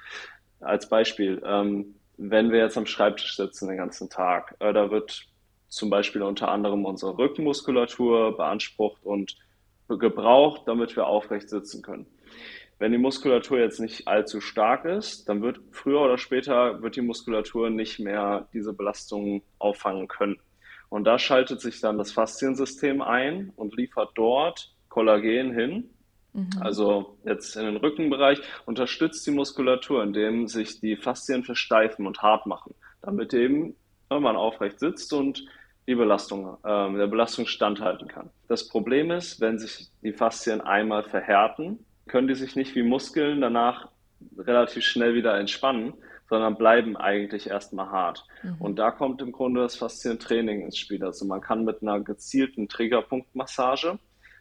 Als 0.59 0.89
Beispiel, 0.89 1.41
ähm, 1.45 1.95
wenn 2.17 2.51
wir 2.51 2.59
jetzt 2.59 2.77
am 2.77 2.85
Schreibtisch 2.85 3.35
sitzen 3.35 3.67
den 3.67 3.77
ganzen 3.77 4.09
Tag, 4.09 4.55
äh, 4.59 4.73
da 4.73 4.91
wird 4.91 5.27
zum 5.69 5.89
Beispiel 5.89 6.23
unter 6.23 6.49
anderem 6.49 6.85
unsere 6.85 7.17
Rückenmuskulatur 7.17 8.35
beansprucht 8.35 9.03
und 9.03 9.37
gebraucht, 9.87 10.63
damit 10.65 10.95
wir 10.95 11.07
aufrecht 11.07 11.49
sitzen 11.49 11.81
können. 11.81 12.07
Wenn 12.79 12.91
die 12.91 12.97
Muskulatur 12.97 13.59
jetzt 13.59 13.79
nicht 13.79 14.07
allzu 14.07 14.39
stark 14.39 14.85
ist, 14.85 15.27
dann 15.29 15.41
wird 15.41 15.59
früher 15.71 16.01
oder 16.01 16.17
später 16.17 16.81
wird 16.81 16.95
die 16.95 17.01
Muskulatur 17.01 17.69
nicht 17.69 17.99
mehr 17.99 18.47
diese 18.53 18.73
Belastungen 18.73 19.41
auffangen 19.57 20.07
können. 20.07 20.39
Und 20.89 21.05
da 21.05 21.17
schaltet 21.17 21.59
sich 21.59 21.81
dann 21.81 21.97
das 21.97 22.11
Fasziensystem 22.11 23.01
ein 23.01 23.51
und 23.55 23.75
liefert 23.75 24.11
dort 24.15 24.73
Kollagen 24.89 25.53
hin, 25.53 25.89
Mhm. 26.37 26.49
Also 26.61 27.17
jetzt 27.25 27.55
in 27.55 27.65
den 27.65 27.77
Rückenbereich 27.77 28.39
unterstützt 28.65 29.25
die 29.25 29.31
Muskulatur, 29.31 30.03
indem 30.03 30.47
sich 30.47 30.79
die 30.79 30.95
Faszien 30.95 31.43
versteifen 31.43 32.05
und 32.05 32.21
hart 32.21 32.45
machen, 32.45 32.75
damit 33.01 33.33
eben 33.33 33.75
man 34.09 34.37
aufrecht 34.37 34.79
sitzt 34.79 35.11
und 35.13 35.45
die 35.87 35.95
Belastung, 35.95 36.57
äh, 36.63 36.93
der 36.93 37.07
Belastung 37.07 37.47
standhalten 37.47 38.07
kann. 38.07 38.29
Das 38.47 38.67
Problem 38.67 39.09
ist, 39.09 39.41
wenn 39.41 39.57
sich 39.57 39.89
die 40.03 40.13
Faszien 40.13 40.61
einmal 40.61 41.03
verhärten, 41.03 41.79
können 42.07 42.27
die 42.27 42.35
sich 42.35 42.55
nicht 42.55 42.75
wie 42.75 42.83
Muskeln 42.83 43.41
danach 43.41 43.89
relativ 44.37 44.83
schnell 44.83 45.15
wieder 45.15 45.37
entspannen, 45.37 45.93
sondern 46.29 46.57
bleiben 46.57 46.97
eigentlich 46.97 47.47
erstmal 47.47 47.89
hart. 47.89 48.25
Mhm. 48.43 48.55
Und 48.59 48.79
da 48.79 48.91
kommt 48.91 49.21
im 49.21 49.31
Grunde 49.31 49.61
das 49.61 49.75
Faszientraining 49.75 50.61
ins 50.61 50.77
Spiel. 50.77 51.03
Also 51.03 51.25
man 51.25 51.41
kann 51.41 51.63
mit 51.63 51.81
einer 51.81 51.99
gezielten 52.01 52.67
Triggerpunktmassage 52.69 53.97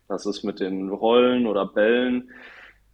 das 0.08 0.26
ist 0.26 0.44
mit 0.44 0.60
den 0.60 0.88
Rollen 0.88 1.46
oder 1.46 1.66
Bällen, 1.66 2.30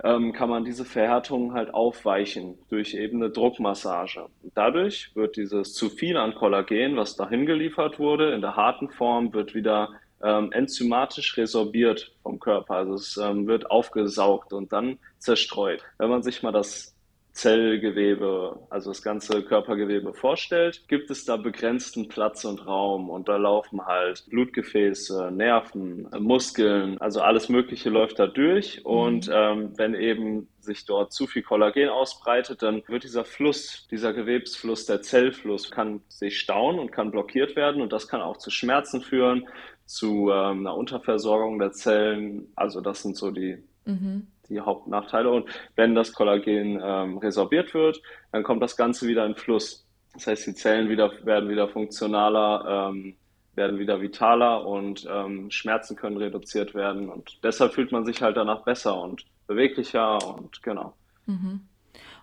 ähm, 0.05 0.33
kann 0.33 0.51
man 0.51 0.65
diese 0.65 0.85
Verhärtung 0.85 1.55
halt 1.55 1.73
aufweichen 1.75 2.59
durch 2.69 2.95
eben 2.95 3.23
eine 3.23 3.31
Druckmassage. 3.31 4.27
Dadurch 4.55 5.15
wird 5.15 5.37
dieses 5.37 5.75
zu 5.75 5.91
viel 5.91 6.17
an 6.17 6.35
Kollagen, 6.35 6.97
was 6.97 7.17
dahin 7.17 7.47
geliefert 7.47 7.99
wurde, 7.99 8.33
in 8.33 8.41
der 8.41 8.57
harten 8.57 8.91
Form, 8.91 9.33
wird 9.33 9.55
wieder 9.55 9.91
ähm, 10.23 10.53
enzymatisch 10.53 11.37
resorbiert 11.37 12.13
vom 12.23 12.39
Körper. 12.41 12.77
Also 12.77 12.95
es 12.95 13.17
ähm, 13.17 13.47
wird 13.47 13.71
aufgesaugt 13.71 14.53
und 14.53 14.73
dann 14.73 14.99
zerstreut. 15.19 15.83
Wenn 15.99 16.11
man 16.11 16.23
sich 16.23 16.43
mal 16.43 16.53
das 16.53 16.92
Zellgewebe, 17.33 18.59
also 18.69 18.91
das 18.91 19.03
ganze 19.03 19.43
Körpergewebe 19.43 20.13
vorstellt, 20.13 20.87
gibt 20.87 21.11
es 21.11 21.25
da 21.25 21.39
begrenzten 21.39 22.09
Platz 22.09 22.45
und 22.45 22.67
Raum 22.67 23.09
und 23.09 23.27
da 23.29 23.37
laufen 23.37 23.87
halt 23.87 24.25
Blutgefäße, 24.29 25.31
Nerven, 25.33 26.09
Muskeln, 26.19 26.99
also 26.99 27.23
alles 27.23 27.49
Mögliche 27.49 27.89
läuft 27.89 28.19
da 28.19 28.27
durch 28.27 28.85
und 28.85 29.29
mhm. 29.29 29.35
ähm, 29.35 29.73
wenn 29.77 29.95
eben 29.95 30.49
sich 30.61 30.85
dort 30.85 31.13
zu 31.15 31.27
viel 31.27 31.43
Kollagen 31.43 31.89
ausbreitet, 31.89 32.63
dann 32.63 32.83
wird 32.87 33.05
dieser 33.05 33.25
Fluss, 33.25 33.89
dieser 33.91 34.13
Gewebsfluss, 34.13 34.85
der 34.85 35.01
Zellfluss 35.01 35.71
kann 35.71 36.03
sich 36.09 36.39
stauen 36.39 36.79
und 36.79 36.93
kann 36.93 37.11
blockiert 37.11 37.57
werden 37.57 37.81
und 37.81 37.95
das 37.95 38.09
kann 38.09 38.21
auch 38.21 38.37
zu 38.37 38.51
Schmerzen 38.51 39.01
führen, 39.01 39.49
zu 39.87 40.31
ähm, 40.31 40.67
einer 40.67 40.77
Unterversorgung 40.77 41.59
der 41.59 41.73
Zellen. 41.73 42.53
Also 42.57 42.83
das 42.83 43.03
sind 43.03 43.17
so 43.17 43.31
die 43.31 43.57
mhm 43.87 44.27
die 44.53 44.61
Hauptnachteile. 44.61 45.31
Und 45.31 45.49
wenn 45.77 45.95
das 45.95 46.13
Kollagen 46.13 46.81
ähm, 46.83 47.19
resorbiert 47.19 47.75
wird, 47.75 48.01
dann 48.31 48.43
kommt 48.43 48.63
das 48.63 48.77
Ganze 48.77 49.09
wieder 49.09 49.27
in 49.27 49.35
Fluss. 49.35 49.87
Das 50.15 50.27
heißt, 50.27 50.47
die 50.47 50.55
Zellen 50.55 50.89
wieder, 50.89 51.11
werden 51.25 51.49
wieder 51.49 51.69
funktionaler, 51.69 52.91
ähm, 52.91 53.17
werden 53.55 53.79
wieder 53.79 54.01
vitaler 54.01 54.67
und 54.67 55.07
ähm, 55.11 55.51
Schmerzen 55.51 55.97
können 55.97 56.17
reduziert 56.17 56.75
werden. 56.75 57.09
Und 57.09 57.39
deshalb 57.43 57.73
fühlt 57.73 57.93
man 57.93 58.05
sich 58.05 58.23
halt 58.23 58.37
danach 58.37 58.63
besser 58.63 59.01
und 59.01 59.25
beweglicher 59.47 60.19
und 60.37 60.63
genau. 60.63 60.95
Mhm. 61.27 61.61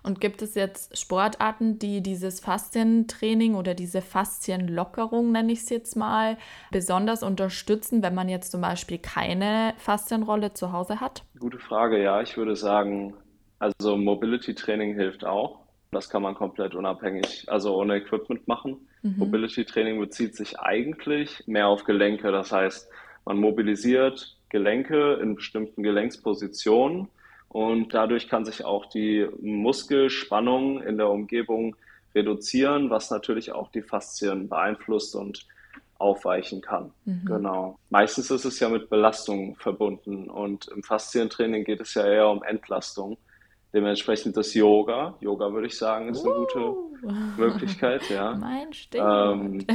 Und 0.02 0.20
gibt 0.20 0.42
es 0.42 0.54
jetzt 0.54 0.98
Sportarten, 0.98 1.78
die 1.78 2.02
dieses 2.02 2.40
Faszientraining 2.40 3.54
oder 3.54 3.74
diese 3.74 4.02
Faszienlockerung, 4.02 5.32
nenne 5.32 5.52
ich 5.52 5.60
es 5.60 5.68
jetzt 5.70 5.96
mal, 5.96 6.38
besonders 6.70 7.22
unterstützen, 7.22 8.02
wenn 8.02 8.14
man 8.14 8.28
jetzt 8.28 8.52
zum 8.52 8.60
Beispiel 8.60 8.98
keine 8.98 9.74
Faszienrolle 9.78 10.54
zu 10.54 10.72
Hause 10.72 11.00
hat? 11.00 11.24
Gute 11.38 11.58
Frage, 11.58 12.02
ja. 12.02 12.20
Ich 12.22 12.36
würde 12.36 12.56
sagen, 12.56 13.14
also 13.58 13.96
Mobility 13.96 14.54
Training 14.54 14.94
hilft 14.94 15.24
auch. 15.24 15.60
Das 15.92 16.08
kann 16.08 16.22
man 16.22 16.34
komplett 16.34 16.74
unabhängig, 16.74 17.46
also 17.48 17.76
ohne 17.76 17.96
Equipment 17.96 18.46
machen. 18.46 18.88
Mhm. 19.02 19.14
Mobility 19.18 19.64
Training 19.64 19.98
bezieht 19.98 20.36
sich 20.36 20.58
eigentlich 20.60 21.42
mehr 21.46 21.66
auf 21.66 21.84
Gelenke. 21.84 22.30
Das 22.30 22.52
heißt, 22.52 22.88
man 23.24 23.38
mobilisiert 23.38 24.36
Gelenke 24.50 25.14
in 25.14 25.34
bestimmten 25.34 25.82
Gelenkspositionen 25.82 27.08
und 27.50 27.92
dadurch 27.94 28.28
kann 28.28 28.44
sich 28.44 28.64
auch 28.64 28.86
die 28.86 29.26
Muskelspannung 29.40 30.80
in 30.82 30.96
der 30.98 31.10
Umgebung 31.10 31.74
reduzieren, 32.14 32.90
was 32.90 33.10
natürlich 33.10 33.50
auch 33.50 33.72
die 33.72 33.82
Faszien 33.82 34.48
beeinflusst 34.48 35.16
und 35.16 35.46
aufweichen 35.98 36.60
kann. 36.62 36.92
Mhm. 37.04 37.24
Genau. 37.26 37.78
Meistens 37.90 38.30
ist 38.30 38.44
es 38.44 38.60
ja 38.60 38.68
mit 38.68 38.88
Belastung 38.88 39.56
verbunden 39.56 40.30
und 40.30 40.68
im 40.68 40.84
Faszientraining 40.84 41.64
geht 41.64 41.80
es 41.80 41.94
ja 41.94 42.06
eher 42.06 42.28
um 42.28 42.44
Entlastung. 42.44 43.18
Dementsprechend 43.74 44.36
das 44.36 44.54
Yoga. 44.54 45.16
Yoga 45.20 45.52
würde 45.52 45.66
ich 45.66 45.76
sagen, 45.76 46.08
ist 46.08 46.24
eine 46.24 46.32
uh. 46.32 46.46
gute 46.46 46.74
Möglichkeit, 47.36 48.08
ja. 48.10 48.34
Mein 48.40 48.72
Stichwort. 48.72 49.40
Ähm, 49.40 49.66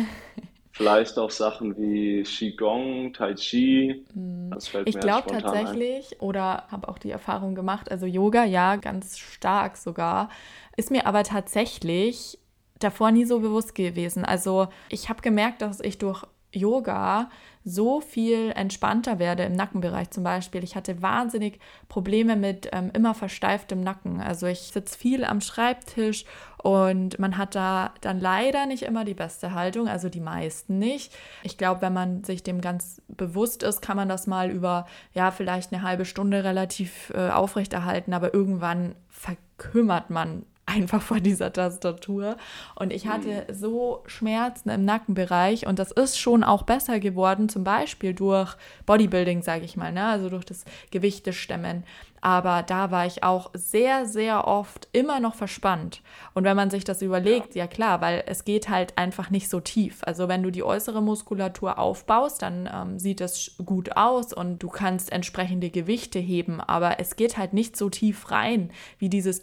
Vielleicht 0.75 1.17
auch 1.17 1.31
Sachen 1.31 1.77
wie 1.77 2.23
Qigong, 2.23 3.13
Tai 3.13 3.33
Chi. 3.35 4.05
Hm. 4.13 4.51
Das 4.51 4.67
fällt 4.67 4.89
ich 4.89 4.99
glaube 4.99 5.31
tatsächlich, 5.31 6.11
ein. 6.11 6.19
oder 6.19 6.65
habe 6.69 6.89
auch 6.89 6.97
die 6.97 7.11
Erfahrung 7.11 7.55
gemacht, 7.55 7.89
also 7.89 8.05
Yoga, 8.05 8.43
ja, 8.43 8.75
ganz 8.75 9.17
stark 9.17 9.77
sogar. 9.77 10.27
Ist 10.75 10.91
mir 10.91 11.07
aber 11.07 11.23
tatsächlich 11.23 12.37
davor 12.77 13.11
nie 13.11 13.23
so 13.23 13.39
bewusst 13.39 13.73
gewesen. 13.73 14.25
Also 14.25 14.67
ich 14.89 15.07
habe 15.07 15.21
gemerkt, 15.21 15.61
dass 15.61 15.79
ich 15.79 15.97
durch 15.97 16.25
Yoga 16.51 17.29
so 17.63 18.01
viel 18.01 18.51
entspannter 18.51 19.17
werde 19.17 19.43
im 19.43 19.53
Nackenbereich 19.53 20.11
zum 20.11 20.25
Beispiel. 20.25 20.61
Ich 20.65 20.75
hatte 20.75 21.01
wahnsinnig 21.01 21.59
Probleme 21.87 22.35
mit 22.35 22.69
ähm, 22.73 22.91
immer 22.93 23.13
versteiftem 23.13 23.79
Nacken. 23.79 24.19
Also 24.19 24.45
ich 24.45 24.59
sitze 24.59 24.97
viel 24.97 25.23
am 25.23 25.39
Schreibtisch 25.39 26.25
und 26.65 27.19
man 27.19 27.37
hat 27.37 27.53
da 27.53 27.93
dann 28.01 28.19
leider 28.19 28.65
nicht 28.65 28.81
immer 28.81 29.05
die 29.05 29.13
beste 29.13 29.53
Haltung, 29.53 29.87
also 29.87 30.09
die 30.09 30.19
meisten 30.19 30.79
nicht. 30.79 31.15
Ich 31.43 31.59
glaube, 31.59 31.83
wenn 31.83 31.93
man 31.93 32.23
sich 32.23 32.41
dem 32.41 32.59
ganz 32.59 33.03
bewusst 33.07 33.61
ist, 33.61 33.83
kann 33.83 33.95
man 33.95 34.09
das 34.09 34.25
mal 34.25 34.49
über, 34.49 34.87
ja, 35.13 35.29
vielleicht 35.29 35.71
eine 35.71 35.83
halbe 35.83 36.05
Stunde 36.05 36.43
relativ 36.43 37.13
äh, 37.13 37.29
aufrechterhalten, 37.29 38.15
aber 38.15 38.33
irgendwann 38.33 38.95
verkümmert 39.09 40.09
man 40.09 40.43
einfach 40.65 41.01
vor 41.01 41.19
dieser 41.19 41.53
Tastatur. 41.53 42.37
Und 42.75 42.91
ich 42.91 43.07
hatte 43.07 43.45
mhm. 43.47 43.53
so 43.53 44.03
Schmerzen 44.07 44.69
im 44.69 44.85
Nackenbereich 44.85 45.67
und 45.67 45.79
das 45.79 45.91
ist 45.91 46.17
schon 46.17 46.43
auch 46.43 46.63
besser 46.63 46.99
geworden, 46.99 47.49
zum 47.49 47.63
Beispiel 47.63 48.13
durch 48.13 48.55
Bodybuilding, 48.85 49.41
sage 49.41 49.65
ich 49.65 49.77
mal, 49.77 49.91
ne? 49.91 50.05
also 50.05 50.29
durch 50.29 50.45
das 50.45 50.65
Gewichtestemmen 50.91 51.83
aber 52.25 52.63
da 52.63 52.89
war 52.89 53.05
ich 53.05 53.23
auch 53.23 53.51
sehr, 53.53 54.07
sehr 54.07 54.47
oft 54.47 54.87
immer 54.93 55.19
noch 55.19 55.35
verspannt. 55.35 56.01
Und 56.33 56.43
wenn 56.43 56.55
man 56.55 56.71
sich 56.71 56.83
das 56.83 57.03
überlegt, 57.03 57.53
ja, 57.53 57.65
ja 57.65 57.67
klar, 57.67 58.01
weil 58.01 58.23
es 58.25 58.45
geht 58.45 58.67
halt 58.67 58.97
einfach 58.97 59.29
nicht 59.29 59.47
so 59.47 59.59
tief. 59.59 60.01
Also 60.01 60.27
wenn 60.27 60.41
du 60.41 60.49
die 60.49 60.63
äußere 60.63 61.03
Muskulatur 61.03 61.77
aufbaust, 61.77 62.41
dann 62.41 62.67
ähm, 62.73 62.97
sieht 62.97 63.21
es 63.21 63.55
gut 63.63 63.95
aus 63.95 64.33
und 64.33 64.57
du 64.63 64.69
kannst 64.69 65.11
entsprechende 65.11 65.69
Gewichte 65.69 66.17
heben, 66.17 66.61
aber 66.61 66.99
es 66.99 67.15
geht 67.15 67.37
halt 67.37 67.53
nicht 67.53 67.77
so 67.77 67.91
tief 67.91 68.31
rein 68.31 68.71
wie 68.97 69.09
dieses 69.09 69.39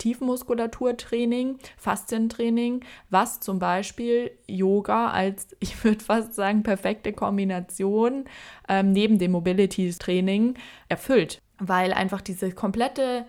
Tiefmuskulaturtraining, 1.12 1.58
Faszientraining, 1.76 2.84
was 3.10 3.40
zum 3.40 3.58
Beispiel 3.58 4.30
Yoga 4.46 5.10
als, 5.10 5.48
ich 5.60 5.82
würde 5.84 6.04
fast 6.04 6.34
sagen, 6.34 6.62
perfekte 6.62 7.12
Kombination 7.12 8.24
ähm, 8.68 8.92
neben 8.92 9.18
dem 9.18 9.32
Mobility-Training 9.32 10.54
erfüllt 10.88 11.40
weil 11.64 11.92
einfach 11.92 12.20
diese 12.20 12.50
komplette 12.50 13.24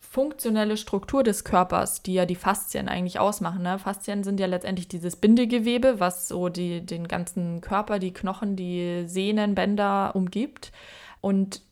funktionelle 0.00 0.76
Struktur 0.76 1.22
des 1.22 1.44
Körpers, 1.44 2.02
die 2.02 2.14
ja 2.14 2.26
die 2.26 2.34
Faszien 2.34 2.88
eigentlich 2.88 3.20
ausmachen. 3.20 3.62
Ne? 3.62 3.78
Faszien 3.78 4.24
sind 4.24 4.40
ja 4.40 4.46
letztendlich 4.46 4.88
dieses 4.88 5.14
Bindegewebe, 5.14 6.00
was 6.00 6.26
so 6.26 6.48
die, 6.48 6.84
den 6.84 7.06
ganzen 7.06 7.60
Körper, 7.60 8.00
die 8.00 8.12
Knochen, 8.12 8.56
die 8.56 9.04
Sehnen, 9.06 9.54
Bänder 9.54 10.16
umgibt. 10.16 10.72
Und 11.20 11.62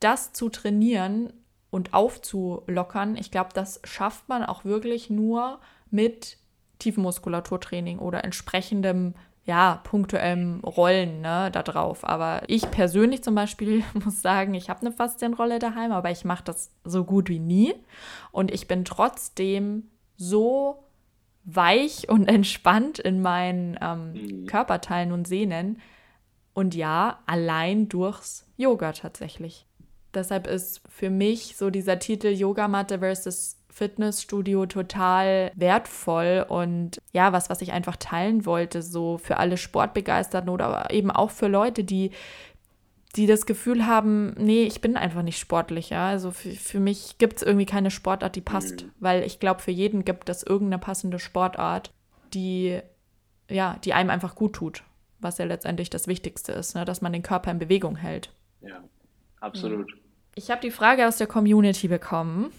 das 0.00 0.32
zu 0.32 0.48
trainieren 0.48 1.32
und 1.70 1.94
aufzulockern, 1.94 3.16
ich 3.16 3.30
glaube, 3.30 3.50
das 3.54 3.80
schafft 3.84 4.28
man 4.28 4.44
auch 4.44 4.64
wirklich 4.64 5.10
nur 5.10 5.60
mit 5.90 6.38
Tiefenmuskulaturtraining 6.78 7.98
oder 7.98 8.24
entsprechendem 8.24 9.14
ja, 9.48 9.80
punktuellem 9.82 10.60
Rollen 10.60 11.22
ne, 11.22 11.50
da 11.50 11.62
drauf. 11.62 12.06
Aber 12.06 12.42
ich 12.48 12.70
persönlich 12.70 13.24
zum 13.24 13.34
Beispiel 13.34 13.82
muss 14.04 14.20
sagen, 14.20 14.52
ich 14.52 14.68
habe 14.68 14.82
eine 14.82 14.92
Faszienrolle 14.92 15.58
daheim, 15.58 15.90
aber 15.90 16.10
ich 16.10 16.24
mache 16.26 16.44
das 16.44 16.70
so 16.84 17.04
gut 17.04 17.30
wie 17.30 17.38
nie. 17.38 17.74
Und 18.30 18.50
ich 18.50 18.68
bin 18.68 18.84
trotzdem 18.84 19.84
so 20.18 20.84
weich 21.44 22.10
und 22.10 22.28
entspannt 22.28 22.98
in 22.98 23.22
meinen 23.22 23.78
ähm, 23.80 24.12
mhm. 24.12 24.46
Körperteilen 24.46 25.12
und 25.12 25.26
Sehnen. 25.26 25.80
Und 26.52 26.74
ja, 26.74 27.20
allein 27.24 27.88
durchs 27.88 28.46
Yoga 28.58 28.92
tatsächlich. 28.92 29.67
Deshalb 30.14 30.46
ist 30.46 30.80
für 30.88 31.10
mich 31.10 31.56
so 31.56 31.70
dieser 31.70 31.98
Titel 31.98 32.28
Yogamatte 32.28 33.00
versus 33.00 33.58
Fitnessstudio 33.78 34.66
total 34.66 35.52
wertvoll 35.54 36.44
und 36.48 37.00
ja, 37.12 37.32
was, 37.32 37.48
was 37.48 37.62
ich 37.62 37.72
einfach 37.72 37.96
teilen 37.96 38.44
wollte, 38.44 38.82
so 38.82 39.18
für 39.18 39.36
alle 39.36 39.56
Sportbegeisterten 39.56 40.50
oder 40.50 40.90
eben 40.90 41.12
auch 41.12 41.30
für 41.30 41.46
Leute, 41.46 41.84
die, 41.84 42.10
die 43.14 43.28
das 43.28 43.46
Gefühl 43.46 43.86
haben, 43.86 44.34
nee, 44.36 44.64
ich 44.64 44.80
bin 44.80 44.96
einfach 44.96 45.22
nicht 45.22 45.38
sportlich, 45.38 45.90
ja. 45.90 46.08
Also 46.08 46.32
für, 46.32 46.50
für 46.50 46.80
mich 46.80 47.18
gibt 47.18 47.36
es 47.36 47.42
irgendwie 47.44 47.66
keine 47.66 47.92
Sportart, 47.92 48.34
die 48.34 48.40
passt, 48.40 48.84
mhm. 48.84 48.90
weil 48.98 49.22
ich 49.22 49.38
glaube, 49.38 49.60
für 49.60 49.70
jeden 49.70 50.04
gibt 50.04 50.28
es 50.28 50.42
irgendeine 50.42 50.80
passende 50.80 51.20
Sportart, 51.20 51.92
die, 52.34 52.80
ja, 53.48 53.78
die 53.84 53.94
einem 53.94 54.10
einfach 54.10 54.34
gut 54.34 54.54
tut, 54.54 54.82
was 55.20 55.38
ja 55.38 55.44
letztendlich 55.44 55.88
das 55.88 56.08
Wichtigste 56.08 56.50
ist, 56.50 56.74
ne? 56.74 56.84
dass 56.84 57.00
man 57.00 57.12
den 57.12 57.22
Körper 57.22 57.52
in 57.52 57.60
Bewegung 57.60 57.94
hält. 57.94 58.32
Ja, 58.60 58.82
absolut. 59.40 59.90
Ich 60.34 60.50
habe 60.50 60.60
die 60.60 60.70
Frage 60.70 61.08
aus 61.08 61.16
der 61.16 61.26
Community 61.26 61.88
bekommen 61.88 62.52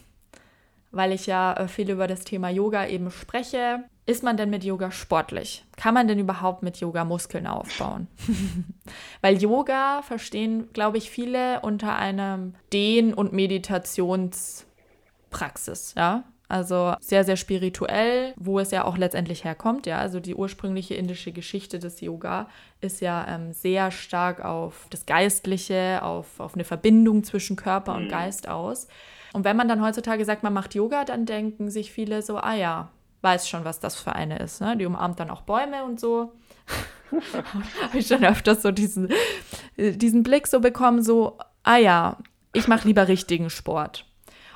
weil 0.92 1.12
ich 1.12 1.28
ja 1.28 1.54
äh, 1.54 1.68
viel 1.68 1.88
über 1.90 2.08
das 2.08 2.22
Thema 2.22 2.50
Yoga 2.50 2.88
eben 2.88 3.12
spreche. 3.12 3.84
Ist 4.06 4.24
man 4.24 4.38
denn 4.38 4.50
mit 4.50 4.64
Yoga 4.64 4.92
sportlich? 4.92 5.66
Kann 5.78 5.94
man 5.94 6.08
denn 6.08 6.18
überhaupt 6.18 6.64
mit 6.64 6.78
Yoga 6.78 7.04
Muskeln 7.06 7.46
aufbauen? 7.46 8.08
weil 9.22 9.38
Yoga 9.38 10.02
verstehen, 10.02 10.70
glaube 10.74 10.98
ich, 10.98 11.12
viele 11.12 11.60
unter 11.62 11.96
einem 11.96 12.56
Dehn- 12.74 13.14
und 13.14 13.34
Meditationspraxis, 13.34 15.94
ja? 15.96 16.24
Also 16.50 16.96
sehr, 17.00 17.24
sehr 17.24 17.38
spirituell, 17.38 18.34
wo 18.36 18.60
es 18.60 18.72
ja 18.72 18.84
auch 18.84 18.98
letztendlich 18.98 19.44
herkommt, 19.44 19.86
ja. 19.86 20.00
Also 20.00 20.20
die 20.20 20.34
ursprüngliche 20.34 20.96
indische 20.96 21.32
Geschichte 21.32 21.78
des 21.78 22.02
Yoga 22.02 22.50
ist 22.82 23.02
ja 23.02 23.26
ähm, 23.30 23.54
sehr 23.54 23.92
stark 23.92 24.44
auf 24.44 24.88
das 24.90 25.06
Geistliche, 25.06 26.00
auf, 26.02 26.40
auf 26.40 26.56
eine 26.56 26.64
Verbindung 26.64 27.24
zwischen 27.24 27.56
Körper 27.56 27.94
und 27.94 28.06
mhm. 28.06 28.10
Geist 28.10 28.50
aus. 28.50 28.88
Und 29.32 29.46
wenn 29.46 29.58
man 29.58 29.68
dann 29.68 29.84
heutzutage 29.84 30.26
sagt, 30.26 30.42
man 30.42 30.54
macht 30.54 30.74
Yoga, 30.74 31.06
dann 31.06 31.28
denken 31.28 31.70
sich 31.70 31.92
viele 31.92 32.24
so, 32.24 32.38
ah 32.38 32.56
ja, 32.56 32.90
weiß 33.22 33.48
schon, 33.48 33.64
was 33.64 33.80
das 33.80 33.96
für 33.96 34.14
eine 34.14 34.40
ist. 34.40 34.60
Ne? 34.60 34.76
Die 34.76 34.88
umarmt 34.88 35.20
dann 35.20 35.30
auch 35.30 35.42
Bäume 35.42 35.84
und 35.84 36.00
so. 36.00 36.34
Habe 37.82 38.00
ich 38.00 38.08
schon 38.08 38.26
öfters 38.26 38.64
so 38.64 38.72
diesen, 38.72 39.10
diesen 39.78 40.24
Blick 40.24 40.48
so 40.48 40.62
bekommen, 40.62 41.04
so, 41.04 41.38
ah 41.62 41.78
ja, 41.78 42.18
ich 42.54 42.68
mache 42.68 42.88
lieber 42.88 43.08
richtigen 43.08 43.52
Sport. 43.52 44.06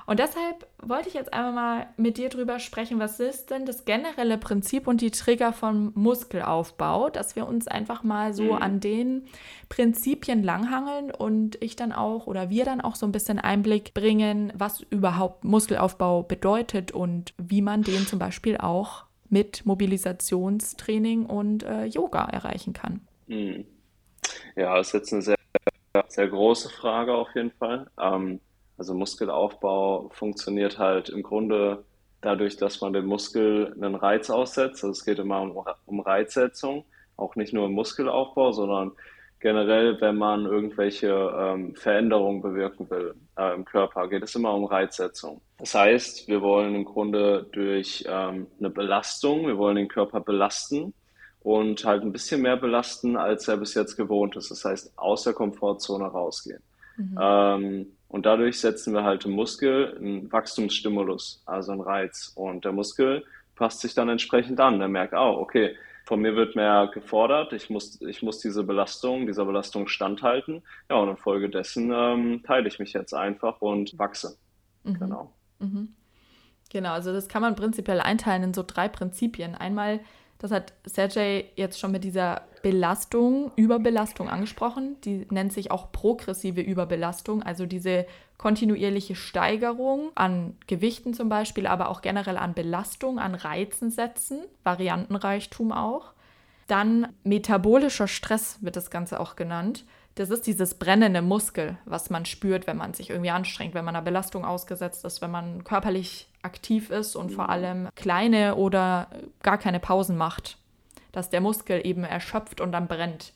Und 0.06 0.20
deshalb 0.20 0.68
wollte 0.82 1.08
ich 1.08 1.14
jetzt 1.14 1.34
einmal 1.34 1.54
mal 1.54 1.88
mit 1.98 2.18
dir 2.18 2.30
drüber 2.30 2.60
sprechen, 2.60 3.00
was 3.00 3.20
ist 3.20 3.50
denn 3.50 3.66
das 3.66 3.86
generelle 3.86 4.38
Prinzip 4.38 4.88
und 4.88 5.02
die 5.02 5.12
Trigger 5.12 5.54
von 5.54 5.92
Muskelaufbau, 5.96 7.10
dass 7.10 7.36
wir 7.36 7.48
uns 7.48 7.68
einfach 7.68 8.04
mal 8.04 8.34
so 8.34 8.44
mhm. 8.44 8.62
an 8.62 8.80
den 8.80 9.26
Prinzipien 9.70 10.44
langhangeln 10.44 11.12
und 11.12 11.62
ich 11.62 11.76
dann 11.76 11.92
auch 11.92 12.28
oder 12.28 12.50
wir 12.50 12.66
dann 12.66 12.82
auch 12.82 12.96
so 12.96 13.06
ein 13.06 13.12
bisschen 13.12 13.40
Einblick 13.40 13.94
bringen, 13.94 14.52
was 14.56 14.82
überhaupt 14.82 15.44
Muskelaufbau 15.44 16.24
bedeutet 16.24 16.92
und 16.92 17.34
wie 17.38 17.62
man 17.62 17.84
den 17.84 18.06
zum 18.06 18.20
Beispiel 18.20 18.58
auch 18.58 19.06
mit 19.30 19.66
Mobilisationstraining 19.66 21.26
und 21.26 21.64
äh, 21.64 21.86
Yoga 21.86 22.26
erreichen 22.26 22.74
kann. 22.74 23.02
Mhm. 23.28 23.66
Ja, 24.56 24.76
das 24.76 24.88
ist 24.88 24.94
jetzt 24.94 25.14
eine 25.14 25.22
sehr, 25.22 25.36
sehr 26.08 26.28
große 26.28 26.70
Frage 26.70 27.16
auf 27.16 27.30
jeden 27.34 27.52
Fall. 27.52 27.88
Ähm, 28.00 28.40
also 28.78 28.94
Muskelaufbau 28.94 30.10
funktioniert 30.14 30.80
halt 30.80 31.10
im 31.10 31.24
Grunde 31.24 31.84
dadurch, 32.22 32.58
dass 32.58 32.82
man 32.82 32.94
dem 32.94 33.06
Muskel 33.06 33.74
einen 33.76 33.96
Reiz 33.96 34.30
aussetzt. 34.30 34.84
Also 34.84 34.92
es 34.92 35.06
geht 35.06 35.20
immer 35.20 35.42
um, 35.42 35.64
um 35.86 36.00
Reizsetzung, 36.00 36.86
auch 37.18 37.36
nicht 37.36 37.54
nur 37.54 37.66
im 37.66 37.74
Muskelaufbau, 37.74 38.52
sondern 38.52 38.94
generell, 39.40 40.00
wenn 40.00 40.16
man 40.16 40.46
irgendwelche 40.46 41.10
ähm, 41.38 41.76
Veränderungen 41.76 42.42
bewirken 42.42 42.90
will 42.90 43.14
äh, 43.38 43.54
im 43.54 43.66
Körper, 43.66 44.08
geht 44.08 44.24
es 44.24 44.34
immer 44.36 44.54
um 44.54 44.64
Reizsetzung. 44.64 45.42
Das 45.58 45.76
heißt, 45.76 46.28
wir 46.30 46.42
wollen 46.42 46.74
im 46.76 46.86
Grunde 46.86 47.46
durch 47.52 48.06
ähm, 48.08 48.48
eine 48.60 48.70
Belastung, 48.70 49.46
wir 49.46 49.58
wollen 49.58 49.76
den 49.76 49.90
Körper 49.90 50.22
belasten 50.22 50.94
und 51.42 51.84
halt 51.84 52.04
ein 52.04 52.14
bisschen 52.14 52.42
mehr 52.42 52.56
belasten, 52.56 53.18
als 53.18 53.48
er 53.50 53.58
bis 53.58 53.74
jetzt 53.74 53.98
gewohnt 53.98 54.38
ist. 54.38 54.50
Das 54.50 54.64
heißt, 54.64 54.98
aus 54.98 55.24
der 55.24 55.34
Komfortzone 55.34 56.06
rausgehen. 56.06 56.64
Mhm. 56.96 57.18
Ähm, 57.22 57.86
und 58.14 58.28
dadurch 58.28 58.60
setzen 58.60 58.94
wir 58.94 59.04
halt 59.04 59.26
im 59.26 59.32
Muskel 59.32 59.98
einen 59.98 60.32
Wachstumsstimulus, 60.32 61.42
also 61.48 61.72
einen 61.72 61.82
Reiz. 61.82 62.32
Und 62.36 62.64
der 62.64 62.72
Muskel 62.72 63.26
passt 63.56 63.80
sich 63.80 63.96
dann 63.96 64.08
entsprechend 64.08 64.60
an. 64.60 64.78
Der 64.78 64.88
merkt, 64.88 65.16
oh, 65.16 65.40
okay, 65.40 65.76
von 66.06 66.22
mir 66.22 66.36
wird 66.36 66.56
mehr 66.56 66.92
gefordert, 66.94 67.54
ich 67.54 67.72
muss, 67.72 68.00
ich 68.02 68.22
muss 68.22 68.38
diese 68.38 68.64
Belastung, 68.64 69.26
dieser 69.26 69.46
Belastung 69.46 69.88
standhalten. 69.88 70.62
Ja, 70.92 70.98
und 70.98 71.10
infolgedessen 71.10 71.92
ähm, 71.92 72.44
teile 72.46 72.68
ich 72.68 72.78
mich 72.78 72.94
jetzt 72.94 73.16
einfach 73.16 73.62
und 73.62 73.98
wachse. 73.98 74.38
Mhm. 74.84 75.00
Genau. 75.00 75.34
Mhm. 75.58 75.96
Genau, 76.70 76.92
also 76.92 77.14
das 77.14 77.28
kann 77.28 77.42
man 77.42 77.56
prinzipiell 77.56 78.00
einteilen 78.00 78.44
in 78.44 78.54
so 78.54 78.62
drei 78.62 78.90
Prinzipien. 78.90 79.56
Einmal 79.56 80.02
das 80.44 80.52
hat 80.52 80.74
Sergej 80.84 81.46
jetzt 81.56 81.80
schon 81.80 81.94
mit 81.94 82.04
dieser 82.04 82.42
Belastung, 82.64 83.54
Überbelastung 83.56 84.28
angesprochen. 84.28 84.98
Die 85.06 85.26
nennt 85.30 85.54
sich 85.54 85.72
auch 85.72 85.94
progressive 85.94 86.60
Überbelastung, 86.60 87.44
also 87.44 87.66
diese 87.66 88.06
kontinuierliche 88.38 89.16
Steigerung 89.16 90.12
an 90.16 90.58
Gewichten 90.68 91.14
zum 91.14 91.30
Beispiel, 91.30 91.66
aber 91.66 91.88
auch 91.88 92.02
generell 92.02 92.36
an 92.36 92.54
Belastung, 92.54 93.20
an 93.20 93.36
Reizen 93.36 93.90
setzen, 93.90 94.42
Variantenreichtum 94.66 95.72
auch. 95.72 96.12
Dann 96.68 97.14
metabolischer 97.24 98.10
Stress 98.10 98.58
wird 98.60 98.76
das 98.76 98.92
Ganze 98.92 99.22
auch 99.22 99.38
genannt. 99.38 99.86
Das 100.16 100.30
ist 100.30 100.46
dieses 100.46 100.74
brennende 100.74 101.22
Muskel, 101.22 101.78
was 101.86 102.10
man 102.10 102.26
spürt, 102.26 102.68
wenn 102.68 102.76
man 102.76 102.94
sich 102.94 103.12
irgendwie 103.12 103.32
anstrengt, 103.32 103.76
wenn 103.76 103.86
man 103.86 103.96
einer 103.96 104.04
Belastung 104.04 104.44
ausgesetzt 104.44 105.06
ist, 105.06 105.22
wenn 105.22 105.32
man 105.32 105.64
körperlich 105.64 106.28
aktiv 106.44 106.90
ist 106.90 107.16
und 107.16 107.32
vor 107.32 107.50
allem 107.50 107.90
kleine 107.96 108.56
oder 108.56 109.08
gar 109.42 109.58
keine 109.58 109.80
Pausen 109.80 110.18
macht, 110.18 110.58
dass 111.12 111.30
der 111.30 111.42
Muskel 111.42 111.86
eben 111.86 112.04
erschöpft 112.04 112.62
und 112.62 112.72
dann 112.72 112.88
brennt. 112.88 113.34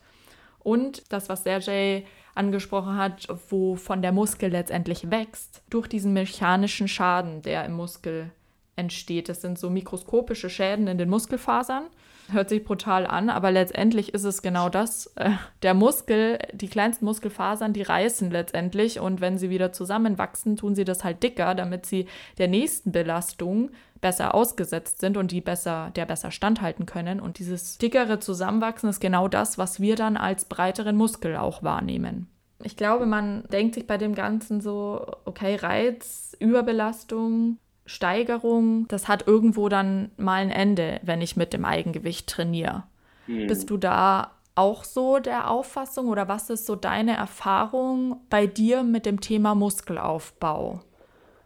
Und 0.60 1.12
das, 1.12 1.30
was 1.30 1.44
Sergej 1.44 2.06
angesprochen 2.36 2.98
hat, 2.98 3.28
wovon 3.50 4.02
der 4.02 4.12
Muskel 4.12 4.52
letztendlich 4.52 5.10
wächst, 5.10 5.64
durch 5.70 5.88
diesen 5.88 6.14
mechanischen 6.14 6.88
Schaden, 6.88 7.42
der 7.42 7.66
im 7.66 7.74
Muskel 7.74 8.32
entsteht. 8.76 9.28
Das 9.30 9.42
sind 9.42 9.58
so 9.58 9.70
mikroskopische 9.70 10.50
Schäden 10.50 10.88
in 10.88 10.98
den 10.98 11.10
Muskelfasern 11.10 11.88
Hört 12.30 12.50
sich 12.50 12.64
brutal 12.64 13.08
an, 13.08 13.30
aber 13.30 13.52
letztendlich 13.52 14.14
ist 14.14 14.26
es 14.26 14.42
genau 14.42 14.68
das. 14.68 15.08
Äh, 15.16 15.32
der 15.62 15.74
Muskel, 15.74 16.40
die 16.52 16.68
kleinsten 16.68 17.06
Muskelfasern, 17.06 17.72
die 17.72 17.84
reißen 17.84 18.32
letztendlich 18.32 19.00
und 19.00 19.22
wenn 19.22 19.38
sie 19.38 19.50
wieder 19.50 19.72
zusammenwachsen, 19.72 20.58
tun 20.58 20.76
sie 20.76 20.84
das 20.84 21.04
halt 21.06 21.24
dicker, 21.24 21.56
damit 21.56 21.86
sie 21.86 22.08
der 22.38 22.50
nächsten 22.50 22.92
Belastung 22.92 23.72
besser 24.02 24.36
ausgesetzt 24.36 25.00
sind 25.00 25.18
und 25.18 25.32
die 25.32 25.42
besser, 25.42 25.92
der 25.96 26.06
besser 26.06 26.32
standhalten 26.32 26.86
können. 26.86 27.20
Und 27.20 27.40
dieses 27.40 27.78
dickere 27.78 28.20
Zusammenwachsen 28.20 28.90
ist 28.90 29.00
genau 29.00 29.28
das, 29.28 29.58
was 29.58 29.80
wir 29.80 29.96
dann 29.96 30.18
als 30.18 30.46
breiteren 30.46 30.96
Muskel 30.96 31.38
auch 31.38 31.64
wahrnehmen. 31.64 32.28
Ich 32.64 32.76
glaube, 32.76 33.06
man 33.06 33.44
denkt 33.52 33.76
sich 33.76 33.88
bei 33.88 33.98
dem 33.98 34.16
Ganzen 34.16 34.62
so, 34.62 35.06
okay, 35.26 35.56
Reiz, 35.56 36.36
Überbelastung, 36.40 37.58
Steigerung, 37.88 38.88
das 38.90 39.08
hat 39.08 39.26
irgendwo 39.28 39.70
dann 39.70 40.12
mal 40.18 40.42
ein 40.42 40.52
Ende, 40.52 41.00
wenn 41.04 41.22
ich 41.22 41.36
mit 41.36 41.54
dem 41.54 41.66
Eigengewicht 41.66 42.28
trainiere. 42.28 42.84
Hm. 43.26 43.48
Bist 43.48 43.70
du 43.70 43.78
da 43.78 44.32
auch 44.56 44.84
so 44.84 45.20
der 45.20 45.50
Auffassung 45.50 46.10
oder 46.10 46.28
was 46.28 46.50
ist 46.50 46.66
so 46.66 46.76
deine 46.76 47.16
Erfahrung 47.16 48.22
bei 48.30 48.46
dir 48.46 48.84
mit 48.84 49.06
dem 49.06 49.22
Thema 49.22 49.56
Muskelaufbau? 49.56 50.82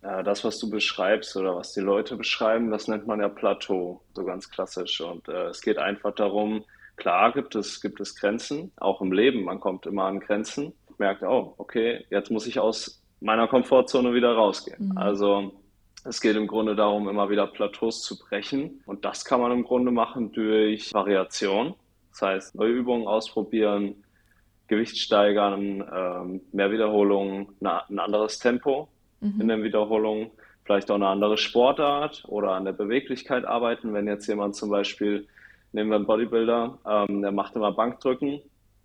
Ja, 0.02 0.24
das, 0.24 0.44
was 0.44 0.58
du 0.58 0.70
beschreibst 0.70 1.36
oder 1.38 1.56
was 1.56 1.74
die 1.74 1.82
Leute 1.82 2.16
beschreiben, 2.16 2.72
das 2.72 2.88
nennt 2.88 3.06
man 3.06 3.20
ja 3.20 3.30
Plateau, 3.30 4.02
so 4.14 4.26
ganz 4.26 4.50
klassisch. 4.50 5.00
Und 5.02 5.28
äh, 5.28 5.48
es 5.48 5.62
geht 5.62 5.78
einfach 5.78 6.16
darum, 6.16 6.64
klar 6.96 7.34
gibt 7.34 7.54
es, 7.56 7.82
gibt 7.82 8.00
es 8.00 8.16
Grenzen, 8.16 8.72
auch 8.78 9.02
im 9.02 9.12
Leben, 9.12 9.44
man 9.44 9.60
kommt 9.60 9.86
immer 9.86 10.06
an 10.06 10.20
Grenzen, 10.20 10.74
merkt, 10.98 11.22
oh, 11.22 11.54
okay, 11.58 12.06
jetzt 12.10 12.32
muss 12.32 12.48
ich 12.48 12.60
aus 12.60 13.04
meiner 13.20 13.48
Komfortzone 13.48 14.14
wieder 14.14 14.34
rausgehen. 14.34 14.90
Mhm. 14.90 14.98
Also 14.98 15.61
Es 16.04 16.20
geht 16.20 16.36
im 16.36 16.48
Grunde 16.48 16.76
darum, 16.76 17.08
immer 17.08 17.30
wieder 17.30 17.48
Plateaus 17.48 18.02
zu 18.02 18.18
brechen. 18.18 18.82
Und 18.86 19.06
das 19.06 19.24
kann 19.24 19.40
man 19.40 19.52
im 19.52 19.64
Grunde 19.64 19.92
machen 19.92 20.32
durch 20.32 20.94
Variation. 20.94 21.76
Das 22.12 22.22
heißt, 22.22 22.56
neue 22.56 22.72
Übungen 22.72 23.08
ausprobieren, 23.08 24.04
Gewicht 24.68 24.98
steigern, 24.98 25.84
ähm, 25.94 26.42
mehr 26.52 26.72
Wiederholungen, 26.72 27.48
ein 27.62 28.00
anderes 28.00 28.40
Tempo 28.40 28.88
mhm. 29.20 29.42
in 29.42 29.48
den 29.48 29.64
Wiederholungen, 29.64 30.32
vielleicht 30.64 30.90
auch 30.90 30.96
eine 30.96 31.08
andere 31.08 31.38
Sportart 31.38 32.24
oder 32.28 32.52
an 32.52 32.66
der 32.66 32.72
Beweglichkeit 32.72 33.46
arbeiten. 33.46 33.94
Wenn 33.94 34.08
jetzt 34.08 34.28
jemand 34.28 34.56
zum 34.56 34.70
Beispiel, 34.70 35.28
nehmen 35.72 35.90
wir 35.90 35.98
einen 35.98 36.08
Bodybuilder, 36.08 36.80
ähm, 36.88 37.22
der 37.22 37.32
macht 37.32 37.56
immer 37.56 37.74
Bankdrücken 37.74 38.42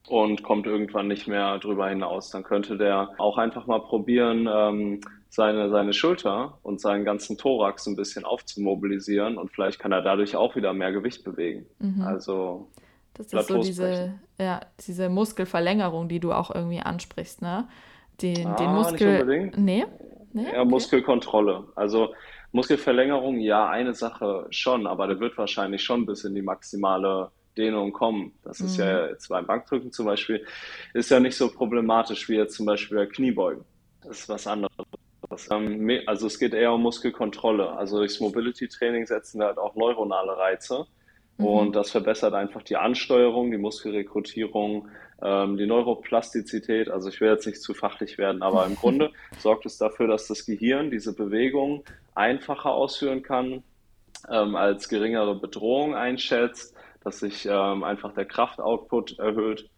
und 0.09 0.43
kommt 0.43 0.67
irgendwann 0.67 1.09
nicht 1.09 1.29
mehr 1.29 1.59
drüber 1.59 1.89
hinaus, 1.89 2.31
dann 2.31 2.43
könnte 2.43 2.77
der 2.77 3.11
auch 3.19 3.39
einfach 3.39 3.67
mal 3.67 3.81
probieren, 3.81 4.49
ähm, 4.53 5.01
seine, 5.37 5.69
seine 5.69 5.93
Schulter 5.93 6.59
und 6.63 6.81
seinen 6.81 7.05
ganzen 7.05 7.37
Thorax 7.37 7.87
ein 7.87 7.95
bisschen 7.95 8.25
aufzumobilisieren 8.25 9.37
und 9.37 9.53
vielleicht 9.53 9.79
kann 9.79 9.93
er 9.93 10.01
dadurch 10.01 10.35
auch 10.35 10.57
wieder 10.57 10.73
mehr 10.73 10.93
Gewicht 10.93 11.25
bewegen. 11.25 11.67
Mhm. 11.79 12.01
Also 12.01 12.69
das 13.13 13.33
ist 13.33 13.49
so 13.49 13.61
diese, 13.61 14.15
ja, 14.41 14.61
diese 14.87 15.11
Muskelverlängerung, 15.11 16.09
die 16.09 16.21
du 16.21 16.33
auch 16.33 16.55
irgendwie 16.55 16.81
ansprichst, 16.81 17.43
ne? 17.43 17.69
Den, 18.23 18.47
ah, 18.47 18.57
den 18.57 18.73
Muskel. 18.73 19.13
Nicht 19.13 19.23
unbedingt. 19.23 19.59
Nee? 19.59 19.85
nee? 20.33 20.45
Ja, 20.45 20.63
okay. 20.63 20.65
Muskelkontrolle. 20.65 21.65
Also 21.75 22.15
Muskelverlängerung, 22.53 23.39
ja, 23.39 23.69
eine 23.69 23.93
Sache 23.93 24.47
schon, 24.49 24.87
aber 24.87 25.07
der 25.07 25.21
wird 25.21 25.37
wahrscheinlich 25.37 25.83
schon 25.83 26.07
bis 26.07 26.25
in 26.25 26.35
die 26.35 26.41
maximale 26.41 27.31
Dehnung 27.59 27.93
kommen. 27.93 28.33
Das 28.43 28.61
ist 28.61 28.79
mhm. 28.79 28.85
ja 28.85 29.07
jetzt 29.09 29.29
beim 29.29 29.47
Bankdrücken 29.47 29.93
zum 29.93 30.07
Beispiel, 30.07 30.47
ist 30.95 31.11
ja 31.11 31.21
nicht 31.21 31.37
so 31.37 31.51
problematisch 31.51 32.27
wie 32.31 32.37
jetzt 32.37 32.57
zum 32.57 32.65
Beispiel 32.65 32.97
bei 32.97 33.07
Kniebeugen. 33.07 33.67
Das 34.03 34.21
ist 34.21 34.29
was 34.31 34.47
anderes. 34.47 34.73
Ähm, 35.51 35.91
also 36.07 36.27
es 36.27 36.39
geht 36.39 36.55
eher 36.55 36.73
um 36.73 36.83
Muskelkontrolle. 36.83 37.71
Also 37.73 37.99
durchs 37.99 38.21
Mobility-Training 38.21 39.07
setzen 39.07 39.41
wir 39.41 39.47
halt 39.47 39.59
auch 39.59 39.75
neuronale 39.75 40.37
Reize. 40.37 40.87
Mhm. 41.39 41.45
Und 41.45 41.77
das 41.77 41.91
verbessert 41.91 42.35
einfach 42.35 42.63
die 42.63 42.77
Ansteuerung, 42.77 43.51
die 43.51 43.59
Muskelrekrutierung, 43.59 44.89
ähm, 45.23 45.57
die 45.57 45.67
Neuroplastizität. 45.67 46.91
Also 46.91 47.09
ich 47.09 47.21
will 47.21 47.31
jetzt 47.31 47.47
nicht 47.47 47.63
zu 47.63 47.75
fachlich 47.75 48.19
werden, 48.19 48.43
aber 48.43 48.67
im 48.67 48.77
Grunde 48.77 49.13
sorgt 49.39 49.67
es 49.67 49.79
dafür, 49.79 50.07
dass 50.07 50.29
das 50.29 50.47
Gehirn 50.47 50.91
diese 50.91 51.15
Bewegung 51.15 51.85
einfacher 52.15 52.73
ausführen 52.73 53.23
kann, 53.23 53.63
ähm, 54.31 54.57
als 54.57 54.89
geringere 54.89 55.35
Bedrohung 55.35 55.95
einschätzt, 55.95 56.75
dass 57.05 57.21
sich 57.21 57.49
einfach 57.49 58.15
der 58.15 58.25
Kraftoutput 58.25 59.21
erhöht. 59.21 59.71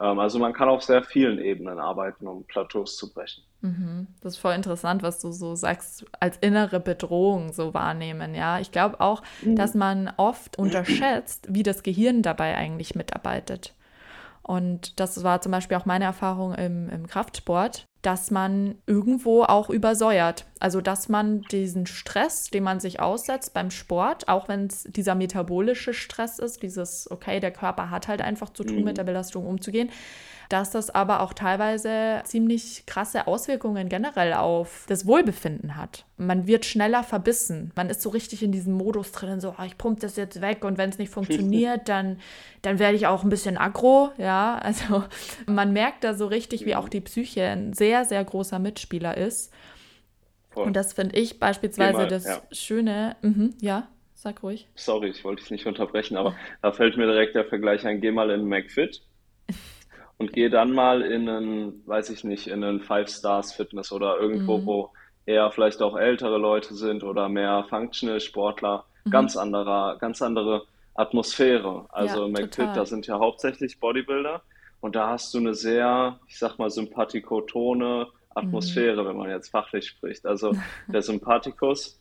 Ähm, 0.00 0.18
also 0.18 0.38
man 0.38 0.52
kann 0.52 0.68
auf 0.68 0.82
sehr 0.82 1.02
vielen 1.02 1.38
Ebenen 1.38 1.78
arbeiten, 1.78 2.26
um 2.26 2.44
Plateaus 2.44 2.96
zu 2.96 3.12
brechen. 3.12 3.44
Mhm. 3.62 4.06
Das 4.20 4.34
ist 4.34 4.38
voll 4.38 4.54
interessant, 4.54 5.02
was 5.02 5.20
du 5.20 5.32
so 5.32 5.54
sagst, 5.54 6.04
als 6.20 6.36
innere 6.38 6.80
Bedrohung 6.80 7.52
so 7.52 7.74
wahrnehmen. 7.74 8.34
Ja, 8.34 8.60
ich 8.60 8.70
glaube 8.70 9.00
auch, 9.00 9.22
mhm. 9.42 9.56
dass 9.56 9.74
man 9.74 10.12
oft 10.16 10.58
unterschätzt, 10.58 11.46
wie 11.50 11.62
das 11.62 11.82
Gehirn 11.82 12.22
dabei 12.22 12.56
eigentlich 12.56 12.94
mitarbeitet. 12.94 13.74
Und 14.42 15.00
das 15.00 15.24
war 15.24 15.40
zum 15.40 15.50
Beispiel 15.50 15.76
auch 15.76 15.86
meine 15.86 16.04
Erfahrung 16.04 16.54
im, 16.54 16.88
im 16.88 17.08
Kraftsport, 17.08 17.84
dass 18.06 18.30
man 18.30 18.76
irgendwo 18.86 19.42
auch 19.42 19.68
übersäuert. 19.68 20.46
Also 20.60 20.80
dass 20.80 21.08
man 21.08 21.42
diesen 21.50 21.86
Stress, 21.86 22.50
den 22.50 22.62
man 22.62 22.78
sich 22.78 23.00
aussetzt 23.00 23.52
beim 23.52 23.72
Sport, 23.72 24.28
auch 24.28 24.46
wenn 24.46 24.66
es 24.66 24.84
dieser 24.84 25.16
metabolische 25.16 25.92
Stress 25.92 26.38
ist, 26.38 26.62
dieses, 26.62 27.10
okay, 27.10 27.40
der 27.40 27.50
Körper 27.50 27.90
hat 27.90 28.06
halt 28.06 28.22
einfach 28.22 28.50
zu 28.50 28.62
tun, 28.62 28.78
mhm. 28.78 28.84
mit 28.84 28.96
der 28.96 29.02
Belastung 29.02 29.44
umzugehen, 29.44 29.90
dass 30.48 30.70
das 30.70 30.90
aber 30.90 31.20
auch 31.20 31.32
teilweise 31.32 32.22
ziemlich 32.24 32.84
krasse 32.86 33.26
Auswirkungen 33.26 33.88
generell 33.88 34.34
auf 34.34 34.84
das 34.88 35.06
Wohlbefinden 35.06 35.76
hat. 35.76 36.04
Man 36.18 36.46
wird 36.46 36.64
schneller 36.64 37.02
verbissen. 37.02 37.72
Man 37.74 37.90
ist 37.90 38.00
so 38.00 38.10
richtig 38.10 38.42
in 38.42 38.52
diesem 38.52 38.74
Modus 38.74 39.12
drin, 39.12 39.40
so, 39.40 39.54
oh, 39.58 39.64
ich 39.64 39.76
pumpe 39.76 40.00
das 40.00 40.16
jetzt 40.16 40.40
weg 40.40 40.64
und 40.64 40.78
wenn 40.78 40.90
es 40.90 40.98
nicht 40.98 41.10
funktioniert, 41.10 41.82
dann, 41.88 42.18
dann 42.62 42.78
werde 42.78 42.96
ich 42.96 43.06
auch 43.06 43.22
ein 43.24 43.28
bisschen 43.28 43.58
aggro. 43.58 44.10
Ja, 44.16 44.56
also 44.58 45.04
man 45.46 45.72
merkt 45.72 46.04
da 46.04 46.14
so 46.14 46.26
richtig, 46.26 46.64
wie 46.64 46.76
auch 46.76 46.88
die 46.88 47.00
Psyche 47.00 47.42
ein 47.42 47.72
sehr, 47.72 47.95
sehr 48.04 48.24
großer 48.24 48.58
Mitspieler 48.58 49.16
ist. 49.16 49.52
Voll. 50.50 50.66
Und 50.66 50.74
das 50.74 50.92
finde 50.92 51.16
ich 51.16 51.38
beispielsweise 51.38 51.98
mal, 51.98 52.08
das 52.08 52.24
ja. 52.24 52.42
Schöne. 52.50 53.16
Mhm, 53.22 53.54
ja, 53.60 53.88
sag 54.14 54.42
ruhig. 54.42 54.66
Sorry, 54.74 55.10
ich 55.10 55.24
wollte 55.24 55.42
dich 55.42 55.50
nicht 55.50 55.66
unterbrechen, 55.66 56.16
aber 56.16 56.34
da 56.62 56.72
fällt 56.72 56.96
mir 56.96 57.06
direkt 57.06 57.34
der 57.34 57.44
Vergleich 57.44 57.86
ein. 57.86 58.00
Geh 58.00 58.10
mal 58.10 58.30
in 58.30 58.46
McFit 58.46 59.02
und 60.18 60.32
gehe 60.32 60.50
dann 60.50 60.72
mal 60.72 61.02
in 61.02 61.28
einen, 61.28 61.86
weiß 61.86 62.10
ich 62.10 62.24
nicht, 62.24 62.46
in 62.46 62.64
einen 62.64 62.80
Five 62.80 63.08
Stars 63.08 63.52
Fitness 63.52 63.92
oder 63.92 64.18
irgendwo, 64.18 64.58
mhm. 64.58 64.66
wo 64.66 64.90
eher 65.26 65.50
vielleicht 65.50 65.82
auch 65.82 65.96
ältere 65.96 66.38
Leute 66.38 66.74
sind 66.74 67.04
oder 67.04 67.28
mehr 67.28 67.66
Functional 67.68 68.20
Sportler, 68.20 68.86
mhm. 69.04 69.10
ganz 69.10 69.36
anderer, 69.36 69.98
ganz 69.98 70.22
andere 70.22 70.66
Atmosphäre. 70.94 71.86
Also 71.90 72.22
ja, 72.22 72.28
McFit, 72.28 72.74
da 72.74 72.86
sind 72.86 73.06
ja 73.06 73.18
hauptsächlich 73.18 73.78
Bodybuilder 73.78 74.42
und 74.86 74.94
da 74.94 75.08
hast 75.08 75.34
du 75.34 75.38
eine 75.38 75.52
sehr, 75.52 76.20
ich 76.28 76.38
sag 76.38 76.58
mal, 76.58 76.70
sympathikotone 76.70 78.06
Atmosphäre, 78.36 79.02
mhm. 79.02 79.08
wenn 79.08 79.16
man 79.16 79.30
jetzt 79.30 79.48
fachlich 79.48 79.88
spricht. 79.88 80.24
Also 80.24 80.52
der 80.86 81.02
Sympathikus, 81.02 82.00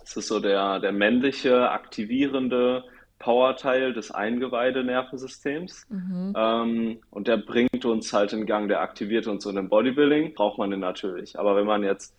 das 0.00 0.14
ist 0.14 0.28
so 0.28 0.38
der, 0.38 0.78
der 0.78 0.92
männliche, 0.92 1.70
aktivierende, 1.70 2.84
Powerteil 3.18 3.94
des 3.94 4.10
Eingeweidenervensystems. 4.10 5.86
Mhm. 5.88 6.34
Ähm, 6.36 6.98
und 7.08 7.28
der 7.28 7.38
bringt 7.38 7.86
uns 7.86 8.12
halt 8.12 8.34
in 8.34 8.44
Gang, 8.44 8.68
der 8.68 8.82
aktiviert 8.82 9.26
uns. 9.26 9.46
Und 9.46 9.56
im 9.56 9.70
Bodybuilding 9.70 10.34
braucht 10.34 10.58
man 10.58 10.70
den 10.70 10.80
natürlich. 10.80 11.38
Aber 11.38 11.56
wenn 11.56 11.66
man 11.66 11.82
jetzt, 11.82 12.14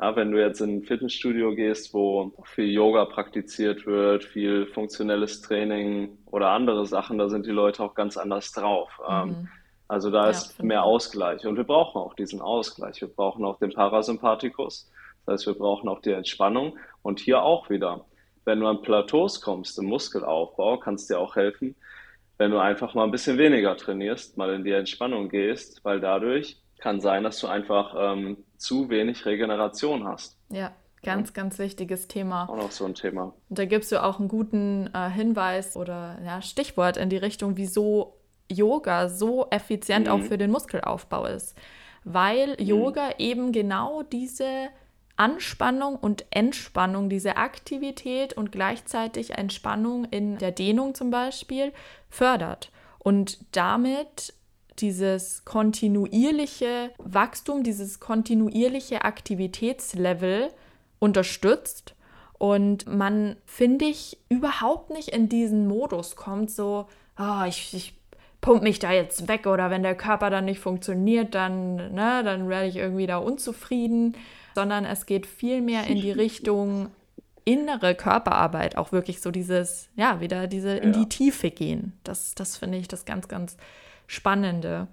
ja, 0.00 0.16
wenn 0.16 0.32
du 0.32 0.40
jetzt 0.40 0.60
in 0.60 0.78
ein 0.78 0.82
Fitnessstudio 0.82 1.54
gehst, 1.54 1.94
wo 1.94 2.32
viel 2.44 2.70
Yoga 2.70 3.04
praktiziert 3.04 3.86
wird, 3.86 4.24
viel 4.24 4.66
funktionelles 4.66 5.40
Training 5.40 6.18
oder 6.26 6.50
andere 6.50 6.86
Sachen, 6.86 7.18
da 7.18 7.28
sind 7.28 7.46
die 7.46 7.52
Leute 7.52 7.82
auch 7.82 7.94
ganz 7.94 8.16
anders 8.16 8.52
drauf. 8.52 8.90
Mhm. 9.08 9.30
Ähm, 9.30 9.48
also 9.86 10.10
da 10.10 10.24
ja, 10.24 10.30
ist 10.30 10.62
mehr 10.62 10.82
Ausgleich. 10.82 11.46
Und 11.46 11.56
wir 11.56 11.64
brauchen 11.64 11.98
auch 11.98 12.14
diesen 12.14 12.40
Ausgleich. 12.40 13.00
Wir 13.00 13.08
brauchen 13.08 13.44
auch 13.44 13.58
den 13.58 13.72
Parasympathikus. 13.72 14.90
Das 15.26 15.34
heißt, 15.34 15.46
wir 15.46 15.54
brauchen 15.54 15.88
auch 15.88 16.00
die 16.00 16.12
Entspannung. 16.12 16.78
Und 17.02 17.20
hier 17.20 17.42
auch 17.42 17.70
wieder 17.70 18.04
wenn 18.44 18.60
du 18.60 18.66
an 18.66 18.82
Plateaus 18.82 19.40
kommst 19.40 19.78
im 19.78 19.86
Muskelaufbau, 19.86 20.78
kann 20.78 20.94
es 20.94 21.06
dir 21.06 21.18
auch 21.18 21.36
helfen, 21.36 21.74
wenn 22.38 22.50
du 22.50 22.58
einfach 22.58 22.94
mal 22.94 23.04
ein 23.04 23.10
bisschen 23.10 23.38
weniger 23.38 23.76
trainierst, 23.76 24.36
mal 24.36 24.52
in 24.52 24.64
die 24.64 24.72
Entspannung 24.72 25.28
gehst, 25.28 25.84
weil 25.84 26.00
dadurch 26.00 26.58
kann 26.78 27.00
sein, 27.00 27.22
dass 27.22 27.38
du 27.38 27.46
einfach 27.46 27.94
ähm, 27.96 28.43
zu 28.56 28.88
wenig 28.88 29.26
Regeneration 29.26 30.06
hast. 30.06 30.36
Ja, 30.48 30.72
ganz, 31.02 31.30
ja. 31.30 31.34
ganz 31.34 31.58
wichtiges 31.58 32.08
Thema. 32.08 32.48
Auch 32.48 32.56
noch 32.56 32.70
so 32.70 32.84
ein 32.84 32.94
Thema. 32.94 33.34
Und 33.48 33.58
da 33.58 33.64
gibst 33.64 33.92
du 33.92 34.02
auch 34.02 34.18
einen 34.18 34.28
guten 34.28 34.90
äh, 34.94 35.10
Hinweis 35.10 35.76
oder 35.76 36.18
ja, 36.24 36.42
Stichwort 36.42 36.96
in 36.96 37.08
die 37.08 37.16
Richtung, 37.16 37.56
wieso 37.56 38.16
Yoga 38.48 39.08
so 39.08 39.46
effizient 39.50 40.06
mhm. 40.06 40.12
auch 40.12 40.20
für 40.20 40.38
den 40.38 40.50
Muskelaufbau 40.50 41.26
ist. 41.26 41.56
Weil 42.04 42.56
mhm. 42.58 42.66
Yoga 42.66 43.10
eben 43.18 43.52
genau 43.52 44.02
diese 44.02 44.68
Anspannung 45.16 45.96
und 45.96 46.24
Entspannung, 46.30 47.08
diese 47.08 47.36
Aktivität 47.36 48.32
und 48.32 48.50
gleichzeitig 48.50 49.30
Entspannung 49.30 50.06
in 50.06 50.38
der 50.38 50.50
Dehnung 50.50 50.94
zum 50.94 51.10
Beispiel 51.10 51.72
fördert 52.10 52.72
und 52.98 53.38
damit 53.54 54.34
dieses 54.80 55.44
kontinuierliche 55.44 56.90
Wachstum, 56.98 57.62
dieses 57.62 58.00
kontinuierliche 58.00 59.04
Aktivitätslevel 59.04 60.48
unterstützt 60.98 61.94
und 62.38 62.86
man, 62.86 63.36
finde 63.46 63.84
ich, 63.84 64.18
überhaupt 64.28 64.90
nicht 64.90 65.08
in 65.08 65.28
diesen 65.28 65.66
Modus 65.66 66.16
kommt, 66.16 66.50
so, 66.50 66.86
oh, 67.18 67.44
ich, 67.46 67.74
ich 67.74 67.94
pump 68.40 68.62
mich 68.62 68.78
da 68.78 68.92
jetzt 68.92 69.28
weg 69.28 69.46
oder 69.46 69.70
wenn 69.70 69.82
der 69.82 69.94
Körper 69.94 70.30
dann 70.30 70.44
nicht 70.44 70.60
funktioniert, 70.60 71.34
dann, 71.34 71.76
ne, 71.76 72.22
dann 72.24 72.48
werde 72.48 72.68
ich 72.68 72.76
irgendwie 72.76 73.06
da 73.06 73.18
unzufrieden 73.18 74.14
sondern 74.54 74.84
es 74.84 75.06
geht 75.06 75.26
viel 75.26 75.60
mehr 75.60 75.86
in 75.86 76.00
die 76.00 76.12
Richtung 76.12 76.90
innere 77.44 77.94
Körperarbeit, 77.94 78.78
auch 78.78 78.92
wirklich 78.92 79.20
so 79.20 79.30
dieses, 79.30 79.88
ja, 79.96 80.20
wieder 80.20 80.46
diese 80.46 80.76
in 80.76 80.92
die 80.92 81.08
Tiefe 81.08 81.50
gehen. 81.50 81.92
Das, 82.04 82.34
das 82.34 82.56
finde 82.56 82.78
ich 82.78 82.88
das 82.88 83.04
ganz, 83.04 83.28
ganz 83.28 83.56
Spannende. 84.06 84.88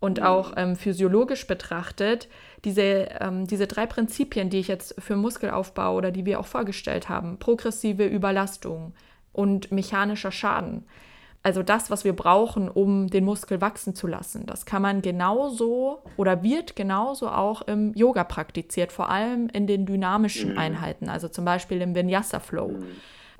Und 0.00 0.18
mhm. 0.18 0.26
auch 0.26 0.52
ähm, 0.56 0.76
physiologisch 0.76 1.46
betrachtet, 1.46 2.28
diese, 2.64 3.08
ähm, 3.20 3.46
diese 3.46 3.66
drei 3.66 3.86
Prinzipien, 3.86 4.50
die 4.50 4.58
ich 4.58 4.68
jetzt 4.68 5.00
für 5.00 5.16
Muskelaufbau 5.16 5.96
oder 5.96 6.10
die 6.10 6.26
wir 6.26 6.40
auch 6.40 6.46
vorgestellt 6.46 7.08
haben, 7.08 7.38
progressive 7.38 8.06
Überlastung 8.06 8.94
und 9.32 9.70
mechanischer 9.70 10.32
Schaden, 10.32 10.84
also 11.44 11.62
das, 11.62 11.90
was 11.90 12.04
wir 12.04 12.12
brauchen, 12.12 12.68
um 12.68 13.08
den 13.08 13.24
Muskel 13.24 13.60
wachsen 13.60 13.96
zu 13.96 14.06
lassen. 14.06 14.46
Das 14.46 14.64
kann 14.64 14.80
man 14.80 15.02
genauso 15.02 16.02
oder 16.16 16.42
wird 16.42 16.76
genauso 16.76 17.28
auch 17.28 17.62
im 17.62 17.92
Yoga 17.94 18.22
praktiziert, 18.22 18.92
vor 18.92 19.08
allem 19.08 19.48
in 19.48 19.66
den 19.66 19.84
dynamischen 19.84 20.52
mhm. 20.52 20.58
Einheiten, 20.58 21.08
also 21.08 21.28
zum 21.28 21.44
Beispiel 21.44 21.80
im 21.80 21.94
Vinyasa 21.94 22.38
Flow. 22.38 22.76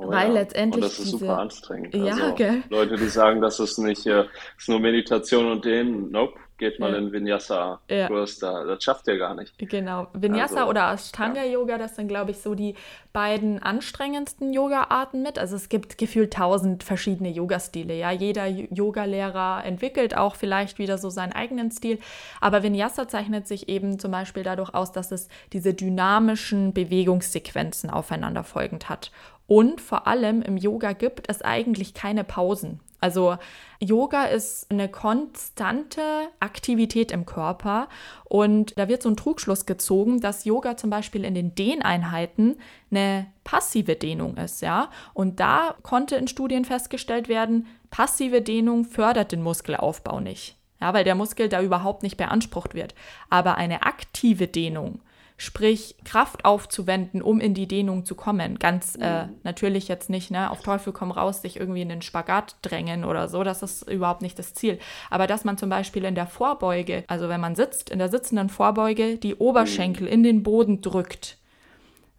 Oh, 0.05 0.11
Weil 0.11 0.29
ja. 0.29 0.35
letztendlich. 0.35 0.85
Und 0.85 0.91
das 0.91 0.99
ist 0.99 1.07
diese... 1.07 1.19
super 1.19 1.39
anstrengend. 1.39 1.95
Ja, 1.95 2.15
also, 2.15 2.35
gell? 2.35 2.63
Leute, 2.69 2.97
die 2.97 3.09
sagen, 3.09 3.41
das 3.41 3.61
ist 3.61 3.79
nicht, 3.79 4.07
äh, 4.07 4.25
ist 4.59 4.69
nur 4.69 4.81
Meditation 4.81 5.51
und 5.51 5.65
den, 5.65 6.11
nope, 6.11 6.39
geht 6.63 6.79
mal 6.79 6.93
Ja. 6.93 6.99
in 6.99 7.13
Vinyasa-Kurs, 7.13 8.39
da, 8.39 8.65
das 8.65 8.83
schafft 8.83 9.07
ihr 9.09 9.19
gar 9.19 9.35
nicht. 9.35 9.59
Genau, 9.59 10.07
Vinyasa 10.15 10.61
Also, 10.61 10.71
oder 10.71 10.93
Ashtanga-Yoga, 10.93 11.77
das 11.77 11.97
sind, 11.97 12.09
glaube 12.09 12.31
ich, 12.31 12.39
so 12.39 12.55
die 12.55 12.75
beiden 13.13 13.63
anstrengendsten 13.63 14.53
Yoga-Arten 14.53 15.23
mit. 15.23 15.39
Also 15.39 15.57
es 15.57 15.69
gibt 15.69 15.99
gefühlt 15.99 16.33
tausend 16.33 16.83
verschiedene 16.85 17.29
Yoga-Stile. 17.31 17.95
Ja, 17.95 18.11
jeder 18.11 18.47
Yogalehrer 18.47 19.65
entwickelt 19.65 20.17
auch 20.17 20.37
vielleicht 20.37 20.79
wieder 20.79 20.97
so 20.99 21.11
seinen 21.11 21.33
eigenen 21.33 21.71
Stil. 21.71 21.99
Aber 22.41 22.63
Vinyasa 22.63 23.09
zeichnet 23.09 23.47
sich 23.47 23.69
eben 23.69 23.99
zum 23.99 24.13
Beispiel 24.13 24.45
dadurch 24.45 24.73
aus, 24.73 24.93
dass 24.93 25.13
es 25.13 25.29
diese 25.53 25.75
dynamischen 25.75 26.73
Bewegungssequenzen 26.73 27.91
aufeinander 27.91 28.45
folgend 28.45 28.89
hat. 28.89 29.11
Und 29.47 29.81
vor 29.81 30.07
allem 30.07 30.41
im 30.41 30.57
Yoga 30.57 30.93
gibt 30.93 31.29
es 31.29 31.43
eigentlich 31.43 31.93
keine 31.93 32.25
Pausen. 32.25 32.81
Also 33.03 33.37
Yoga 33.81 34.27
ist 34.27 34.71
eine 34.71 34.89
konstante 34.89 36.03
Aktivität 36.39 37.11
im 37.11 37.27
Körper 37.27 37.89
und 38.25 38.79
da 38.79 38.87
wird 38.87 39.03
so 39.03 39.09
ein 39.09 39.17
Trugschluss 39.17 39.67
gezogen, 39.67 40.21
dass 40.21 40.45
Yoga 40.45 40.77
zum 40.77 40.89
Beispiel 40.89 41.25
in 41.25 41.35
den 41.35 41.57
Dehneinheiten 41.57 42.61
eine 42.93 43.27
passive 43.43 43.97
Dehnung 43.97 44.37
ist, 44.37 44.63
ja. 44.63 44.89
Und 45.15 45.41
da 45.41 45.75
konnte 45.83 46.15
in 46.15 46.29
Studien 46.29 46.65
festgestellt 46.65 47.29
werden, 47.29 47.67
passive 47.91 48.41
Dehnung 48.41 48.85
fördert 48.85 49.33
den 49.33 49.43
Muskelaufbau 49.43 50.21
nicht, 50.21 50.57
ja, 50.81 50.95
weil 50.95 51.03
der 51.03 51.17
Muskel 51.17 51.49
da 51.49 51.61
überhaupt 51.61 52.05
nicht 52.05 52.17
beansprucht 52.17 52.75
wird. 52.75 52.95
Aber 53.31 53.57
eine 53.57 53.83
aktive 53.83 54.47
Dehnung 54.47 55.01
sprich 55.43 55.97
Kraft 56.05 56.45
aufzuwenden, 56.45 57.21
um 57.21 57.41
in 57.41 57.53
die 57.53 57.67
Dehnung 57.67 58.05
zu 58.05 58.15
kommen. 58.15 58.61
Ganz 58.61 58.95
äh, 58.95 59.27
natürlich 59.43 59.89
jetzt 59.89 60.09
nicht, 60.09 60.31
ne, 60.31 60.49
auf 60.49 60.63
Teufel 60.63 60.93
komm 60.93 61.11
raus, 61.11 61.43
sich 61.43 61.59
irgendwie 61.59 61.83
in 61.83 61.89
den 61.89 62.01
Spagat 62.01 62.55
drängen 62.63 63.05
oder 63.05 63.27
so, 63.27 63.43
das 63.43 63.61
ist 63.61 63.91
überhaupt 63.91 64.23
nicht 64.23 64.39
das 64.39 64.55
Ziel. 64.55 64.79
Aber 65.11 65.27
dass 65.27 65.43
man 65.43 65.59
zum 65.59 65.69
Beispiel 65.69 66.05
in 66.05 66.15
der 66.15 66.29
Vorbeuge, 66.29 67.03
also 67.09 67.29
wenn 67.29 67.41
man 67.41 67.57
sitzt, 67.57 67.91
in 67.91 67.99
der 67.99 68.09
sitzenden 68.09 68.51
Vorbeuge, 68.51 69.17
die 69.19 69.35
Oberschenkel 69.35 70.07
in 70.07 70.23
den 70.23 70.45
Boden 70.45 70.81
drückt, 70.81 71.39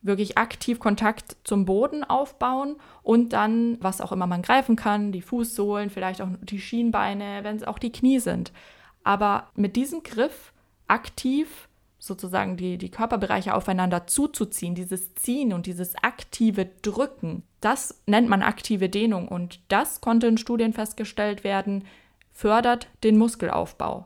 wirklich 0.02 0.38
aktiv 0.38 0.80
Kontakt 0.80 1.38
zum 1.46 1.64
Boden 1.64 2.04
aufbauen 2.04 2.76
und 3.04 3.32
dann, 3.32 3.78
was 3.80 4.02
auch 4.02 4.12
immer 4.12 4.28
man 4.28 4.42
greifen 4.42 4.76
kann, 4.76 5.14
die 5.14 5.22
Fußsohlen, 5.22 5.90
vielleicht 5.90 6.22
auch 6.22 6.28
die 6.42 6.60
Schienbeine, 6.60 7.40
wenn 7.44 7.56
es 7.56 7.64
auch 7.64 7.80
die 7.80 7.94
Knie 7.94 8.20
sind. 8.20 8.52
Aber 9.06 9.48
mit 9.56 9.78
diesem 9.78 10.04
Griff 10.04 10.52
aktiv 10.90 11.70
sozusagen 12.04 12.58
die, 12.58 12.78
die 12.78 12.92
Körperbereiche 12.92 13.54
aufeinander 13.54 14.08
zuzuziehen, 14.08 14.76
dieses 14.76 15.16
Ziehen 15.16 15.54
und 15.54 15.68
dieses 15.68 15.96
aktive 16.04 16.66
Drücken, 16.82 17.44
das 17.62 18.02
nennt 18.06 18.28
man 18.28 18.42
aktive 18.42 18.90
Dehnung 18.90 19.30
und 19.30 19.62
das 19.70 20.02
konnte 20.02 20.28
in 20.28 20.38
Studien 20.38 20.74
festgestellt 20.74 21.46
werden, 21.46 21.86
fördert 22.34 22.90
den 23.06 23.18
Muskelaufbau. 23.18 24.06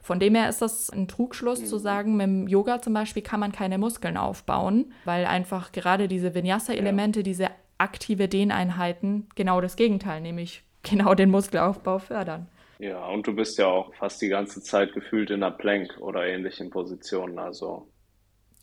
Von 0.00 0.18
dem 0.18 0.34
her 0.34 0.48
ist 0.48 0.62
das 0.62 0.88
ein 0.88 1.06
Trugschluss 1.06 1.66
zu 1.66 1.76
sagen, 1.76 2.16
mit 2.16 2.26
dem 2.26 2.48
Yoga 2.48 2.80
zum 2.80 2.94
Beispiel 2.94 3.22
kann 3.22 3.40
man 3.40 3.52
keine 3.52 3.76
Muskeln 3.76 4.16
aufbauen, 4.16 4.90
weil 5.04 5.26
einfach 5.26 5.72
gerade 5.72 6.08
diese 6.08 6.34
Vinyasa-Elemente, 6.34 7.22
diese 7.22 7.48
aktive 7.76 8.28
Dehneinheiten 8.28 9.28
genau 9.34 9.60
das 9.60 9.76
Gegenteil, 9.76 10.22
nämlich 10.22 10.64
genau 10.82 11.14
den 11.14 11.30
Muskelaufbau 11.30 11.98
fördern. 11.98 12.48
Ja, 12.78 13.06
und 13.06 13.26
du 13.26 13.34
bist 13.34 13.58
ja 13.58 13.66
auch 13.66 13.94
fast 13.94 14.20
die 14.20 14.28
ganze 14.28 14.62
Zeit 14.62 14.92
gefühlt 14.92 15.30
in 15.30 15.40
der 15.40 15.50
Plank 15.50 15.96
oder 16.00 16.26
ähnlichen 16.26 16.70
Positionen. 16.70 17.38
Also, 17.38 17.88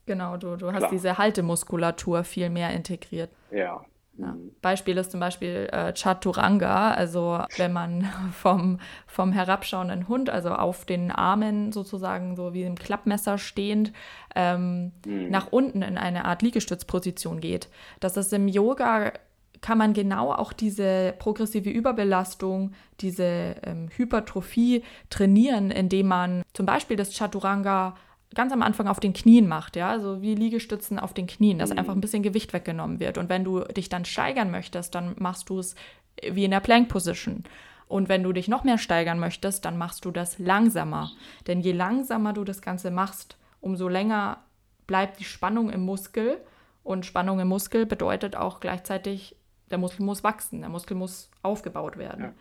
Genau, 0.05 0.35
du, 0.35 0.55
du 0.55 0.71
hast 0.71 0.79
Klar. 0.79 0.91
diese 0.91 1.17
Haltemuskulatur 1.17 2.23
viel 2.23 2.49
mehr 2.49 2.71
integriert. 2.71 3.29
ja. 3.51 3.81
Ja. 4.17 4.33
Mhm. 4.33 4.51
Beispiel 4.61 4.97
ist 4.97 5.11
zum 5.11 5.19
Beispiel 5.19 5.69
äh, 5.71 5.93
Chaturanga, 5.95 6.91
also 6.91 7.39
wenn 7.57 7.71
man 7.71 8.09
vom, 8.33 8.79
vom 9.07 9.31
herabschauenden 9.31 10.07
Hund, 10.07 10.29
also 10.29 10.49
auf 10.49 10.85
den 10.85 11.11
Armen 11.11 11.71
sozusagen 11.71 12.35
so 12.35 12.53
wie 12.53 12.63
im 12.63 12.75
Klappmesser 12.75 13.37
stehend, 13.37 13.93
ähm, 14.35 14.91
nach 15.05 15.47
unten 15.51 15.81
in 15.81 15.97
eine 15.97 16.25
Art 16.25 16.41
Liegestützposition 16.41 17.39
geht. 17.39 17.69
Das 17.99 18.17
ist 18.17 18.33
im 18.33 18.47
Yoga 18.47 19.13
kann 19.61 19.77
man 19.77 19.93
genau 19.93 20.31
auch 20.31 20.53
diese 20.53 21.13
progressive 21.19 21.69
Überbelastung, 21.69 22.73
diese 22.99 23.55
ähm, 23.63 23.89
Hypertrophie 23.95 24.83
trainieren, 25.09 25.71
indem 25.71 26.07
man 26.07 26.43
zum 26.53 26.65
Beispiel 26.65 26.97
das 26.97 27.15
Chaturanga 27.15 27.95
ganz 28.33 28.53
am 28.53 28.61
Anfang 28.61 28.87
auf 28.87 28.99
den 28.99 29.13
Knien 29.13 29.47
macht, 29.47 29.75
ja, 29.75 29.89
also 29.89 30.21
wie 30.21 30.35
Liegestützen 30.35 30.99
auf 30.99 31.13
den 31.13 31.27
Knien, 31.27 31.59
dass 31.59 31.71
einfach 31.71 31.93
ein 31.93 32.01
bisschen 32.01 32.23
Gewicht 32.23 32.53
weggenommen 32.53 32.99
wird. 32.99 33.17
Und 33.17 33.29
wenn 33.29 33.43
du 33.43 33.59
dich 33.59 33.89
dann 33.89 34.05
steigern 34.05 34.51
möchtest, 34.51 34.95
dann 34.95 35.15
machst 35.19 35.49
du 35.49 35.59
es 35.59 35.75
wie 36.29 36.45
in 36.45 36.51
der 36.51 36.59
Plank 36.59 36.89
Position. 36.89 37.43
Und 37.87 38.07
wenn 38.07 38.23
du 38.23 38.31
dich 38.31 38.47
noch 38.47 38.63
mehr 38.63 38.77
steigern 38.77 39.19
möchtest, 39.19 39.65
dann 39.65 39.77
machst 39.77 40.05
du 40.05 40.11
das 40.11 40.39
langsamer. 40.39 41.11
Denn 41.47 41.59
je 41.59 41.73
langsamer 41.73 42.31
du 42.31 42.45
das 42.45 42.61
Ganze 42.61 42.89
machst, 42.89 43.37
umso 43.59 43.89
länger 43.89 44.37
bleibt 44.87 45.19
die 45.19 45.25
Spannung 45.25 45.69
im 45.69 45.81
Muskel. 45.81 46.37
Und 46.83 47.05
Spannung 47.05 47.39
im 47.41 47.49
Muskel 47.49 47.85
bedeutet 47.85 48.37
auch 48.37 48.61
gleichzeitig, 48.61 49.35
der 49.71 49.79
Muskel 49.79 50.05
muss 50.05 50.23
wachsen, 50.23 50.61
der 50.61 50.69
Muskel 50.69 50.95
muss 50.95 51.29
aufgebaut 51.41 51.97
werden. 51.97 52.23
Ja. 52.23 52.33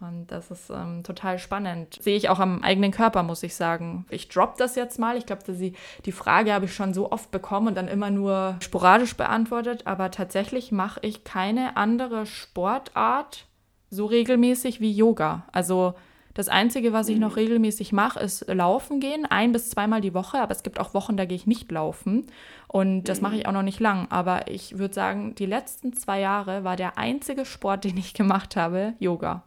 Und 0.00 0.28
das 0.28 0.50
ist 0.50 0.70
ähm, 0.70 1.02
total 1.02 1.38
spannend. 1.38 1.98
Sehe 2.00 2.16
ich 2.16 2.28
auch 2.28 2.38
am 2.38 2.62
eigenen 2.62 2.92
Körper, 2.92 3.24
muss 3.24 3.42
ich 3.42 3.56
sagen. 3.56 4.06
Ich 4.10 4.28
drop 4.28 4.56
das 4.56 4.76
jetzt 4.76 4.98
mal. 4.98 5.16
Ich 5.16 5.26
glaube, 5.26 5.42
die, 5.46 5.72
die 6.04 6.12
Frage 6.12 6.52
habe 6.52 6.66
ich 6.66 6.74
schon 6.74 6.94
so 6.94 7.10
oft 7.10 7.32
bekommen 7.32 7.68
und 7.68 7.76
dann 7.76 7.88
immer 7.88 8.10
nur 8.10 8.56
sporadisch 8.60 9.16
beantwortet. 9.16 9.86
Aber 9.86 10.12
tatsächlich 10.12 10.70
mache 10.70 11.00
ich 11.02 11.24
keine 11.24 11.76
andere 11.76 12.26
Sportart 12.26 13.46
so 13.90 14.06
regelmäßig 14.06 14.80
wie 14.80 14.92
Yoga. 14.92 15.46
Also 15.50 15.94
das 16.38 16.48
Einzige, 16.48 16.92
was 16.92 17.08
ich 17.08 17.18
noch 17.18 17.34
regelmäßig 17.34 17.92
mache, 17.92 18.20
ist 18.20 18.46
laufen 18.46 19.00
gehen, 19.00 19.26
ein 19.26 19.50
bis 19.50 19.70
zweimal 19.70 20.00
die 20.00 20.14
Woche. 20.14 20.38
Aber 20.38 20.52
es 20.52 20.62
gibt 20.62 20.78
auch 20.78 20.94
Wochen, 20.94 21.16
da 21.16 21.24
gehe 21.24 21.34
ich 21.34 21.48
nicht 21.48 21.68
laufen. 21.72 22.28
Und 22.68 23.08
das 23.08 23.20
mache 23.20 23.34
ich 23.34 23.48
auch 23.48 23.52
noch 23.52 23.64
nicht 23.64 23.80
lang. 23.80 24.06
Aber 24.10 24.46
ich 24.46 24.78
würde 24.78 24.94
sagen, 24.94 25.34
die 25.34 25.46
letzten 25.46 25.94
zwei 25.94 26.20
Jahre 26.20 26.62
war 26.62 26.76
der 26.76 26.96
einzige 26.96 27.44
Sport, 27.44 27.82
den 27.84 27.96
ich 27.96 28.14
gemacht 28.14 28.54
habe, 28.54 28.94
Yoga. 29.00 29.42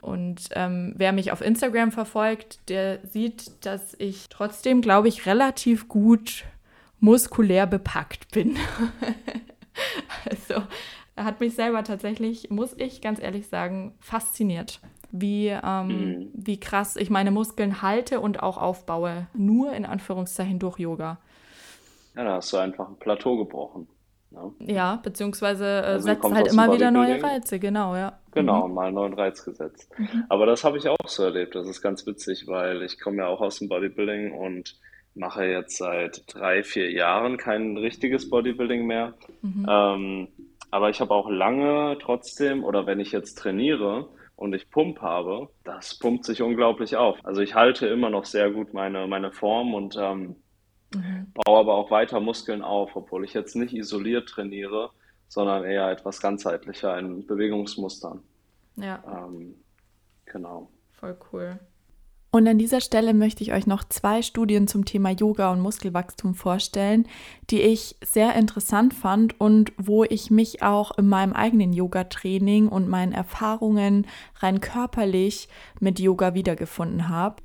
Und 0.00 0.48
ähm, 0.54 0.94
wer 0.96 1.12
mich 1.12 1.30
auf 1.30 1.42
Instagram 1.42 1.92
verfolgt, 1.92 2.58
der 2.70 3.06
sieht, 3.06 3.64
dass 3.64 3.94
ich 4.00 4.28
trotzdem, 4.28 4.80
glaube 4.80 5.06
ich, 5.06 5.26
relativ 5.26 5.86
gut 5.86 6.42
muskulär 6.98 7.68
bepackt 7.68 8.32
bin. 8.32 8.56
also 10.28 10.64
hat 11.16 11.38
mich 11.38 11.54
selber 11.54 11.84
tatsächlich, 11.84 12.50
muss 12.50 12.74
ich 12.76 13.00
ganz 13.00 13.20
ehrlich 13.20 13.46
sagen, 13.46 13.94
fasziniert. 14.00 14.80
Wie, 15.10 15.48
ähm, 15.48 15.88
Mhm. 15.88 16.30
wie 16.34 16.58
krass 16.60 16.96
ich 16.96 17.10
meine 17.10 17.30
Muskeln 17.30 17.82
halte 17.82 18.20
und 18.20 18.42
auch 18.42 18.58
aufbaue. 18.58 19.26
Nur 19.34 19.72
in 19.72 19.86
Anführungszeichen 19.86 20.58
durch 20.58 20.78
Yoga. 20.78 21.18
Ja, 22.16 22.24
da 22.24 22.34
hast 22.36 22.52
du 22.52 22.56
einfach 22.56 22.88
ein 22.88 22.96
Plateau 22.96 23.36
gebrochen. 23.36 23.88
Ne? 24.30 24.52
Ja, 24.60 24.96
beziehungsweise 25.02 25.64
äh, 25.64 25.82
Also 25.84 26.06
setzt 26.06 26.24
halt 26.32 26.48
immer 26.48 26.72
wieder 26.72 26.90
neue? 26.90 27.22
Reize, 27.22 27.58
genau, 27.58 27.94
ja. 27.94 28.18
Genau, 28.32 28.68
mal 28.68 28.86
einen 28.86 28.96
neuen 28.96 29.14
Reiz 29.14 29.44
gesetzt. 29.44 29.90
Aber 30.28 30.44
das 30.46 30.64
habe 30.64 30.76
ich 30.78 30.88
auch 30.88 30.96
so 31.06 31.22
erlebt. 31.24 31.54
Das 31.54 31.66
ist 31.68 31.80
ganz 31.80 32.06
witzig, 32.06 32.46
weil 32.46 32.82
ich 32.82 33.00
komme 33.00 33.18
ja 33.18 33.26
auch 33.28 33.40
aus 33.40 33.58
dem 33.58 33.68
Bodybuilding 33.68 34.32
und 34.32 34.76
mache 35.14 35.44
jetzt 35.44 35.78
seit 35.78 36.22
drei, 36.26 36.62
vier 36.62 36.90
Jahren 36.90 37.38
kein 37.38 37.78
richtiges 37.78 38.28
Bodybuilding 38.28 38.84
mehr. 38.86 39.14
Ähm, 39.66 40.28
aber 40.70 40.90
ich 40.90 41.00
habe 41.00 41.14
auch 41.14 41.30
lange 41.30 41.96
trotzdem, 42.02 42.64
oder 42.64 42.86
wenn 42.86 43.00
ich 43.00 43.12
jetzt 43.12 43.36
trainiere 43.38 44.08
und 44.36 44.54
ich 44.54 44.70
Pump 44.70 45.00
habe, 45.00 45.48
das 45.64 45.98
pumpt 45.98 46.24
sich 46.24 46.42
unglaublich 46.42 46.96
auf. 46.96 47.18
Also 47.24 47.40
ich 47.40 47.54
halte 47.54 47.86
immer 47.86 48.10
noch 48.10 48.26
sehr 48.26 48.50
gut 48.50 48.74
meine, 48.74 49.06
meine 49.06 49.32
Form 49.32 49.74
und 49.74 49.96
ähm, 49.98 50.36
baue 51.34 51.58
aber 51.58 51.74
auch 51.74 51.90
weiter 51.90 52.20
Muskeln 52.20 52.62
auf, 52.62 52.94
obwohl 52.94 53.24
ich 53.24 53.34
jetzt 53.34 53.56
nicht 53.56 53.74
isoliert 53.74 54.28
trainiere, 54.28 54.90
sondern 55.28 55.64
eher 55.64 55.90
etwas 55.90 56.20
ganzheitlicher 56.20 56.98
in 56.98 57.26
Bewegungsmustern. 57.26 58.22
Ja, 58.76 59.02
Ähm, 59.06 59.56
genau. 60.26 60.70
voll 60.92 61.16
cool. 61.32 61.58
Und 62.36 62.46
an 62.48 62.58
dieser 62.58 62.82
Stelle 62.82 63.14
möchte 63.14 63.42
ich 63.42 63.54
euch 63.54 63.66
noch 63.66 63.82
zwei 63.82 64.20
Studien 64.20 64.68
zum 64.68 64.84
Thema 64.84 65.08
Yoga 65.08 65.50
und 65.50 65.60
Muskelwachstum 65.60 66.34
vorstellen, 66.34 67.08
die 67.48 67.62
ich 67.62 67.96
sehr 68.04 68.34
interessant 68.34 68.92
fand 68.92 69.40
und 69.40 69.72
wo 69.78 70.04
ich 70.04 70.30
mich 70.30 70.62
auch 70.62 70.98
in 70.98 71.08
meinem 71.08 71.32
eigenen 71.32 71.72
Yoga-Training 71.72 72.68
und 72.68 72.90
meinen 72.90 73.12
Erfahrungen 73.12 74.06
rein 74.40 74.60
körperlich 74.60 75.48
mit 75.80 75.98
Yoga 75.98 76.34
wiedergefunden 76.34 77.08
habe. 77.08 77.36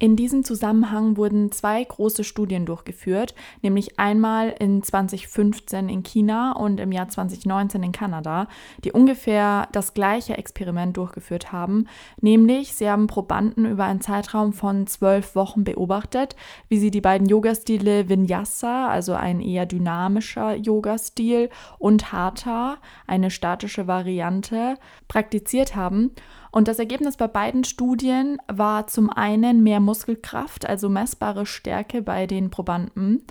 In 0.00 0.14
diesem 0.14 0.44
Zusammenhang 0.44 1.16
wurden 1.16 1.50
zwei 1.50 1.82
große 1.82 2.22
Studien 2.22 2.66
durchgeführt, 2.66 3.34
nämlich 3.62 3.98
einmal 3.98 4.54
in 4.60 4.80
2015 4.80 5.88
in 5.88 6.04
China 6.04 6.52
und 6.52 6.78
im 6.78 6.92
Jahr 6.92 7.08
2019 7.08 7.82
in 7.82 7.90
Kanada, 7.90 8.46
die 8.84 8.92
ungefähr 8.92 9.66
das 9.72 9.94
gleiche 9.94 10.38
Experiment 10.38 10.96
durchgeführt 10.96 11.50
haben, 11.50 11.88
nämlich 12.20 12.74
sie 12.74 12.88
haben 12.88 13.08
Probanden 13.08 13.66
über 13.66 13.84
einen 13.84 14.00
Zeitraum 14.00 14.52
von 14.52 14.86
zwölf 14.86 15.34
Wochen 15.34 15.64
beobachtet, 15.64 16.36
wie 16.68 16.78
sie 16.78 16.92
die 16.92 17.00
beiden 17.00 17.28
Yoga-Stile 17.28 18.08
Vinyasa, 18.08 18.86
also 18.86 19.14
ein 19.14 19.40
eher 19.40 19.66
dynamischer 19.66 20.54
Yoga-Stil, 20.54 21.50
und 21.78 22.12
Hatha, 22.12 22.76
eine 23.08 23.32
statische 23.32 23.88
Variante, 23.88 24.76
praktiziert 25.08 25.74
haben 25.74 26.12
Und 26.50 26.68
das 26.68 26.78
Ergebnis 26.78 27.16
bei 27.16 27.28
beiden 27.28 27.64
Studien 27.64 28.38
war 28.48 28.86
zum 28.86 29.10
einen 29.10 29.62
mehr 29.62 29.80
Muskelkraft, 29.80 30.68
also 30.68 30.88
messbare 30.88 31.46
Stärke 31.46 32.02
bei 32.02 32.26
den 32.26 32.50
Probanden. 32.50 33.24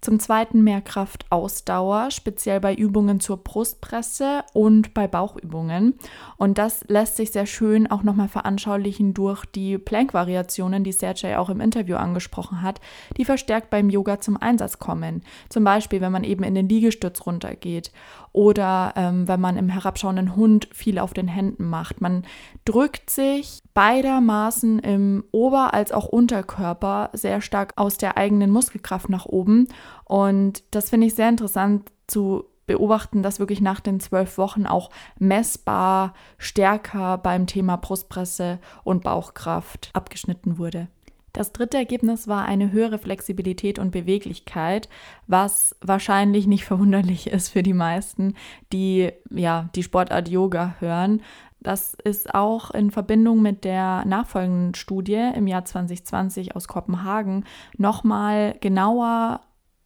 Zum 0.00 0.18
zweiten 0.18 0.64
mehr 0.64 0.80
Kraftausdauer, 0.80 2.10
speziell 2.10 2.58
bei 2.58 2.74
Übungen 2.74 3.20
zur 3.20 3.36
Brustpresse 3.36 4.44
und 4.54 4.94
bei 4.94 5.06
Bauchübungen. 5.06 5.98
Und 6.38 6.56
das 6.56 6.84
lässt 6.88 7.16
sich 7.16 7.32
sehr 7.32 7.44
schön 7.44 7.90
auch 7.90 8.02
nochmal 8.02 8.28
veranschaulichen 8.28 9.12
durch 9.12 9.44
die 9.44 9.76
Plank-Variationen, 9.76 10.84
die 10.84 10.92
Sergej 10.92 11.36
auch 11.36 11.50
im 11.50 11.60
Interview 11.60 11.96
angesprochen 11.96 12.62
hat, 12.62 12.80
die 13.18 13.26
verstärkt 13.26 13.68
beim 13.68 13.90
Yoga 13.90 14.20
zum 14.20 14.38
Einsatz 14.38 14.78
kommen. 14.78 15.22
Zum 15.50 15.64
Beispiel, 15.64 16.00
wenn 16.00 16.12
man 16.12 16.24
eben 16.24 16.44
in 16.44 16.54
den 16.54 16.68
Liegestütz 16.68 17.26
runtergeht 17.26 17.92
oder 18.32 18.92
ähm, 18.96 19.26
wenn 19.26 19.40
man 19.40 19.56
im 19.56 19.68
herabschauenden 19.68 20.36
Hund 20.36 20.68
viel 20.72 20.98
auf 20.98 21.12
den 21.12 21.28
Händen 21.28 21.64
macht. 21.64 22.00
Man 22.00 22.24
drückt 22.64 23.10
sich 23.10 23.60
beidermaßen 23.74 24.78
im 24.80 25.24
Ober- 25.32 25.74
als 25.74 25.92
auch 25.92 26.06
Unterkörper 26.06 27.10
sehr 27.12 27.40
stark 27.40 27.72
aus 27.76 27.96
der 27.96 28.16
eigenen 28.16 28.50
Muskelkraft 28.50 29.08
nach 29.08 29.26
oben. 29.26 29.68
Und 30.04 30.62
das 30.70 30.90
finde 30.90 31.08
ich 31.08 31.14
sehr 31.14 31.28
interessant 31.28 31.90
zu 32.06 32.44
beobachten, 32.66 33.24
dass 33.24 33.40
wirklich 33.40 33.60
nach 33.60 33.80
den 33.80 33.98
zwölf 33.98 34.38
Wochen 34.38 34.64
auch 34.64 34.90
messbar 35.18 36.14
stärker 36.38 37.18
beim 37.18 37.48
Thema 37.48 37.76
Brustpresse 37.76 38.60
und 38.84 39.02
Bauchkraft 39.02 39.90
abgeschnitten 39.92 40.56
wurde. 40.56 40.86
Das 41.32 41.52
dritte 41.52 41.76
Ergebnis 41.76 42.28
war 42.28 42.44
eine 42.44 42.72
höhere 42.72 42.98
Flexibilität 42.98 43.78
und 43.78 43.92
Beweglichkeit, 43.92 44.88
was 45.26 45.76
wahrscheinlich 45.80 46.46
nicht 46.46 46.64
verwunderlich 46.66 47.28
ist 47.28 47.50
für 47.50 47.62
die 47.62 47.74
meisten, 47.74 48.34
die 48.72 49.10
ja 49.30 49.68
die 49.74 49.82
Sportart 49.82 50.28
Yoga 50.28 50.76
hören. 50.80 51.22
Das 51.62 51.94
ist 52.04 52.34
auch 52.34 52.70
in 52.70 52.90
Verbindung 52.90 53.42
mit 53.42 53.64
der 53.64 54.04
nachfolgenden 54.06 54.74
Studie 54.74 55.30
im 55.34 55.46
Jahr 55.46 55.64
2020 55.64 56.56
aus 56.56 56.68
Kopenhagen 56.68 57.44
nochmal 57.76 58.56
genauer 58.60 59.42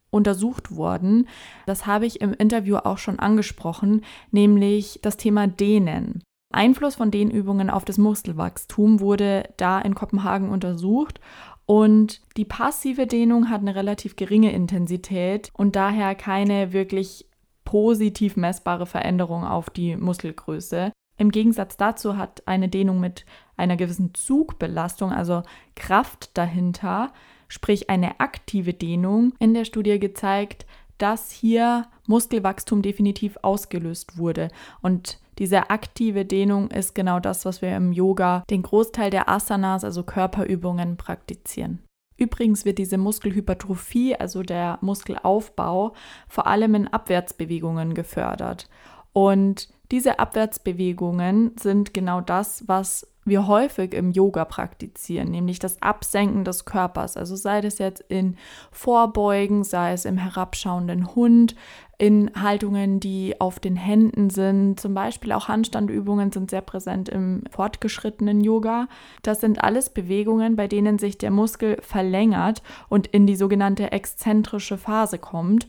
untersucht 0.09 0.73
worden. 0.73 1.27
Das 1.65 1.85
habe 1.85 2.05
ich 2.05 2.21
im 2.21 2.33
Interview 2.33 2.77
auch 2.77 2.97
schon 2.97 3.19
angesprochen, 3.19 4.05
nämlich 4.31 4.99
das 5.01 5.17
Thema 5.17 5.47
Dehnen. 5.47 6.23
Einfluss 6.51 6.95
von 6.95 7.11
Dehnübungen 7.11 7.69
auf 7.69 7.85
das 7.85 7.97
Muskelwachstum 7.97 8.99
wurde 8.99 9.49
da 9.57 9.79
in 9.79 9.95
Kopenhagen 9.95 10.49
untersucht 10.49 11.19
und 11.65 12.21
die 12.37 12.45
passive 12.45 13.07
Dehnung 13.07 13.49
hat 13.49 13.61
eine 13.61 13.75
relativ 13.75 14.15
geringe 14.15 14.51
Intensität 14.51 15.49
und 15.53 15.75
daher 15.75 16.15
keine 16.15 16.73
wirklich 16.73 17.25
positiv 17.63 18.37
messbare 18.37 18.85
Veränderung 18.85 19.43
auf 19.43 19.69
die 19.69 19.95
Muskelgröße. 19.97 20.91
Im 21.17 21.31
Gegensatz 21.31 21.77
dazu 21.77 22.17
hat 22.17 22.43
eine 22.45 22.69
Dehnung 22.69 22.99
mit 22.99 23.25
einer 23.57 23.77
gewissen 23.77 24.13
Zugbelastung, 24.13 25.11
also 25.11 25.43
Kraft 25.75 26.37
dahinter, 26.37 27.11
sprich 27.47 27.89
eine 27.89 28.19
aktive 28.19 28.73
Dehnung, 28.73 29.33
in 29.39 29.53
der 29.53 29.65
Studie 29.65 29.99
gezeigt, 29.99 30.65
dass 30.97 31.31
hier 31.31 31.87
Muskelwachstum 32.05 32.81
definitiv 32.81 33.37
ausgelöst 33.41 34.17
wurde. 34.17 34.49
Und 34.81 35.19
diese 35.39 35.69
aktive 35.69 36.25
Dehnung 36.25 36.71
ist 36.71 36.95
genau 36.95 37.19
das, 37.19 37.45
was 37.45 37.61
wir 37.61 37.75
im 37.75 37.91
Yoga 37.91 38.43
den 38.49 38.63
Großteil 38.63 39.09
der 39.09 39.29
Asanas, 39.29 39.83
also 39.83 40.03
Körperübungen, 40.03 40.97
praktizieren. 40.97 41.79
Übrigens 42.17 42.63
wird 42.63 42.77
diese 42.77 42.97
Muskelhypertrophie, 42.97 44.15
also 44.15 44.41
der 44.41 44.77
Muskelaufbau, 44.81 45.93
vor 46.29 46.47
allem 46.47 46.75
in 46.75 46.87
Abwärtsbewegungen 46.87 47.93
gefördert. 47.93 48.69
Und 49.11 49.69
diese 49.91 50.19
Abwärtsbewegungen 50.19 51.55
sind 51.59 51.93
genau 51.93 52.21
das, 52.21 52.63
was 52.67 53.07
wir 53.25 53.47
häufig 53.47 53.93
im 53.93 54.11
Yoga 54.11 54.45
praktizieren, 54.45 55.31
nämlich 55.31 55.57
das 55.57 55.81
Absenken 55.81 56.43
des 56.43 56.63
Körpers. 56.65 57.17
Also 57.17 57.35
sei 57.35 57.59
das 57.59 57.79
jetzt 57.79 58.01
in 58.07 58.37
Vorbeugen, 58.71 59.63
sei 59.63 59.93
es 59.93 60.05
im 60.05 60.17
herabschauenden 60.17 61.15
Hund, 61.15 61.55
in 61.97 62.31
Haltungen, 62.35 62.99
die 62.99 63.39
auf 63.39 63.59
den 63.59 63.75
Händen 63.75 64.29
sind. 64.29 64.79
Zum 64.79 64.93
Beispiel 64.93 65.31
auch 65.31 65.47
Handstandübungen 65.47 66.31
sind 66.31 66.49
sehr 66.49 66.61
präsent 66.61 67.09
im 67.09 67.43
fortgeschrittenen 67.49 68.41
Yoga. 68.41 68.87
Das 69.21 69.41
sind 69.41 69.63
alles 69.63 69.89
Bewegungen, 69.89 70.55
bei 70.55 70.67
denen 70.67 70.99
sich 70.99 71.17
der 71.17 71.31
Muskel 71.31 71.77
verlängert 71.81 72.61
und 72.89 73.07
in 73.07 73.27
die 73.27 73.35
sogenannte 73.35 73.91
exzentrische 73.91 74.77
Phase 74.77 75.19
kommt, 75.19 75.67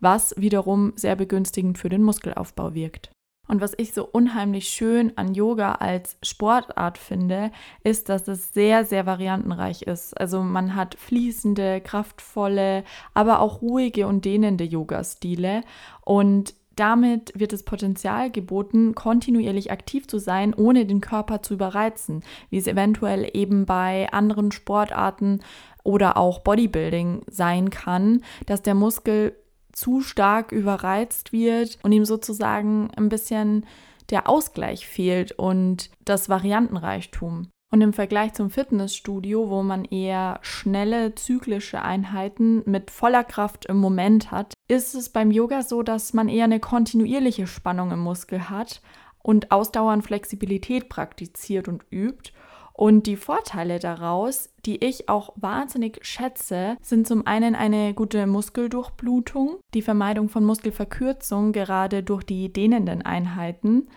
was 0.00 0.34
wiederum 0.36 0.92
sehr 0.96 1.16
begünstigend 1.16 1.78
für 1.78 1.88
den 1.88 2.02
Muskelaufbau 2.02 2.74
wirkt. 2.74 3.10
Und 3.48 3.60
was 3.60 3.72
ich 3.78 3.92
so 3.92 4.06
unheimlich 4.06 4.68
schön 4.68 5.12
an 5.16 5.34
Yoga 5.34 5.72
als 5.72 6.16
Sportart 6.22 6.98
finde, 6.98 7.50
ist, 7.82 8.08
dass 8.10 8.28
es 8.28 8.52
sehr, 8.52 8.84
sehr 8.84 9.06
variantenreich 9.06 9.82
ist. 9.82 10.18
Also 10.18 10.42
man 10.42 10.74
hat 10.74 10.94
fließende, 10.96 11.80
kraftvolle, 11.80 12.84
aber 13.14 13.40
auch 13.40 13.62
ruhige 13.62 14.06
und 14.06 14.24
dehnende 14.24 14.64
Yoga-Stile. 14.64 15.62
Und 16.02 16.54
damit 16.76 17.32
wird 17.34 17.52
das 17.52 17.64
Potenzial 17.64 18.30
geboten, 18.30 18.94
kontinuierlich 18.94 19.72
aktiv 19.72 20.06
zu 20.06 20.18
sein, 20.18 20.54
ohne 20.54 20.86
den 20.86 21.00
Körper 21.00 21.42
zu 21.42 21.54
überreizen, 21.54 22.22
wie 22.50 22.58
es 22.58 22.68
eventuell 22.68 23.28
eben 23.32 23.66
bei 23.66 24.08
anderen 24.12 24.52
Sportarten 24.52 25.40
oder 25.82 26.16
auch 26.16 26.40
Bodybuilding 26.40 27.22
sein 27.26 27.70
kann, 27.70 28.22
dass 28.46 28.62
der 28.62 28.74
Muskel 28.74 29.34
zu 29.78 30.00
stark 30.00 30.52
überreizt 30.52 31.32
wird 31.32 31.78
und 31.82 31.92
ihm 31.92 32.04
sozusagen 32.04 32.90
ein 32.96 33.08
bisschen 33.08 33.64
der 34.10 34.28
Ausgleich 34.28 34.86
fehlt 34.86 35.32
und 35.32 35.90
das 36.04 36.28
Variantenreichtum. 36.28 37.48
Und 37.70 37.82
im 37.82 37.92
Vergleich 37.92 38.32
zum 38.32 38.48
Fitnessstudio, 38.50 39.50
wo 39.50 39.62
man 39.62 39.84
eher 39.84 40.38
schnelle 40.40 41.14
zyklische 41.14 41.82
Einheiten 41.82 42.62
mit 42.64 42.90
voller 42.90 43.24
Kraft 43.24 43.66
im 43.66 43.76
Moment 43.76 44.30
hat, 44.30 44.54
ist 44.68 44.94
es 44.94 45.10
beim 45.10 45.30
Yoga 45.30 45.62
so, 45.62 45.82
dass 45.82 46.14
man 46.14 46.28
eher 46.28 46.44
eine 46.44 46.60
kontinuierliche 46.60 47.46
Spannung 47.46 47.90
im 47.90 48.00
Muskel 48.00 48.48
hat 48.48 48.80
und 49.22 49.52
ausdauernd 49.52 50.04
Flexibilität 50.04 50.88
praktiziert 50.88 51.68
und 51.68 51.84
übt 51.90 52.32
und 52.78 53.08
die 53.08 53.16
Vorteile 53.16 53.80
daraus, 53.80 54.50
die 54.64 54.84
ich 54.84 55.08
auch 55.08 55.32
wahnsinnig 55.34 55.98
schätze, 56.02 56.76
sind 56.80 57.08
zum 57.08 57.26
einen 57.26 57.56
eine 57.56 57.92
gute 57.92 58.24
Muskeldurchblutung, 58.28 59.56
die 59.74 59.82
Vermeidung 59.82 60.28
von 60.28 60.44
Muskelverkürzung 60.44 61.50
gerade 61.50 62.04
durch 62.04 62.22
die 62.22 62.52
dehnenden 62.52 63.02
Einheiten, 63.02 63.88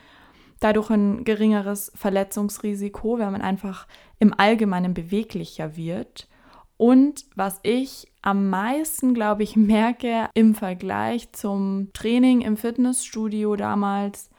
dadurch 0.61 0.89
ein 0.89 1.23
geringeres 1.25 1.91
Verletzungsrisiko, 1.93 3.19
wenn 3.19 3.31
man 3.31 3.43
einfach 3.43 3.85
im 4.17 4.33
Allgemeinen 4.35 4.95
beweglicher 4.95 5.75
wird. 5.75 6.27
Und 6.75 7.25
was 7.35 7.59
ich 7.61 8.11
am 8.23 8.49
meisten, 8.49 9.13
glaube 9.13 9.43
ich, 9.43 9.55
merke 9.55 10.27
im 10.33 10.55
Vergleich 10.55 11.31
zum 11.33 11.89
Training 11.93 12.41
im 12.41 12.57
Fitnessstudio 12.57 13.55
damals, 13.55 14.31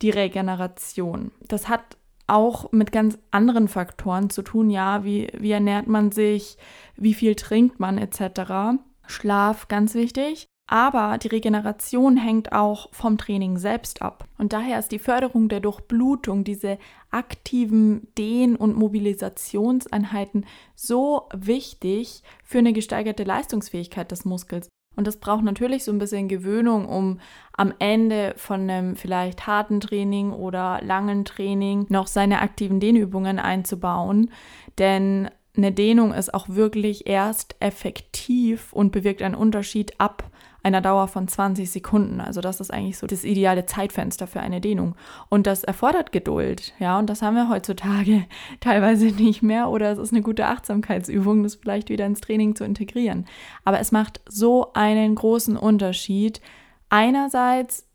die 0.00 0.08
Regeneration. 0.08 1.32
Das 1.48 1.68
hat 1.68 1.98
auch 2.30 2.72
mit 2.72 2.92
ganz 2.92 3.18
anderen 3.30 3.68
Faktoren 3.68 4.30
zu 4.30 4.42
tun. 4.42 4.70
Ja, 4.70 5.04
wie, 5.04 5.28
wie 5.36 5.50
ernährt 5.50 5.86
man 5.86 6.12
sich, 6.12 6.56
wie 6.96 7.14
viel 7.14 7.34
trinkt 7.34 7.80
man 7.80 7.98
etc. 7.98 8.80
Schlaf, 9.06 9.68
ganz 9.68 9.94
wichtig. 9.94 10.46
Aber 10.72 11.18
die 11.18 11.26
Regeneration 11.26 12.16
hängt 12.16 12.52
auch 12.52 12.92
vom 12.92 13.18
Training 13.18 13.58
selbst 13.58 14.02
ab. 14.02 14.28
Und 14.38 14.52
daher 14.52 14.78
ist 14.78 14.92
die 14.92 15.00
Förderung 15.00 15.48
der 15.48 15.58
Durchblutung, 15.58 16.44
diese 16.44 16.78
aktiven 17.10 18.06
Dehn- 18.16 18.54
und 18.54 18.76
Mobilisationseinheiten 18.76 20.46
so 20.76 21.28
wichtig 21.34 22.22
für 22.44 22.58
eine 22.58 22.72
gesteigerte 22.72 23.24
Leistungsfähigkeit 23.24 24.12
des 24.12 24.24
Muskels. 24.24 24.68
Und 25.00 25.06
das 25.06 25.16
braucht 25.16 25.44
natürlich 25.44 25.84
so 25.84 25.92
ein 25.92 25.98
bisschen 25.98 26.28
Gewöhnung, 26.28 26.84
um 26.84 27.20
am 27.56 27.72
Ende 27.78 28.34
von 28.36 28.68
einem 28.68 28.96
vielleicht 28.96 29.46
harten 29.46 29.80
Training 29.80 30.30
oder 30.30 30.78
langen 30.82 31.24
Training 31.24 31.86
noch 31.88 32.06
seine 32.06 32.42
aktiven 32.42 32.80
Dehnübungen 32.80 33.38
einzubauen. 33.38 34.30
Denn 34.76 35.30
eine 35.56 35.72
Dehnung 35.72 36.12
ist 36.12 36.34
auch 36.34 36.50
wirklich 36.50 37.06
erst 37.06 37.56
effektiv 37.60 38.74
und 38.74 38.92
bewirkt 38.92 39.22
einen 39.22 39.34
Unterschied 39.34 39.98
ab 39.98 40.30
einer 40.62 40.80
Dauer 40.80 41.08
von 41.08 41.28
20 41.28 41.70
Sekunden. 41.70 42.20
Also 42.20 42.40
das 42.40 42.60
ist 42.60 42.72
eigentlich 42.72 42.98
so 42.98 43.06
das 43.06 43.24
ideale 43.24 43.66
Zeitfenster 43.66 44.26
für 44.26 44.40
eine 44.40 44.60
Dehnung. 44.60 44.94
Und 45.28 45.46
das 45.46 45.64
erfordert 45.64 46.12
Geduld, 46.12 46.74
ja, 46.78 46.98
und 46.98 47.08
das 47.08 47.22
haben 47.22 47.34
wir 47.34 47.48
heutzutage 47.48 48.26
teilweise 48.60 49.06
nicht 49.06 49.42
mehr. 49.42 49.68
Oder 49.68 49.92
es 49.92 49.98
ist 49.98 50.12
eine 50.12 50.22
gute 50.22 50.46
Achtsamkeitsübung, 50.46 51.42
das 51.42 51.56
vielleicht 51.56 51.88
wieder 51.88 52.06
ins 52.06 52.20
Training 52.20 52.54
zu 52.56 52.64
integrieren. 52.64 53.26
Aber 53.64 53.80
es 53.80 53.92
macht 53.92 54.20
so 54.28 54.72
einen 54.74 55.14
großen 55.14 55.56
Unterschied. 55.56 56.40
Einerseits, 56.88 57.86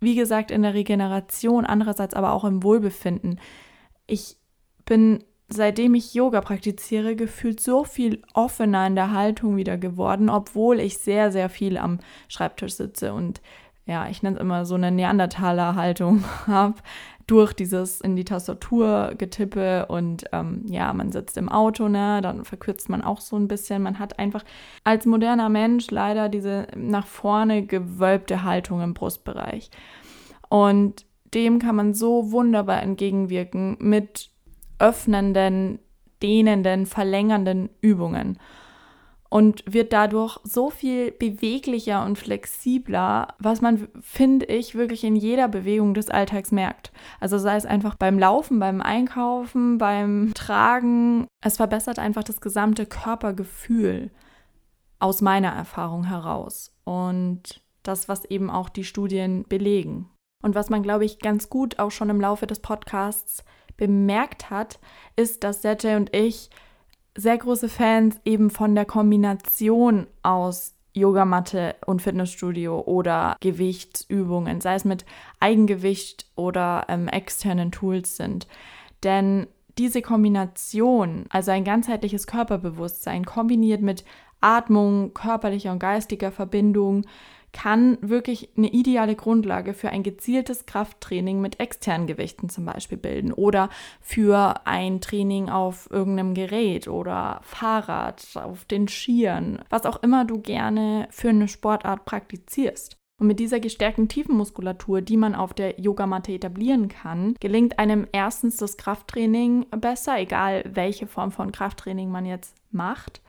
wie 0.00 0.14
gesagt, 0.14 0.50
in 0.50 0.62
der 0.62 0.74
Regeneration, 0.74 1.64
andererseits 1.64 2.14
aber 2.14 2.32
auch 2.32 2.44
im 2.44 2.62
Wohlbefinden. 2.62 3.40
Ich 4.06 4.36
bin 4.84 5.24
seitdem 5.52 5.94
ich 5.94 6.14
Yoga 6.14 6.40
praktiziere, 6.40 7.16
gefühlt 7.16 7.60
so 7.60 7.84
viel 7.84 8.22
offener 8.34 8.86
in 8.86 8.94
der 8.94 9.12
Haltung 9.12 9.56
wieder 9.56 9.76
geworden, 9.76 10.28
obwohl 10.30 10.80
ich 10.80 10.98
sehr, 10.98 11.32
sehr 11.32 11.48
viel 11.48 11.76
am 11.76 11.98
Schreibtisch 12.28 12.74
sitze 12.74 13.14
und 13.14 13.40
ja, 13.84 14.08
ich 14.08 14.22
nenne 14.22 14.36
es 14.36 14.40
immer 14.40 14.64
so 14.64 14.76
eine 14.76 14.90
Neandertaler-Haltung 14.90 16.24
habe. 16.46 16.74
durch 17.28 17.52
dieses 17.52 18.00
in 18.00 18.16
die 18.16 18.24
Tastatur 18.24 19.14
getippe 19.16 19.86
und 19.86 20.24
ähm, 20.32 20.64
ja, 20.66 20.92
man 20.92 21.12
sitzt 21.12 21.36
im 21.38 21.48
Auto, 21.48 21.88
ne, 21.88 22.20
dann 22.20 22.44
verkürzt 22.44 22.88
man 22.88 23.02
auch 23.02 23.20
so 23.20 23.36
ein 23.36 23.48
bisschen. 23.48 23.82
Man 23.82 24.00
hat 24.00 24.18
einfach 24.18 24.44
als 24.82 25.06
moderner 25.06 25.48
Mensch 25.48 25.90
leider 25.90 26.28
diese 26.28 26.66
nach 26.76 27.06
vorne 27.06 27.64
gewölbte 27.64 28.42
Haltung 28.42 28.82
im 28.82 28.92
Brustbereich. 28.92 29.70
Und 30.48 31.06
dem 31.32 31.60
kann 31.60 31.76
man 31.76 31.94
so 31.94 32.32
wunderbar 32.32 32.82
entgegenwirken 32.82 33.76
mit 33.78 34.31
öffnenden, 34.82 35.78
dehnenden, 36.22 36.86
verlängernden 36.86 37.70
Übungen 37.80 38.38
und 39.32 39.64
wird 39.66 39.94
dadurch 39.94 40.38
so 40.44 40.68
viel 40.68 41.10
beweglicher 41.10 42.04
und 42.04 42.18
flexibler, 42.18 43.28
was 43.38 43.62
man, 43.62 43.88
finde 44.02 44.44
ich, 44.44 44.74
wirklich 44.74 45.04
in 45.04 45.16
jeder 45.16 45.48
Bewegung 45.48 45.94
des 45.94 46.10
Alltags 46.10 46.52
merkt. 46.52 46.92
Also 47.18 47.38
sei 47.38 47.56
es 47.56 47.64
einfach 47.64 47.94
beim 47.94 48.18
Laufen, 48.18 48.58
beim 48.58 48.82
Einkaufen, 48.82 49.78
beim 49.78 50.32
Tragen. 50.34 51.26
Es 51.40 51.56
verbessert 51.56 51.98
einfach 51.98 52.24
das 52.24 52.42
gesamte 52.42 52.84
Körpergefühl 52.84 54.10
aus 54.98 55.22
meiner 55.22 55.52
Erfahrung 55.52 56.04
heraus. 56.04 56.74
Und 56.84 57.62
das, 57.84 58.10
was 58.10 58.26
eben 58.26 58.50
auch 58.50 58.68
die 58.68 58.84
Studien 58.84 59.46
belegen. 59.48 60.10
Und 60.42 60.54
was 60.54 60.68
man, 60.68 60.82
glaube 60.82 61.06
ich, 61.06 61.20
ganz 61.20 61.48
gut 61.48 61.78
auch 61.78 61.90
schon 61.90 62.10
im 62.10 62.20
Laufe 62.20 62.46
des 62.46 62.58
Podcasts 62.58 63.44
bemerkt 63.82 64.48
hat, 64.48 64.78
ist, 65.16 65.42
dass 65.42 65.62
Sergej 65.62 65.96
und 65.96 66.14
ich 66.14 66.50
sehr 67.16 67.36
große 67.36 67.68
Fans 67.68 68.20
eben 68.24 68.48
von 68.48 68.76
der 68.76 68.84
Kombination 68.84 70.06
aus 70.22 70.76
Yogamatte 70.94 71.74
und 71.84 72.00
Fitnessstudio 72.00 72.80
oder 72.82 73.36
Gewichtsübungen, 73.40 74.60
sei 74.60 74.76
es 74.76 74.84
mit 74.84 75.04
Eigengewicht 75.40 76.26
oder 76.36 76.86
ähm, 76.88 77.08
externen 77.08 77.72
Tools 77.72 78.16
sind. 78.16 78.46
Denn 79.02 79.48
diese 79.78 80.00
Kombination, 80.00 81.24
also 81.30 81.50
ein 81.50 81.64
ganzheitliches 81.64 82.28
Körperbewusstsein 82.28 83.24
kombiniert 83.24 83.82
mit 83.82 84.04
Atmung, 84.40 85.12
körperlicher 85.12 85.72
und 85.72 85.80
geistiger 85.80 86.30
Verbindung, 86.30 87.04
kann 87.52 87.98
wirklich 88.00 88.50
eine 88.56 88.72
ideale 88.72 89.14
Grundlage 89.14 89.74
für 89.74 89.90
ein 89.90 90.02
gezieltes 90.02 90.66
Krafttraining 90.66 91.40
mit 91.40 91.60
externen 91.60 92.06
Gewichten 92.06 92.48
zum 92.48 92.64
Beispiel 92.64 92.98
bilden 92.98 93.32
oder 93.32 93.68
für 94.00 94.66
ein 94.66 95.00
Training 95.00 95.48
auf 95.48 95.88
irgendeinem 95.90 96.34
Gerät 96.34 96.88
oder 96.88 97.40
Fahrrad, 97.42 98.26
auf 98.34 98.64
den 98.64 98.88
Skiern, 98.88 99.62
was 99.68 99.84
auch 99.84 100.02
immer 100.02 100.24
du 100.24 100.40
gerne 100.40 101.08
für 101.10 101.28
eine 101.28 101.48
Sportart 101.48 102.04
praktizierst. 102.04 102.96
Und 103.20 103.28
mit 103.28 103.38
dieser 103.38 103.60
gestärkten 103.60 104.08
Tiefenmuskulatur, 104.08 105.00
die 105.00 105.16
man 105.16 105.36
auf 105.36 105.54
der 105.54 105.78
Yogamatte 105.78 106.32
etablieren 106.32 106.88
kann, 106.88 107.36
gelingt 107.38 107.78
einem 107.78 108.08
erstens 108.10 108.56
das 108.56 108.76
Krafttraining 108.76 109.66
besser, 109.70 110.18
egal 110.18 110.64
welche 110.66 111.06
Form 111.06 111.30
von 111.30 111.52
Krafttraining 111.52 112.10
man 112.10 112.26
jetzt 112.26 112.56
macht. 112.72 113.22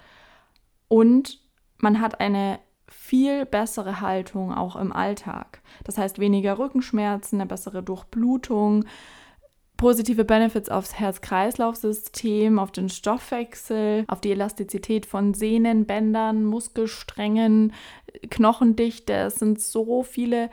Und 0.88 1.44
man 1.78 2.02
hat 2.02 2.20
eine 2.20 2.60
viel 2.94 3.46
bessere 3.46 4.02
Haltung 4.02 4.54
auch 4.54 4.76
im 4.76 4.94
Alltag. 4.94 5.62
Das 5.84 5.98
heißt 5.98 6.20
weniger 6.20 6.60
Rückenschmerzen, 6.60 7.42
eine 7.42 7.48
bessere 7.48 7.84
Durchblutung, 7.84 8.86
positive 9.78 10.24
Benefits 10.24 10.70
aufs 10.70 10.94
Herz-Kreislauf-System, 10.94 12.60
auf 12.60 12.72
den 12.72 12.90
Stoffwechsel, 12.90 14.06
auf 14.08 14.22
die 14.22 14.32
Elastizität 14.32 15.06
von 15.06 15.34
Sehnen, 15.34 15.86
Bändern, 15.86 16.46
Muskelsträngen, 16.46 17.74
Knochendichte. 18.30 19.14
Es 19.14 19.36
sind 19.36 19.60
so 19.60 20.04
viele 20.04 20.50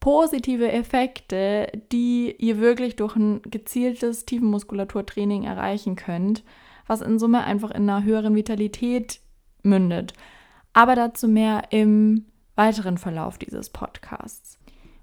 positive 0.00 0.70
Effekte, 0.72 1.70
die 1.92 2.34
ihr 2.38 2.58
wirklich 2.58 2.96
durch 2.96 3.16
ein 3.16 3.42
gezieltes 3.42 4.24
Tiefenmuskulaturtraining 4.24 5.44
erreichen 5.44 5.96
könnt, 5.96 6.42
was 6.86 7.02
in 7.02 7.18
Summe 7.18 7.44
einfach 7.44 7.70
in 7.70 7.88
einer 7.88 8.04
höheren 8.04 8.34
Vitalität 8.34 9.20
mündet 9.62 10.14
aber 10.72 10.94
dazu 10.94 11.28
mehr 11.28 11.64
im 11.70 12.26
weiteren 12.54 12.98
Verlauf 12.98 13.38
dieses 13.38 13.70
Podcasts. 13.70 14.58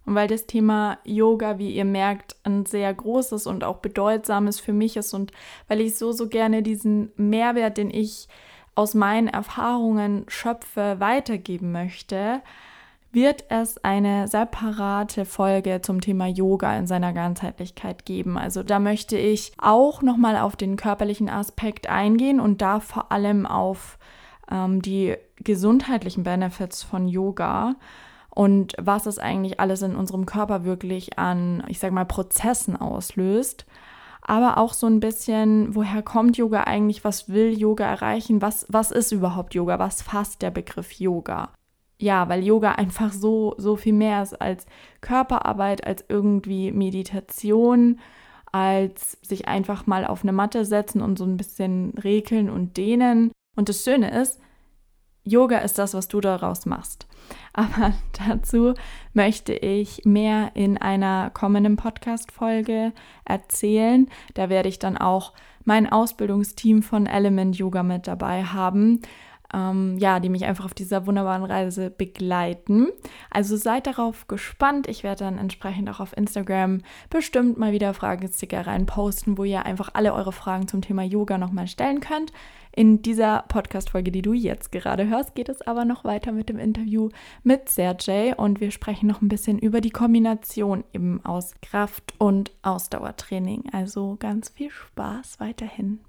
Und 0.06 0.16
weil 0.16 0.28
das 0.28 0.48
Thema 0.48 0.98
Yoga, 1.04 1.60
wie 1.60 1.72
ihr 1.76 1.86
merkt, 1.86 2.36
ein 2.44 2.66
sehr 2.66 2.92
großes 2.94 3.46
und 3.46 3.64
auch 3.64 3.78
bedeutsames 3.78 4.60
für 4.60 4.74
mich 4.74 4.98
ist 4.98 5.14
und 5.14 5.32
weil 5.68 5.82
ich 5.82 5.98
so, 5.98 6.12
so 6.12 6.28
gerne 6.28 6.64
diesen 6.64 7.12
Mehrwert, 7.16 7.78
den 7.78 7.92
ich 7.92 8.28
aus 8.74 8.96
meinen 8.96 9.28
Erfahrungen 9.28 10.26
schöpfe, 10.28 10.96
weitergeben 11.00 11.72
möchte, 11.72 12.42
wird 13.12 13.46
es 13.50 13.84
eine 13.84 14.28
separate 14.28 15.26
Folge 15.26 15.82
zum 15.82 16.00
Thema 16.00 16.28
Yoga 16.28 16.78
in 16.78 16.88
seiner 16.88 17.12
Ganzheitlichkeit 17.12 18.06
geben. 18.06 18.38
Also 18.38 18.64
da 18.64 18.80
möchte 18.80 19.18
ich 19.18 19.52
auch 19.58 20.02
nochmal 20.02 20.38
auf 20.38 20.56
den 20.56 20.76
körperlichen 20.76 21.30
Aspekt 21.30 21.88
eingehen 21.88 22.40
und 22.40 22.62
da 22.62 22.80
vor 22.80 23.12
allem 23.12 23.46
auf 23.46 23.98
ähm, 24.50 24.82
die 24.82 25.16
gesundheitlichen 25.38 26.24
Benefits 26.24 26.84
von 26.84 27.08
Yoga 27.08 27.76
und 28.30 28.74
was 28.80 29.06
es 29.06 29.20
eigentlich 29.20 29.60
alles 29.60 29.82
in 29.82 29.96
unserem 29.96 30.26
Körper 30.26 30.64
wirklich 30.64 31.18
an, 31.18 31.64
ich 31.68 31.80
sag 31.80 31.92
mal, 31.92 32.06
Prozessen 32.06 32.76
auslöst. 32.78 33.66
Aber 34.22 34.58
auch 34.58 34.74
so 34.74 34.86
ein 34.86 35.00
bisschen, 35.00 35.74
woher 35.74 36.04
kommt 36.04 36.38
Yoga 36.38 36.66
eigentlich? 36.66 37.04
Was 37.04 37.30
will 37.30 37.58
Yoga 37.58 37.86
erreichen? 37.86 38.42
Was, 38.42 38.66
was 38.70 38.92
ist 38.92 39.12
überhaupt 39.12 39.56
Yoga? 39.56 39.80
Was 39.80 40.02
fasst 40.02 40.42
der 40.42 40.52
Begriff 40.52 40.92
Yoga? 40.94 41.50
Ja, 41.98 42.30
weil 42.30 42.44
Yoga 42.44 42.74
einfach 42.74 43.12
so, 43.12 43.56
so 43.58 43.76
viel 43.76 43.94
mehr 43.94 44.22
ist 44.24 44.40
als 44.40 44.68
Körperarbeit, 45.02 45.86
als 45.86 46.06
irgendwie 46.08 46.72
Meditation, 46.72 48.00
als 48.52 49.18
sich 49.22 49.48
einfach 49.48 49.88
mal 49.88 50.06
auf 50.06 50.24
eine 50.24 50.32
Matte 50.32 50.64
setzen 50.64 51.02
und 51.02 51.18
so 51.18 51.26
ein 51.26 51.38
bisschen 51.38 51.94
regeln 52.02 52.50
und 52.50 52.78
dehnen. 52.78 53.32
Und 53.60 53.68
das 53.68 53.84
Schöne 53.84 54.10
ist, 54.22 54.40
Yoga 55.26 55.58
ist 55.58 55.78
das, 55.80 55.94
was 55.94 56.08
du 56.08 56.22
daraus 56.22 56.66
machst. 56.66 57.08
Aber 57.52 57.94
dazu 58.30 58.74
möchte 59.12 59.52
ich 59.52 60.06
mehr 60.06 60.52
in 60.54 60.78
einer 60.78 61.30
kommenden 61.32 61.76
Podcast-Folge 61.76 62.94
erzählen. 63.26 64.10
Da 64.34 64.48
werde 64.48 64.70
ich 64.70 64.80
dann 64.80 64.98
auch 64.98 65.34
mein 65.66 65.92
Ausbildungsteam 65.92 66.84
von 66.84 67.06
Element 67.06 67.58
Yoga 67.58 67.84
mit 67.84 68.08
dabei 68.08 68.46
haben 68.46 69.02
ähm, 69.54 69.98
ja, 69.98 70.20
die 70.20 70.30
mich 70.30 70.46
einfach 70.46 70.66
auf 70.66 70.74
dieser 70.74 71.08
wunderbaren 71.08 71.44
Reise 71.44 71.90
begleiten. 71.90 72.88
Also 73.32 73.58
seid 73.58 73.88
darauf 73.88 74.28
gespannt. 74.28 74.88
Ich 74.88 75.04
werde 75.04 75.24
dann 75.24 75.38
entsprechend 75.38 75.90
auch 75.90 76.00
auf 76.00 76.16
Instagram 76.16 76.82
bestimmt 77.10 77.58
mal 77.58 77.72
wieder 77.72 77.94
Fragensticker 77.94 78.68
rein 78.68 78.86
posten, 78.86 79.38
wo 79.38 79.44
ihr 79.44 79.66
einfach 79.66 79.90
alle 79.94 80.14
eure 80.14 80.32
Fragen 80.32 80.68
zum 80.68 80.82
Thema 80.82 81.04
Yoga 81.04 81.38
nochmal 81.38 81.68
stellen 81.68 82.00
könnt. 82.00 82.32
In 82.80 83.02
dieser 83.02 83.44
Podcast-Folge, 83.50 84.10
die 84.10 84.22
du 84.22 84.32
jetzt 84.32 84.72
gerade 84.72 85.10
hörst, 85.10 85.36
geht 85.36 85.50
es 85.50 85.62
aber 85.62 85.84
noch 85.84 86.06
weiter 86.06 86.32
mit 86.32 86.48
dem 86.48 86.58
Interview 86.58 87.10
mit 87.44 87.68
Sergej 87.68 88.36
und 88.38 88.62
wir 88.62 88.72
sprechen 88.72 89.08
noch 89.08 89.22
ein 89.22 89.28
bisschen 89.28 89.60
über 89.60 89.82
die 89.82 89.90
Kombination 89.90 90.86
eben 90.94 91.20
aus 91.26 91.56
Kraft- 91.62 92.14
und 92.20 92.52
Ausdauertraining. 92.62 93.66
Also 93.74 94.16
ganz 94.18 94.48
viel 94.48 94.70
Spaß 94.70 95.42
weiterhin. 95.42 96.00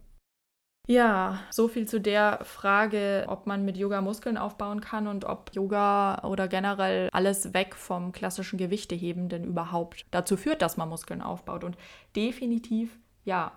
Ja, 0.87 1.41
so 1.51 1.67
viel 1.67 1.89
zu 1.89 2.01
der 2.01 2.39
Frage, 2.45 3.25
ob 3.27 3.49
man 3.49 3.65
mit 3.65 3.77
Yoga 3.77 4.01
Muskeln 4.01 4.37
aufbauen 4.37 4.81
kann 4.81 5.09
und 5.09 5.25
ob 5.25 5.51
Yoga 5.53 6.23
oder 6.23 6.47
generell 6.47 7.09
alles 7.11 7.53
weg 7.53 7.75
vom 7.75 8.13
klassischen 8.13 8.59
Gewichteheben 8.59 9.29
denn 9.29 9.43
überhaupt 9.43 10.07
dazu 10.13 10.37
führt, 10.37 10.63
dass 10.63 10.77
man 10.77 10.89
Muskeln 10.89 11.21
aufbaut. 11.21 11.65
Und 11.65 11.77
definitiv 12.15 12.97
ja. 13.25 13.51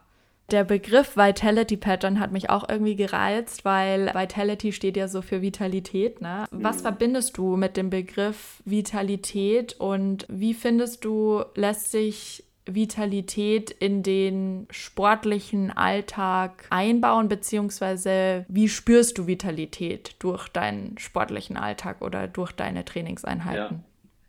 Der 0.51 0.63
Begriff 0.63 1.15
Vitality 1.15 1.77
Pattern 1.77 2.19
hat 2.19 2.31
mich 2.31 2.49
auch 2.49 2.67
irgendwie 2.67 2.95
gereizt, 2.95 3.65
weil 3.65 4.13
Vitality 4.13 4.71
steht 4.71 4.97
ja 4.97 5.07
so 5.07 5.21
für 5.21 5.41
Vitalität. 5.41 6.21
Ne? 6.21 6.45
Was 6.51 6.77
mhm. 6.77 6.81
verbindest 6.81 7.37
du 7.37 7.55
mit 7.55 7.77
dem 7.77 7.89
Begriff 7.89 8.61
Vitalität 8.65 9.79
und 9.79 10.25
wie 10.29 10.53
findest 10.53 11.05
du, 11.05 11.43
lässt 11.55 11.91
sich 11.91 12.43
Vitalität 12.65 13.71
in 13.71 14.03
den 14.03 14.67
sportlichen 14.69 15.71
Alltag 15.71 16.65
einbauen, 16.69 17.27
beziehungsweise 17.27 18.45
wie 18.47 18.69
spürst 18.69 19.17
du 19.17 19.27
Vitalität 19.27 20.15
durch 20.19 20.47
deinen 20.47 20.97
sportlichen 20.97 21.57
Alltag 21.57 22.01
oder 22.01 22.27
durch 22.27 22.51
deine 22.53 22.85
Trainingseinheiten? 22.85 23.77
Ja, 23.77 23.83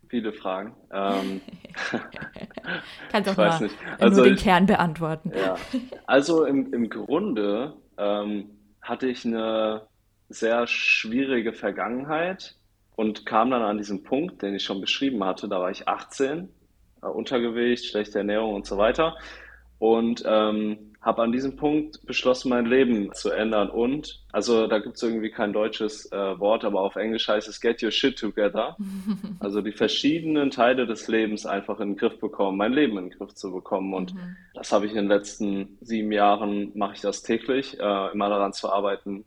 viele 0.09 0.33
Fragen. 0.33 0.75
Ähm, 0.91 1.41
Kannst 3.11 3.29
auch 3.29 3.37
mal 3.37 3.69
also 3.99 4.15
nur 4.15 4.25
den 4.25 4.35
ich, 4.35 4.43
Kern 4.43 4.65
beantworten. 4.65 5.31
Ja. 5.35 5.55
Also 6.05 6.45
im, 6.45 6.73
im 6.73 6.89
Grunde 6.89 7.73
ähm, 7.97 8.49
hatte 8.81 9.07
ich 9.07 9.25
eine 9.25 9.87
sehr 10.29 10.67
schwierige 10.67 11.53
Vergangenheit 11.53 12.55
und 12.95 13.25
kam 13.25 13.51
dann 13.51 13.61
an 13.61 13.77
diesen 13.77 14.03
Punkt, 14.03 14.41
den 14.41 14.55
ich 14.55 14.63
schon 14.63 14.81
beschrieben 14.81 15.23
hatte, 15.23 15.47
da 15.47 15.59
war 15.59 15.71
ich 15.71 15.87
18 15.87 16.49
äh, 17.01 17.05
Untergewicht, 17.07 17.85
schlechte 17.85 18.19
Ernährung 18.19 18.55
und 18.55 18.65
so 18.65 18.77
weiter. 18.77 19.17
und 19.79 20.23
ähm, 20.25 20.94
habe 21.05 21.21
an 21.21 21.31
diesem 21.31 21.55
Punkt 21.55 22.03
beschlossen, 22.07 22.49
mein 22.49 22.65
Leben 22.65 23.13
zu 23.13 23.29
ändern. 23.29 23.69
Und, 23.69 24.23
also 24.31 24.65
da 24.65 24.79
gibt 24.79 24.95
es 24.95 25.03
irgendwie 25.03 25.29
kein 25.29 25.53
deutsches 25.53 26.11
äh, 26.11 26.39
Wort, 26.39 26.65
aber 26.65 26.81
auf 26.81 26.95
Englisch 26.95 27.27
heißt 27.27 27.47
es 27.47 27.61
Get 27.61 27.83
Your 27.83 27.91
Shit 27.91 28.17
Together. 28.17 28.75
Also 29.39 29.61
die 29.61 29.73
verschiedenen 29.73 30.49
Teile 30.49 30.87
des 30.87 31.07
Lebens 31.07 31.45
einfach 31.45 31.79
in 31.79 31.89
den 31.89 31.97
Griff 31.97 32.19
bekommen, 32.19 32.57
mein 32.57 32.73
Leben 32.73 32.97
in 32.97 33.09
den 33.09 33.17
Griff 33.17 33.35
zu 33.35 33.51
bekommen. 33.51 33.93
Und 33.93 34.15
mhm. 34.15 34.35
das 34.55 34.71
habe 34.71 34.87
ich 34.87 34.93
in 34.93 34.97
den 34.97 35.07
letzten 35.07 35.77
sieben 35.81 36.11
Jahren, 36.11 36.71
mache 36.73 36.95
ich 36.95 37.01
das 37.01 37.21
täglich, 37.21 37.79
äh, 37.79 38.11
immer 38.11 38.29
daran 38.29 38.53
zu 38.53 38.71
arbeiten, 38.71 39.25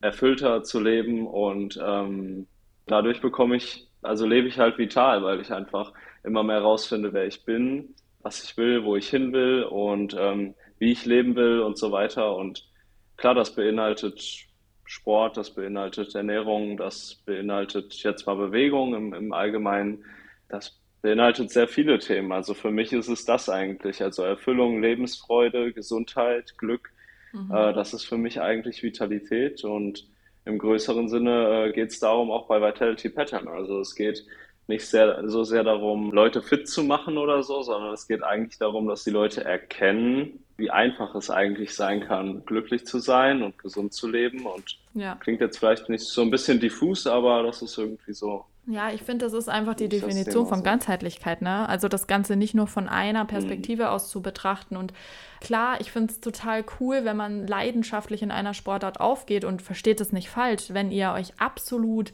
erfüllter 0.00 0.62
zu 0.62 0.80
leben. 0.80 1.26
Und 1.26 1.78
ähm, 1.84 2.46
dadurch 2.86 3.20
bekomme 3.20 3.56
ich, 3.56 3.88
also 4.00 4.26
lebe 4.26 4.48
ich 4.48 4.58
halt 4.58 4.78
vital, 4.78 5.22
weil 5.22 5.40
ich 5.40 5.52
einfach 5.52 5.92
immer 6.22 6.42
mehr 6.42 6.60
rausfinde, 6.60 7.12
wer 7.12 7.26
ich 7.26 7.44
bin, 7.44 7.94
was 8.22 8.42
ich 8.42 8.56
will, 8.56 8.84
wo 8.84 8.96
ich 8.96 9.10
hin 9.10 9.32
will 9.32 9.64
und 9.64 10.16
ähm, 10.18 10.54
wie 10.78 10.92
ich 10.92 11.04
leben 11.04 11.36
will 11.36 11.60
und 11.60 11.78
so 11.78 11.92
weiter. 11.92 12.34
Und 12.36 12.68
klar, 13.16 13.34
das 13.34 13.54
beinhaltet 13.54 14.46
Sport, 14.84 15.36
das 15.36 15.50
beinhaltet 15.50 16.14
Ernährung, 16.14 16.76
das 16.76 17.16
beinhaltet 17.26 17.94
jetzt 18.02 18.26
mal 18.26 18.36
Bewegung 18.36 18.94
im, 18.94 19.12
im 19.12 19.32
Allgemeinen. 19.32 20.04
Das 20.48 20.80
beinhaltet 21.02 21.50
sehr 21.50 21.68
viele 21.68 21.98
Themen. 21.98 22.32
Also 22.32 22.54
für 22.54 22.70
mich 22.70 22.92
ist 22.92 23.08
es 23.08 23.24
das 23.24 23.48
eigentlich. 23.48 24.02
Also 24.02 24.22
Erfüllung, 24.22 24.80
Lebensfreude, 24.80 25.72
Gesundheit, 25.72 26.56
Glück. 26.58 26.90
Mhm. 27.32 27.50
Äh, 27.54 27.72
das 27.74 27.92
ist 27.92 28.04
für 28.04 28.16
mich 28.16 28.40
eigentlich 28.40 28.82
Vitalität. 28.82 29.62
Und 29.64 30.06
im 30.44 30.58
größeren 30.58 31.08
Sinne 31.08 31.66
äh, 31.66 31.72
geht 31.72 31.90
es 31.90 32.00
darum, 32.00 32.30
auch 32.30 32.46
bei 32.46 32.60
Vitality 32.60 33.10
Pattern. 33.10 33.48
Also 33.48 33.80
es 33.80 33.94
geht 33.94 34.24
nicht 34.66 34.86
sehr, 34.86 35.28
so 35.28 35.44
sehr 35.44 35.64
darum, 35.64 36.12
Leute 36.12 36.42
fit 36.42 36.68
zu 36.68 36.82
machen 36.84 37.18
oder 37.18 37.42
so, 37.42 37.62
sondern 37.62 37.92
es 37.92 38.06
geht 38.06 38.22
eigentlich 38.22 38.58
darum, 38.58 38.88
dass 38.88 39.04
die 39.04 39.10
Leute 39.10 39.44
erkennen, 39.44 40.44
wie 40.58 40.70
einfach 40.70 41.14
es 41.14 41.30
eigentlich 41.30 41.74
sein 41.74 42.00
kann, 42.00 42.44
glücklich 42.44 42.84
zu 42.84 42.98
sein 42.98 43.42
und 43.42 43.58
gesund 43.58 43.94
zu 43.94 44.08
leben. 44.08 44.44
Und 44.44 44.76
ja. 44.92 45.14
klingt 45.14 45.40
jetzt 45.40 45.58
vielleicht 45.58 45.88
nicht 45.88 46.04
so 46.04 46.20
ein 46.20 46.30
bisschen 46.30 46.58
diffus, 46.58 47.06
aber 47.06 47.44
das 47.44 47.62
ist 47.62 47.78
irgendwie 47.78 48.12
so. 48.12 48.44
Ja, 48.66 48.90
ich 48.90 49.02
finde, 49.02 49.24
das 49.24 49.32
ist 49.32 49.48
einfach 49.48 49.74
die 49.74 49.88
Definition 49.88 50.46
von 50.46 50.62
Ganzheitlichkeit, 50.62 51.40
ne? 51.40 51.66
Also 51.68 51.88
das 51.88 52.06
Ganze 52.08 52.36
nicht 52.36 52.54
nur 52.54 52.66
von 52.66 52.88
einer 52.88 53.24
mhm. 53.24 53.28
Perspektive 53.28 53.84
mhm. 53.84 53.88
aus 53.88 54.10
zu 54.10 54.20
betrachten. 54.20 54.76
Und 54.76 54.92
klar, 55.40 55.80
ich 55.80 55.92
finde 55.92 56.12
es 56.12 56.20
total 56.20 56.64
cool, 56.80 57.04
wenn 57.04 57.16
man 57.16 57.46
leidenschaftlich 57.46 58.20
in 58.22 58.32
einer 58.32 58.52
Sportart 58.52 59.00
aufgeht 59.00 59.44
und 59.44 59.62
versteht 59.62 60.00
es 60.00 60.12
nicht 60.12 60.28
falsch, 60.28 60.74
wenn 60.74 60.90
ihr 60.90 61.12
euch 61.12 61.40
absolut 61.40 62.12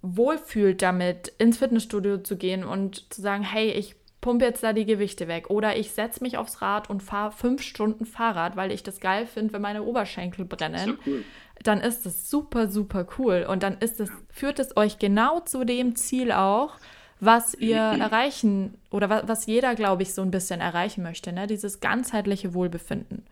wohlfühlt 0.00 0.80
damit, 0.80 1.32
ins 1.38 1.58
Fitnessstudio 1.58 2.18
zu 2.18 2.36
gehen 2.36 2.64
und 2.64 3.12
zu 3.12 3.20
sagen, 3.20 3.42
hey, 3.44 3.70
ich 3.70 3.96
pumpe 4.26 4.44
jetzt 4.44 4.64
da 4.64 4.72
die 4.72 4.86
Gewichte 4.86 5.28
weg 5.28 5.50
oder 5.50 5.76
ich 5.76 5.92
setze 5.92 6.20
mich 6.20 6.36
aufs 6.36 6.60
Rad 6.60 6.90
und 6.90 7.00
fahre 7.00 7.30
fünf 7.30 7.62
Stunden 7.62 8.04
Fahrrad, 8.04 8.56
weil 8.56 8.72
ich 8.72 8.82
das 8.82 8.98
geil 8.98 9.24
finde, 9.24 9.52
wenn 9.52 9.62
meine 9.62 9.84
Oberschenkel 9.84 10.44
brennen, 10.44 10.98
ist 10.98 11.06
cool. 11.06 11.24
dann 11.62 11.80
ist 11.80 12.04
das 12.04 12.28
super, 12.28 12.68
super 12.68 13.06
cool. 13.18 13.46
Und 13.48 13.62
dann 13.62 13.78
ist 13.78 14.00
es, 14.00 14.10
führt 14.28 14.58
es 14.58 14.76
euch 14.76 14.98
genau 14.98 15.38
zu 15.38 15.64
dem 15.64 15.94
Ziel 15.94 16.32
auch, 16.32 16.74
was 17.20 17.54
ihr 17.54 17.76
erreichen 18.00 18.76
oder 18.90 19.08
was, 19.08 19.28
was 19.28 19.46
jeder, 19.46 19.76
glaube 19.76 20.02
ich, 20.02 20.12
so 20.12 20.22
ein 20.22 20.32
bisschen 20.32 20.60
erreichen 20.60 21.04
möchte, 21.04 21.32
ne? 21.32 21.46
dieses 21.46 21.78
ganzheitliche 21.78 22.52
Wohlbefinden. 22.52 23.24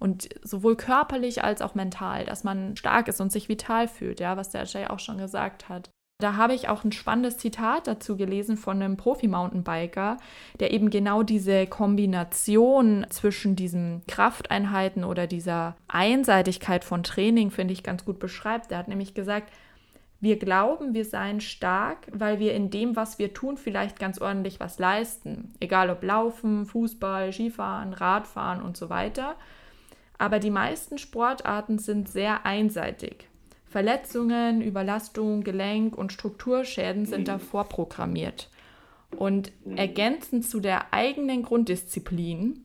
Und 0.00 0.30
sowohl 0.42 0.74
körperlich 0.74 1.44
als 1.44 1.62
auch 1.62 1.76
mental, 1.76 2.24
dass 2.24 2.42
man 2.42 2.76
stark 2.76 3.06
ist 3.06 3.20
und 3.20 3.30
sich 3.30 3.48
vital 3.48 3.86
fühlt, 3.86 4.18
ja, 4.18 4.36
was 4.36 4.50
der 4.50 4.64
Jay 4.64 4.88
auch 4.88 4.98
schon 4.98 5.18
gesagt 5.18 5.68
hat. 5.68 5.90
Da 6.20 6.36
habe 6.36 6.54
ich 6.54 6.68
auch 6.68 6.84
ein 6.84 6.92
spannendes 6.92 7.38
Zitat 7.38 7.86
dazu 7.86 8.16
gelesen 8.16 8.56
von 8.56 8.82
einem 8.82 8.96
Profi-Mountainbiker, 8.96 10.18
der 10.60 10.72
eben 10.72 10.90
genau 10.90 11.22
diese 11.22 11.66
Kombination 11.66 13.06
zwischen 13.10 13.56
diesen 13.56 14.02
Krafteinheiten 14.06 15.04
oder 15.04 15.26
dieser 15.26 15.76
Einseitigkeit 15.88 16.84
von 16.84 17.02
Training, 17.02 17.50
finde 17.50 17.72
ich, 17.72 17.82
ganz 17.82 18.04
gut 18.04 18.18
beschreibt. 18.18 18.70
Er 18.70 18.78
hat 18.78 18.88
nämlich 18.88 19.14
gesagt, 19.14 19.50
wir 20.20 20.38
glauben, 20.38 20.92
wir 20.92 21.06
seien 21.06 21.40
stark, 21.40 22.06
weil 22.12 22.38
wir 22.38 22.52
in 22.52 22.68
dem, 22.68 22.94
was 22.94 23.18
wir 23.18 23.32
tun, 23.32 23.56
vielleicht 23.56 23.98
ganz 23.98 24.20
ordentlich 24.20 24.60
was 24.60 24.78
leisten. 24.78 25.54
Egal 25.60 25.88
ob 25.88 26.02
Laufen, 26.02 26.66
Fußball, 26.66 27.32
Skifahren, 27.32 27.94
Radfahren 27.94 28.60
und 28.60 28.76
so 28.76 28.90
weiter. 28.90 29.36
Aber 30.18 30.38
die 30.38 30.50
meisten 30.50 30.98
Sportarten 30.98 31.78
sind 31.78 32.10
sehr 32.10 32.44
einseitig. 32.44 33.29
Verletzungen, 33.70 34.62
Überlastung, 34.62 35.44
Gelenk- 35.44 35.94
und 35.94 36.12
Strukturschäden 36.12 37.06
sind 37.06 37.28
da 37.28 37.38
vorprogrammiert. 37.38 38.50
Und 39.16 39.52
ergänzend 39.76 40.44
zu 40.44 40.60
der 40.60 40.92
eigenen 40.92 41.42
Grunddisziplin 41.42 42.64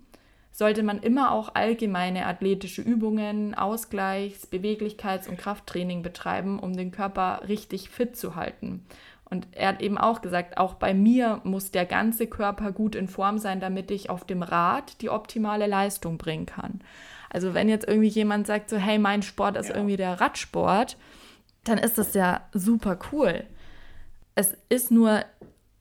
sollte 0.51 0.81
man 0.83 0.99
immer 0.99 1.31
auch 1.31 1.53
allgemeine 1.53 2.25
athletische 2.25 2.81
Übungen, 2.81 3.53
Ausgleichs-, 3.53 4.47
Beweglichkeits- 4.47 5.29
und 5.29 5.37
Krafttraining 5.37 6.01
betreiben, 6.01 6.57
um 6.57 6.75
den 6.75 6.91
Körper 6.91 7.41
richtig 7.47 7.89
fit 7.89 8.17
zu 8.17 8.35
halten. 8.35 8.83
Und 9.29 9.47
er 9.51 9.69
hat 9.69 9.81
eben 9.81 9.97
auch 9.97 10.21
gesagt, 10.21 10.57
auch 10.57 10.75
bei 10.75 10.93
mir 10.93 11.41
muss 11.43 11.71
der 11.71 11.85
ganze 11.85 12.25
Körper 12.25 12.71
gut 12.71 12.95
in 12.95 13.07
Form 13.07 13.37
sein, 13.37 13.59
damit 13.59 13.91
ich 13.91 14.09
auf 14.09 14.23
dem 14.23 14.41
Rad 14.41 15.01
die 15.01 15.09
optimale 15.09 15.67
Leistung 15.67 16.17
bringen 16.17 16.45
kann. 16.45 16.79
Also 17.35 17.53
wenn 17.53 17.67
jetzt 17.67 17.85
irgendwie 17.85 18.07
jemand 18.07 18.47
sagt 18.47 18.69
so, 18.69 18.77
hey, 18.77 18.97
mein 18.97 19.21
Sport 19.21 19.57
ist 19.57 19.67
ja. 19.67 19.75
irgendwie 19.75 19.97
der 19.97 20.21
Radsport, 20.21 20.95
dann 21.65 21.77
ist 21.77 21.97
das 21.97 22.13
ja 22.13 22.47
super 22.53 22.97
cool. 23.11 23.43
Es 24.35 24.55
ist 24.69 24.89
nur 24.89 25.19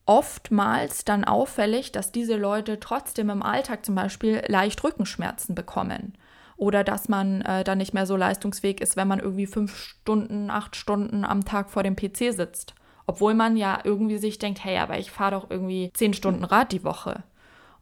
oftmals 0.04 1.04
dann 1.04 1.22
auffällig, 1.22 1.92
dass 1.92 2.10
diese 2.10 2.34
Leute 2.34 2.80
trotzdem 2.80 3.30
im 3.30 3.44
Alltag 3.44 3.84
zum 3.84 3.94
Beispiel 3.94 4.42
leicht 4.48 4.82
Rückenschmerzen 4.82 5.54
bekommen. 5.54 6.14
Oder 6.56 6.82
dass 6.82 7.08
man 7.08 7.42
äh, 7.42 7.62
dann 7.62 7.78
nicht 7.78 7.94
mehr 7.94 8.06
so 8.06 8.16
leistungsfähig 8.16 8.80
ist, 8.80 8.96
wenn 8.96 9.06
man 9.06 9.20
irgendwie 9.20 9.46
fünf 9.46 9.76
Stunden, 9.76 10.50
acht 10.50 10.74
Stunden 10.74 11.24
am 11.24 11.44
Tag 11.44 11.70
vor 11.70 11.84
dem 11.84 11.94
PC 11.94 12.34
sitzt. 12.34 12.74
Obwohl 13.06 13.34
man 13.34 13.56
ja 13.56 13.78
irgendwie 13.84 14.18
sich 14.18 14.40
denkt, 14.40 14.64
hey, 14.64 14.78
aber 14.78 14.98
ich 14.98 15.12
fahre 15.12 15.36
doch 15.36 15.50
irgendwie 15.50 15.92
zehn 15.94 16.14
Stunden 16.14 16.42
Rad 16.42 16.72
die 16.72 16.82
Woche. 16.82 17.22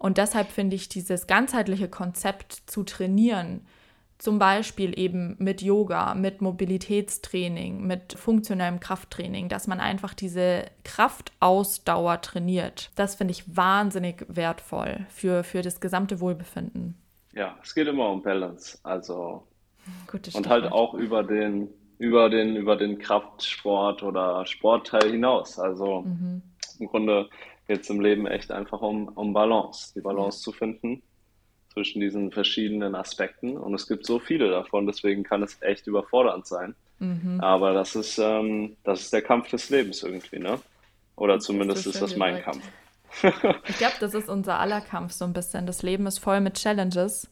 Und 0.03 0.19
deshalb 0.19 0.49
finde 0.49 0.75
ich 0.75 0.89
dieses 0.89 1.29
ganzheitliche 1.29 1.87
Konzept 1.87 2.55
zu 2.67 2.83
trainieren, 2.83 3.65
zum 4.19 4.41
Beispiel 4.41 4.99
eben 4.99 5.37
mit 5.39 5.63
Yoga, 5.63 6.15
mit 6.15 6.41
Mobilitätstraining, 6.43 7.87
mit 7.87 8.15
funktionellem 8.15 8.81
Krafttraining, 8.81 9.49
dass 9.49 9.69
man 9.69 9.79
einfach 9.79 10.15
diese 10.15 10.65
Kraftausdauer 10.83 12.21
trainiert. 12.21 12.91
Das 12.97 13.15
finde 13.15 13.31
ich 13.31 13.57
wahnsinnig 13.57 14.27
wertvoll 14.27 15.07
für, 15.09 15.45
für 15.45 15.63
das 15.63 15.81
gesamte 15.81 16.19
Wohlbefinden. 16.19 16.97
Ja, 17.33 17.57
es 17.63 17.73
geht 17.73 17.87
immer 17.87 18.11
um 18.11 18.23
Balance. 18.23 18.81
Also 18.83 19.47
und 20.33 20.49
halt 20.49 20.65
auch 20.73 20.95
über 20.95 21.23
den, 21.23 21.69
über 21.99 22.29
den, 22.29 22.57
über 22.57 22.75
den 22.75 22.99
Kraftsport 22.99 24.03
oder 24.03 24.45
Sportteil 24.47 25.13
hinaus. 25.13 25.61
Also 25.61 26.01
mhm. 26.01 26.43
im 26.81 26.89
Grunde 26.89 27.29
geht 27.69 27.83
es 27.83 27.91
im 27.91 28.01
Leben 28.01 28.27
echt 28.27 28.51
einfach 28.51 28.81
um, 28.81 29.09
um 29.09 29.33
Balance, 29.33 29.93
die 29.95 30.01
Balance 30.01 30.41
zu 30.41 30.53
finden 30.53 31.03
zwischen 31.73 32.01
diesen 32.01 32.31
verschiedenen 32.31 32.95
Aspekten. 32.95 33.57
Und 33.57 33.75
es 33.75 33.89
gibt 33.89 34.07
so 34.07 34.19
viele 34.19 34.51
davon, 34.51 34.87
deswegen 34.87 35.23
kann 35.23 35.43
es 35.43 35.61
echt 35.63 35.87
überfordernd 35.87 36.47
sein. 36.47 36.75
Mhm. 36.99 37.41
Aber 37.41 37.73
das 37.73 37.95
ist, 37.97 38.19
ähm, 38.19 38.77
das 38.85 39.03
ist 39.03 39.13
der 39.13 39.23
Kampf 39.23 39.51
des 39.51 39.71
Lebens 39.71 40.03
irgendwie, 40.03 40.39
ne? 40.39 40.59
Oder 41.17 41.39
zumindest 41.39 41.87
ist, 41.87 41.95
ist 41.95 42.03
das 42.03 42.17
mein 42.17 42.43
Kampf. 42.43 42.65
ich 43.69 43.79
glaube, 43.79 43.95
das 44.01 44.15
ist 44.15 44.29
unser 44.29 44.59
aller 44.59 44.81
Kampf 44.81 45.13
so 45.13 45.25
ein 45.25 45.33
bisschen. 45.33 45.67
Das 45.67 45.83
Leben 45.83 46.07
ist 46.07 46.19
voll 46.19 46.41
mit 46.41 46.55
Challenges. 46.55 47.31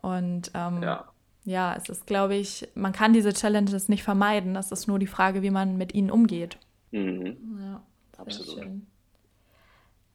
Und 0.00 0.50
ähm, 0.54 0.82
ja. 0.82 1.08
ja, 1.44 1.74
es 1.76 1.88
ist, 1.88 2.06
glaube 2.06 2.34
ich, 2.34 2.68
man 2.74 2.92
kann 2.92 3.12
diese 3.12 3.32
Challenges 3.32 3.88
nicht 3.88 4.02
vermeiden. 4.02 4.54
Das 4.54 4.72
ist 4.72 4.88
nur 4.88 4.98
die 4.98 5.06
Frage, 5.06 5.42
wie 5.42 5.50
man 5.50 5.76
mit 5.78 5.94
ihnen 5.94 6.10
umgeht. 6.10 6.58
Mhm. 6.90 7.36
Ja, 7.60 7.82
absolut. 8.18 8.64
Schön. 8.64 8.86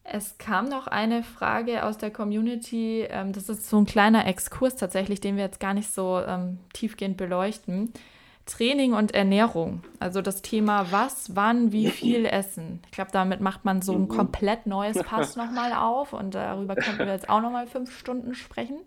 Es 0.10 0.38
kam 0.38 0.70
noch 0.70 0.88
eine 0.88 1.22
Frage 1.22 1.84
aus 1.84 1.97
der 1.97 2.12
Community. 2.12 3.05
Ähm, 3.10 3.34
das 3.34 3.49
ist 3.49 3.70
so 3.70 3.78
ein 3.78 3.86
kleiner 3.86 4.26
Exkurs 4.26 4.78
tatsächlich, 4.78 5.20
den 5.20 5.36
wir 5.36 5.43
jetzt 5.43 5.60
gar 5.60 5.74
nicht 5.74 5.93
so 5.93 6.22
ähm, 6.26 6.60
tiefgehend 6.74 7.18
beleuchten. 7.18 7.91
Training 8.45 8.93
und 8.93 9.14
Ernährung. 9.14 9.84
Also 9.99 10.22
das 10.22 10.41
Thema 10.41 10.91
was, 10.91 11.36
wann, 11.36 11.74
wie 11.74 11.89
viel 11.91 12.26
essen. 12.26 12.80
Ich 12.86 12.91
glaube, 12.91 13.12
damit 13.12 13.41
macht 13.41 13.66
man 13.66 13.82
so 13.82 13.91
ein 13.91 14.03
mhm. 14.03 14.08
komplett 14.08 14.66
neues 14.66 14.97
Pass 15.03 15.36
nochmal 15.36 15.74
auf 15.74 16.14
und 16.14 16.34
darüber 16.34 16.76
könnten 16.76 16.99
wir 16.99 17.14
jetzt 17.14 17.30
auch 17.30 17.41
nochmal 17.41 17.68
fünf 17.68 17.95
Stunden 17.97 18.34
sprechen. 18.34 18.78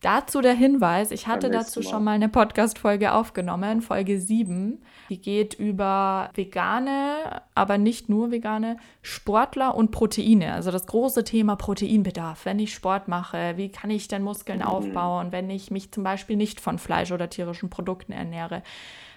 Dazu 0.00 0.40
der 0.40 0.54
Hinweis, 0.54 1.10
ich 1.10 1.26
hatte 1.26 1.50
dazu 1.50 1.82
schon 1.82 2.02
mal 2.04 2.12
eine 2.12 2.30
Podcast-Folge 2.30 3.12
aufgenommen, 3.12 3.82
Folge 3.82 4.18
7. 4.18 4.82
Die 5.10 5.20
geht 5.20 5.52
über 5.52 6.30
vegane, 6.34 7.42
aber 7.54 7.76
nicht 7.76 8.08
nur 8.08 8.30
vegane 8.30 8.78
Sportler 9.02 9.74
und 9.74 9.90
Proteine. 9.90 10.54
Also 10.54 10.70
das 10.70 10.86
große 10.86 11.24
Thema 11.24 11.56
Proteinbedarf. 11.56 12.46
Wenn 12.46 12.58
ich 12.60 12.72
Sport 12.72 13.08
mache, 13.08 13.58
wie 13.58 13.70
kann 13.70 13.90
ich 13.90 14.08
denn 14.08 14.22
Muskeln 14.22 14.60
mhm. 14.60 14.64
aufbauen, 14.64 15.32
wenn 15.32 15.50
ich 15.50 15.70
mich 15.70 15.92
zum 15.92 16.02
Beispiel 16.02 16.36
nicht 16.36 16.62
von 16.62 16.78
Fleisch 16.78 17.12
oder 17.12 17.28
tierischen 17.28 17.68
Produkten 17.68 18.12
ernähre? 18.12 18.62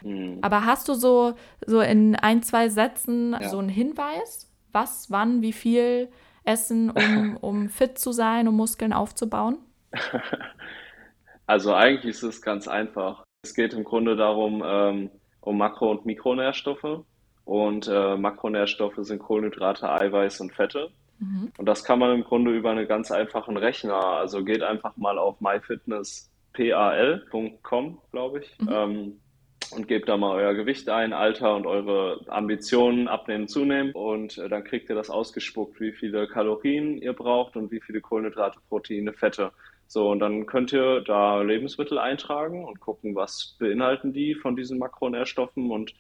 Mhm. 0.01 0.39
Aber 0.41 0.65
hast 0.65 0.89
du 0.89 0.95
so, 0.95 1.35
so 1.65 1.79
in 1.79 2.17
ein, 2.17 2.43
zwei 2.43 2.67
Sätzen 2.67 3.37
ja. 3.39 3.47
so 3.47 3.57
einen 3.57 3.69
Hinweis, 3.69 4.51
was, 4.73 5.09
wann, 5.09 5.41
wie 5.41 5.53
viel 5.53 6.09
essen, 6.43 6.89
um, 6.89 7.37
um 7.39 7.69
fit 7.69 7.97
zu 7.97 8.11
sein, 8.11 8.49
um 8.49 8.57
Muskeln 8.57 8.91
aufzubauen? 8.91 9.59
Also 11.45 11.73
eigentlich 11.73 12.15
ist 12.15 12.23
es 12.23 12.41
ganz 12.41 12.69
einfach. 12.69 13.25
Es 13.43 13.53
geht 13.53 13.73
im 13.73 13.83
Grunde 13.83 14.15
darum, 14.15 14.63
ähm, 14.65 15.11
um 15.41 15.57
Makro- 15.57 15.91
und 15.91 16.05
Mikronährstoffe. 16.05 17.03
Und 17.45 17.89
äh, 17.89 18.15
Makronährstoffe 18.15 18.95
sind 18.99 19.19
Kohlenhydrate, 19.19 19.91
Eiweiß 19.91 20.39
und 20.39 20.53
Fette. 20.53 20.91
Mhm. 21.19 21.51
Und 21.57 21.65
das 21.65 21.83
kann 21.83 21.99
man 21.99 22.15
im 22.15 22.23
Grunde 22.23 22.51
über 22.51 22.71
einen 22.71 22.87
ganz 22.87 23.11
einfachen 23.11 23.57
Rechner. 23.57 24.01
Also 24.01 24.45
geht 24.45 24.63
einfach 24.63 24.95
mal 24.95 25.17
auf 25.17 25.41
myfitnesspal.com, 25.41 27.99
glaube 28.11 28.39
ich, 28.39 28.57
mhm. 28.59 28.69
ähm, 28.71 29.19
und 29.75 29.89
gebt 29.89 30.07
da 30.07 30.15
mal 30.15 30.37
euer 30.37 30.53
Gewicht 30.53 30.87
ein, 30.87 31.11
Alter 31.11 31.53
und 31.55 31.65
eure 31.65 32.21
Ambitionen 32.27 33.09
abnehmen, 33.09 33.49
zunehmen. 33.49 33.91
Und 33.91 34.37
äh, 34.37 34.47
dann 34.47 34.63
kriegt 34.63 34.89
ihr 34.89 34.95
das 34.95 35.09
ausgespuckt, 35.09 35.81
wie 35.81 35.91
viele 35.91 36.27
Kalorien 36.27 36.97
ihr 36.97 37.11
braucht 37.11 37.57
und 37.57 37.71
wie 37.71 37.81
viele 37.81 37.99
Kohlenhydrate, 37.99 38.59
Proteine, 38.69 39.11
Fette. 39.11 39.51
So, 39.93 40.09
und 40.09 40.21
dann 40.21 40.47
könnt 40.47 40.73
ihr 40.73 41.01
da 41.01 41.43
Lebensmittel 41.43 41.99
eintragen 41.99 42.65
und 42.65 42.79
gucken, 42.79 43.13
was 43.13 43.55
beinhalten 43.59 44.11
die 44.11 44.33
von 44.33 44.55
diesen 44.55 44.79
Makronährstoffen 44.79 45.69
und 45.69 45.93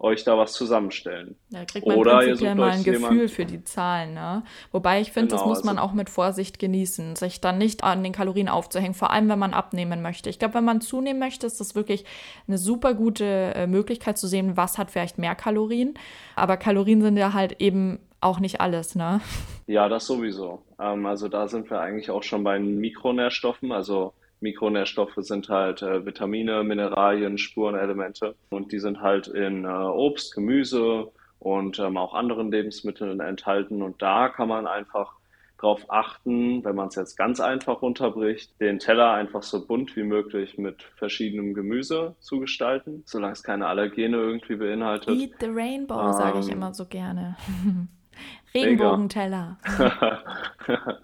euch 0.00 0.24
da 0.24 0.36
was 0.36 0.52
zusammenstellen. 0.52 1.36
Ja, 1.50 1.64
kriegt 1.64 1.86
man 1.86 1.96
Oder 1.96 2.18
prinzipiell 2.18 2.56
mal 2.56 2.70
ein 2.70 2.82
Gefühl 2.82 3.12
jemand... 3.12 3.30
für 3.30 3.44
die 3.44 3.62
Zahlen. 3.62 4.14
Ne? 4.14 4.42
Wobei 4.72 5.00
ich 5.00 5.12
finde, 5.12 5.28
genau, 5.28 5.42
das 5.42 5.48
muss 5.48 5.62
man 5.62 5.78
also... 5.78 5.88
auch 5.88 5.94
mit 5.94 6.10
Vorsicht 6.10 6.58
genießen, 6.58 7.14
sich 7.14 7.40
dann 7.40 7.56
nicht 7.56 7.84
an 7.84 8.02
den 8.02 8.12
Kalorien 8.12 8.48
aufzuhängen, 8.48 8.94
vor 8.94 9.12
allem 9.12 9.28
wenn 9.28 9.38
man 9.38 9.54
abnehmen 9.54 10.02
möchte. 10.02 10.28
Ich 10.28 10.40
glaube, 10.40 10.54
wenn 10.54 10.64
man 10.64 10.80
zunehmen 10.80 11.20
möchte, 11.20 11.46
ist 11.46 11.60
das 11.60 11.76
wirklich 11.76 12.04
eine 12.48 12.58
super 12.58 12.94
gute 12.94 13.54
äh, 13.54 13.68
Möglichkeit 13.68 14.18
zu 14.18 14.26
sehen, 14.26 14.56
was 14.56 14.76
hat 14.76 14.90
vielleicht 14.90 15.18
mehr 15.18 15.36
Kalorien. 15.36 15.94
Aber 16.34 16.56
Kalorien 16.56 17.00
sind 17.00 17.16
ja 17.16 17.32
halt 17.32 17.60
eben 17.60 18.00
auch 18.20 18.40
nicht 18.40 18.60
alles, 18.60 18.94
ne? 18.94 19.20
Ja, 19.66 19.88
das 19.88 20.06
sowieso. 20.06 20.62
Ähm, 20.80 21.06
also 21.06 21.28
da 21.28 21.48
sind 21.48 21.70
wir 21.70 21.80
eigentlich 21.80 22.10
auch 22.10 22.22
schon 22.22 22.44
bei 22.44 22.58
Mikronährstoffen, 22.58 23.72
also 23.72 24.12
Mikronährstoffe 24.40 25.16
sind 25.16 25.48
halt 25.48 25.82
äh, 25.82 26.04
Vitamine, 26.04 26.62
Mineralien, 26.62 27.38
Spurenelemente 27.38 28.34
und 28.50 28.72
die 28.72 28.78
sind 28.78 29.00
halt 29.00 29.28
in 29.28 29.64
äh, 29.64 29.68
Obst, 29.68 30.34
Gemüse 30.34 31.10
und 31.38 31.78
ähm, 31.78 31.96
auch 31.96 32.14
anderen 32.14 32.50
Lebensmitteln 32.50 33.20
enthalten 33.20 33.82
und 33.82 34.02
da 34.02 34.28
kann 34.28 34.48
man 34.48 34.66
einfach 34.66 35.14
darauf 35.58 35.90
achten, 35.90 36.64
wenn 36.64 36.76
man 36.76 36.88
es 36.88 36.96
jetzt 36.96 37.16
ganz 37.16 37.40
einfach 37.40 37.80
runterbricht, 37.80 38.60
den 38.60 38.78
Teller 38.78 39.12
einfach 39.12 39.42
so 39.42 39.66
bunt 39.66 39.96
wie 39.96 40.02
möglich 40.02 40.58
mit 40.58 40.82
verschiedenem 40.82 41.54
Gemüse 41.54 42.14
zu 42.20 42.40
gestalten, 42.40 43.02
solange 43.06 43.32
es 43.32 43.42
keine 43.42 43.66
Allergene 43.66 44.18
irgendwie 44.18 44.56
beinhaltet. 44.56 45.18
Eat 45.18 45.34
the 45.40 45.46
Rainbow, 45.46 45.98
ähm, 45.98 46.12
sage 46.12 46.40
ich 46.40 46.48
immer 46.50 46.74
so 46.74 46.84
gerne. 46.84 47.36
Regenbogenteller. 48.54 49.58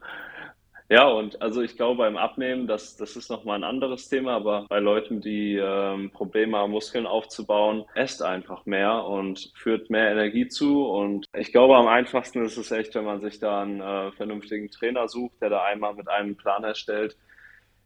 Ja, 0.93 1.09
und 1.09 1.41
also 1.41 1.63
ich 1.63 1.77
glaube 1.77 2.03
beim 2.03 2.19
Abnehmen, 2.19 2.67
das, 2.67 2.99
das 2.99 3.17
ist 3.17 3.31
nochmal 3.31 3.57
ein 3.57 3.65
anderes 3.65 4.11
Thema, 4.11 4.33
aber 4.33 4.67
bei 4.69 4.79
Leuten, 4.79 5.23
die 5.23 5.57
ähm, 5.57 6.11
Probleme 6.11 6.59
haben, 6.59 6.71
Muskeln 6.71 7.07
aufzubauen, 7.07 7.87
esst 7.95 8.23
einfach 8.23 8.67
mehr 8.67 9.07
und 9.07 9.53
führt 9.55 9.89
mehr 9.89 10.11
Energie 10.11 10.49
zu. 10.49 10.85
Und 10.85 11.25
ich 11.35 11.51
glaube, 11.51 11.79
am 11.79 11.87
einfachsten 11.87 12.45
ist 12.45 12.59
es 12.59 12.71
echt, 12.73 12.95
wenn 12.95 13.07
man 13.07 13.23
sich 13.23 13.39
da 13.39 13.63
einen 13.63 13.81
äh, 13.81 14.13
vernünftigen 14.13 14.71
Trainer 14.71 15.09
sucht, 15.09 15.41
der 15.41 15.49
da 15.49 15.65
einmal 15.65 15.95
mit 15.95 16.11
einem 16.11 16.37
Plan 16.37 16.63
erstellt, 16.63 17.17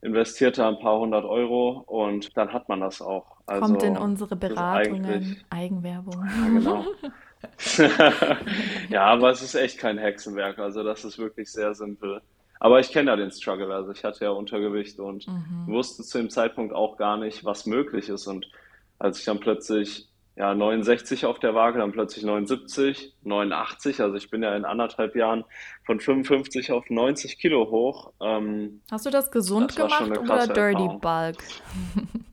investiert 0.02 0.58
da 0.58 0.66
ein 0.66 0.80
paar 0.80 0.98
hundert 0.98 1.26
Euro 1.26 1.84
und 1.86 2.36
dann 2.36 2.52
hat 2.52 2.68
man 2.68 2.80
das 2.80 3.00
auch. 3.00 3.36
Also, 3.46 3.66
Kommt 3.66 3.84
in 3.84 3.96
unsere 3.96 4.34
Beratungen, 4.34 5.44
Eigenwerbung. 5.48 6.24
Ja, 6.24 6.48
genau. 6.48 6.84
ja, 8.90 9.04
aber 9.04 9.30
es 9.30 9.42
ist 9.42 9.54
echt 9.54 9.78
kein 9.78 9.98
Hexenwerk. 9.98 10.58
Also 10.58 10.82
das 10.82 11.04
ist 11.04 11.18
wirklich 11.18 11.50
sehr 11.50 11.74
simpel. 11.74 12.20
Aber 12.58 12.80
ich 12.80 12.90
kenne 12.90 13.10
ja 13.10 13.16
den 13.16 13.30
Struggle. 13.30 13.74
Also 13.74 13.92
ich 13.92 14.04
hatte 14.04 14.24
ja 14.24 14.30
Untergewicht 14.30 14.98
und 14.98 15.26
mhm. 15.26 15.66
wusste 15.66 16.02
zu 16.02 16.18
dem 16.18 16.30
Zeitpunkt 16.30 16.74
auch 16.74 16.96
gar 16.96 17.16
nicht, 17.16 17.44
was 17.44 17.66
möglich 17.66 18.08
ist. 18.08 18.26
Und 18.26 18.50
als 18.98 19.18
ich 19.18 19.24
dann 19.24 19.40
plötzlich 19.40 20.08
ja, 20.36 20.54
69 20.54 21.24
auf 21.24 21.38
der 21.38 21.54
Waage, 21.54 21.78
dann 21.78 21.92
plötzlich 21.92 22.22
79, 22.22 23.14
89. 23.22 24.02
Also 24.02 24.16
ich 24.16 24.30
bin 24.30 24.42
ja 24.42 24.54
in 24.54 24.66
anderthalb 24.66 25.16
Jahren 25.16 25.44
von 25.84 25.98
55 25.98 26.72
auf 26.72 26.90
90 26.90 27.38
Kilo 27.38 27.70
hoch. 27.70 28.12
Ähm, 28.20 28.82
Hast 28.90 29.06
du 29.06 29.10
das 29.10 29.30
gesund 29.30 29.70
das 29.70 29.76
gemacht 29.76 30.18
oder 30.18 30.46
Dirty 30.46 30.82
Erfahrung. 30.82 31.00
Bulk? 31.00 31.36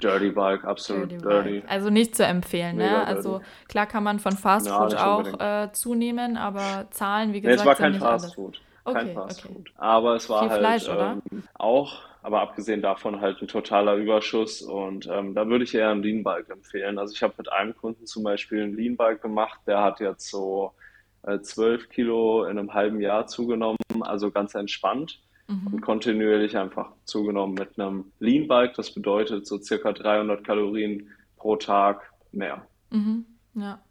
Dirty 0.03 0.31
Bulk, 0.31 0.65
absolut 0.65 1.11
dirty. 1.11 1.23
dirty. 1.23 1.49
Bulk. 1.59 1.63
Also 1.71 1.89
nicht 1.89 2.15
zu 2.15 2.25
empfehlen, 2.25 2.75
ne? 2.75 3.07
Also 3.07 3.41
klar 3.69 3.85
kann 3.85 4.03
man 4.03 4.19
von 4.19 4.33
Fast 4.33 4.67
Food 4.67 4.91
ja, 4.91 5.15
auch 5.15 5.39
äh, 5.39 5.71
zunehmen, 5.71 6.35
aber 6.35 6.87
Zahlen, 6.91 7.31
wie 7.31 7.39
gesagt, 7.39 7.55
nee, 7.55 7.61
es 7.61 7.65
war 7.65 7.75
kein 7.75 7.95
Fast 7.95 8.35
Food. 8.35 8.59
Kein 8.83 9.13
Fast 9.13 9.45
okay. 9.45 9.53
Food. 9.53 9.71
Aber 9.77 10.15
es 10.15 10.29
war 10.29 10.41
Viel 10.41 10.49
halt 10.49 10.59
Fleisch, 10.59 10.89
ähm, 10.89 11.21
auch, 11.53 12.01
aber 12.23 12.41
abgesehen 12.41 12.81
davon 12.81 13.21
halt 13.21 13.41
ein 13.41 13.47
totaler 13.47 13.95
Überschuss 13.95 14.61
und 14.61 15.07
ähm, 15.11 15.35
da 15.35 15.47
würde 15.47 15.65
ich 15.65 15.75
eher 15.75 15.91
einen 15.91 16.01
Lean 16.01 16.23
Bike 16.23 16.49
empfehlen. 16.49 16.97
Also 16.97 17.13
ich 17.13 17.21
habe 17.21 17.33
mit 17.37 17.51
einem 17.51 17.75
Kunden 17.75 18.05
zum 18.05 18.23
Beispiel 18.23 18.63
einen 18.63 18.75
Lean 18.75 18.95
Bike 18.95 19.21
gemacht, 19.21 19.59
der 19.67 19.83
hat 19.83 19.99
jetzt 19.99 20.29
so 20.29 20.71
äh, 21.23 21.39
12 21.39 21.89
Kilo 21.89 22.45
in 22.45 22.57
einem 22.57 22.73
halben 22.73 23.01
Jahr 23.01 23.27
zugenommen, 23.27 23.77
also 24.01 24.31
ganz 24.31 24.55
entspannt 24.55 25.19
mhm. 25.47 25.73
und 25.73 25.81
kontinuierlich 25.81 26.57
einfach 26.57 26.93
zugenommen 27.03 27.55
mit 27.55 27.77
einem 27.77 28.11
Lean 28.19 28.47
Bike. 28.47 28.73
Das 28.75 28.91
bedeutet 28.91 29.45
so 29.45 29.57
circa 29.57 29.91
300 29.91 30.45
Kalorien 30.45 31.09
pro 31.35 31.57
Tag 31.57 32.13
mehr. 32.31 32.65
Mhm. 32.89 33.25
Ja. 33.55 33.81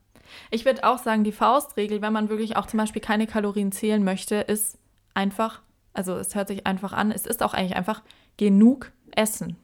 Ich 0.50 0.64
würde 0.64 0.84
auch 0.84 0.98
sagen, 0.98 1.22
die 1.22 1.32
Faustregel, 1.32 2.00
wenn 2.00 2.14
man 2.14 2.30
wirklich 2.30 2.56
auch 2.56 2.64
zum 2.64 2.78
Beispiel 2.78 3.02
keine 3.02 3.26
Kalorien 3.26 3.72
zählen 3.72 4.02
möchte, 4.02 4.36
ist 4.36 4.78
einfach, 5.12 5.60
also 5.92 6.16
es 6.16 6.34
hört 6.34 6.48
sich 6.48 6.66
einfach 6.66 6.94
an, 6.94 7.10
es 7.10 7.26
ist 7.26 7.42
auch 7.42 7.52
eigentlich 7.52 7.76
einfach 7.76 8.02
genug 8.36 8.92
Essen. 9.14 9.56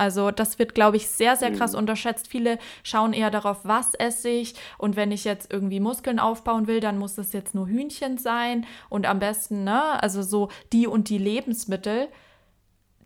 Also 0.00 0.30
das 0.30 0.58
wird, 0.58 0.74
glaube 0.74 0.96
ich, 0.96 1.08
sehr, 1.08 1.36
sehr 1.36 1.52
krass 1.52 1.72
mhm. 1.72 1.80
unterschätzt. 1.80 2.26
Viele 2.26 2.58
schauen 2.82 3.12
eher 3.12 3.30
darauf, 3.30 3.58
was 3.64 3.92
esse 3.92 4.30
ich. 4.30 4.54
Und 4.78 4.96
wenn 4.96 5.12
ich 5.12 5.24
jetzt 5.24 5.52
irgendwie 5.52 5.78
Muskeln 5.78 6.18
aufbauen 6.18 6.66
will, 6.66 6.80
dann 6.80 6.96
muss 6.96 7.16
das 7.16 7.34
jetzt 7.34 7.54
nur 7.54 7.66
Hühnchen 7.68 8.16
sein. 8.16 8.64
Und 8.88 9.04
am 9.04 9.18
besten, 9.18 9.62
ne, 9.64 10.02
also 10.02 10.22
so 10.22 10.48
die 10.72 10.86
und 10.86 11.10
die 11.10 11.18
Lebensmittel. 11.18 12.08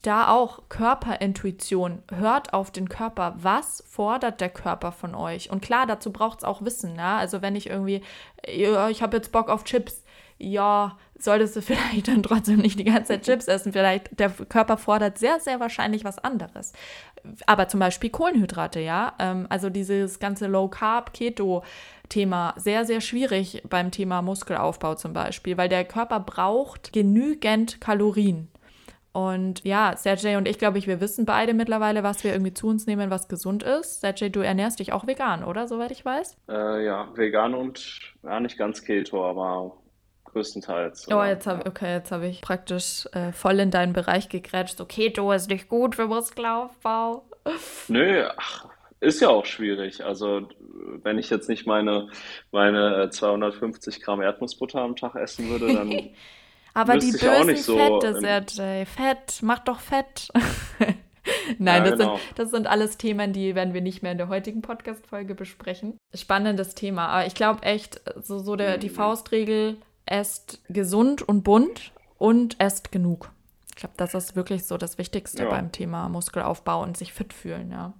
Da 0.02 0.28
auch 0.28 0.68
Körperintuition. 0.68 2.02
Hört 2.14 2.52
auf 2.52 2.70
den 2.70 2.88
Körper. 2.88 3.34
Was 3.38 3.82
fordert 3.88 4.40
der 4.40 4.50
Körper 4.50 4.92
von 4.92 5.16
euch? 5.16 5.50
Und 5.50 5.62
klar, 5.62 5.86
dazu 5.86 6.12
braucht 6.12 6.38
es 6.38 6.44
auch 6.44 6.62
Wissen. 6.62 6.94
Ne? 6.94 7.02
Also 7.02 7.42
wenn 7.42 7.56
ich 7.56 7.70
irgendwie, 7.70 8.02
ich 8.46 9.02
habe 9.02 9.16
jetzt 9.16 9.32
Bock 9.32 9.48
auf 9.48 9.64
Chips, 9.64 10.03
ja, 10.38 10.96
solltest 11.18 11.56
du 11.56 11.62
vielleicht 11.62 12.08
dann 12.08 12.22
trotzdem 12.22 12.60
nicht 12.60 12.78
die 12.78 12.84
ganze 12.84 13.12
Zeit 13.12 13.22
Chips 13.22 13.48
essen. 13.48 13.72
Vielleicht 13.72 14.18
der 14.18 14.30
Körper 14.30 14.76
fordert 14.76 15.18
sehr, 15.18 15.40
sehr 15.40 15.60
wahrscheinlich 15.60 16.04
was 16.04 16.18
anderes. 16.18 16.72
Aber 17.46 17.68
zum 17.68 17.80
Beispiel 17.80 18.10
Kohlenhydrate, 18.10 18.80
ja. 18.80 19.14
Ähm, 19.18 19.46
also 19.48 19.70
dieses 19.70 20.18
ganze 20.18 20.46
Low 20.46 20.68
Carb, 20.68 21.12
Keto. 21.12 21.62
Thema 22.10 22.52
sehr, 22.56 22.84
sehr 22.84 23.00
schwierig 23.00 23.62
beim 23.68 23.90
Thema 23.90 24.20
Muskelaufbau 24.20 24.94
zum 24.94 25.14
Beispiel, 25.14 25.56
weil 25.56 25.70
der 25.70 25.86
Körper 25.86 26.20
braucht 26.20 26.92
genügend 26.92 27.80
Kalorien. 27.80 28.48
Und 29.12 29.64
ja, 29.64 29.96
Sergej 29.96 30.36
und 30.36 30.48
ich, 30.48 30.58
glaube 30.58 30.76
ich, 30.78 30.88
wir 30.88 31.00
wissen 31.00 31.24
beide 31.24 31.54
mittlerweile, 31.54 32.02
was 32.02 32.24
wir 32.24 32.32
irgendwie 32.32 32.52
zu 32.52 32.66
uns 32.66 32.86
nehmen, 32.86 33.10
was 33.10 33.28
gesund 33.28 33.62
ist. 33.62 34.00
Sergej, 34.00 34.30
du 34.30 34.40
ernährst 34.40 34.80
dich 34.80 34.92
auch 34.92 35.06
vegan, 35.06 35.44
oder? 35.44 35.68
Soweit 35.68 35.92
ich 35.92 36.04
weiß. 36.04 36.36
Äh, 36.48 36.84
ja, 36.84 37.08
vegan 37.14 37.54
und 37.54 38.00
ja, 38.24 38.40
nicht 38.40 38.58
ganz 38.58 38.82
Keto, 38.82 39.24
aber 39.24 39.76
größtenteils. 40.34 41.08
Oh, 41.10 41.22
jetzt 41.22 41.46
habe 41.46 41.64
okay, 41.66 41.94
jetzt 41.94 42.12
habe 42.12 42.26
ich 42.26 42.42
praktisch 42.42 43.06
äh, 43.12 43.32
voll 43.32 43.58
in 43.60 43.70
deinen 43.70 43.94
Bereich 43.94 44.28
gegrätscht. 44.28 44.80
Okay, 44.80 45.08
du 45.08 45.30
ist 45.30 45.48
nicht 45.48 45.68
gut 45.68 45.94
für 45.94 46.06
Muskelaufbau. 46.06 47.24
Nö, 47.88 48.28
ach, 48.36 48.66
ist 49.00 49.20
ja 49.20 49.28
auch 49.28 49.46
schwierig. 49.46 50.04
Also 50.04 50.48
wenn 51.02 51.18
ich 51.18 51.30
jetzt 51.30 51.48
nicht 51.48 51.66
meine, 51.66 52.08
meine 52.52 53.08
250 53.08 54.02
Gramm 54.02 54.20
Erdnussbutter 54.20 54.80
am 54.80 54.96
Tag 54.96 55.14
essen 55.14 55.48
würde, 55.48 55.72
dann 55.72 56.10
Aber 56.74 56.98
die 56.98 57.12
bösen 57.12 57.56
so 57.56 57.78
Fette, 57.78 58.20
Sergej. 58.20 58.84
Fett, 58.84 59.38
mach 59.42 59.60
doch 59.60 59.78
Fett. 59.78 60.28
Nein, 61.58 61.84
ja, 61.84 61.90
das, 61.90 61.98
genau. 61.98 62.16
sind, 62.16 62.38
das 62.38 62.50
sind 62.50 62.66
alles 62.66 62.96
Themen, 62.98 63.32
die 63.32 63.54
werden 63.54 63.72
wir 63.72 63.80
nicht 63.80 64.02
mehr 64.02 64.12
in 64.12 64.18
der 64.18 64.28
heutigen 64.28 64.60
Podcast-Folge 64.60 65.34
besprechen. 65.34 65.96
Spannendes 66.12 66.74
Thema. 66.74 67.06
Aber 67.06 67.26
ich 67.26 67.34
glaube 67.34 67.62
echt, 67.62 68.00
so, 68.20 68.40
so 68.40 68.56
der, 68.56 68.76
die 68.76 68.90
mhm. 68.90 68.94
Faustregel, 68.94 69.76
esst 70.06 70.60
gesund 70.68 71.22
und 71.22 71.42
bunt 71.42 71.92
und 72.18 72.60
esst 72.60 72.92
genug. 72.92 73.30
Ich 73.70 73.76
glaube, 73.76 73.94
das 73.96 74.14
ist 74.14 74.36
wirklich 74.36 74.64
so 74.64 74.76
das 74.76 74.98
Wichtigste 74.98 75.44
ja. 75.44 75.50
beim 75.50 75.72
Thema 75.72 76.08
Muskelaufbau 76.08 76.82
und 76.82 76.96
sich 76.96 77.12
fit 77.12 77.32
fühlen, 77.32 77.70
ja. 77.70 77.92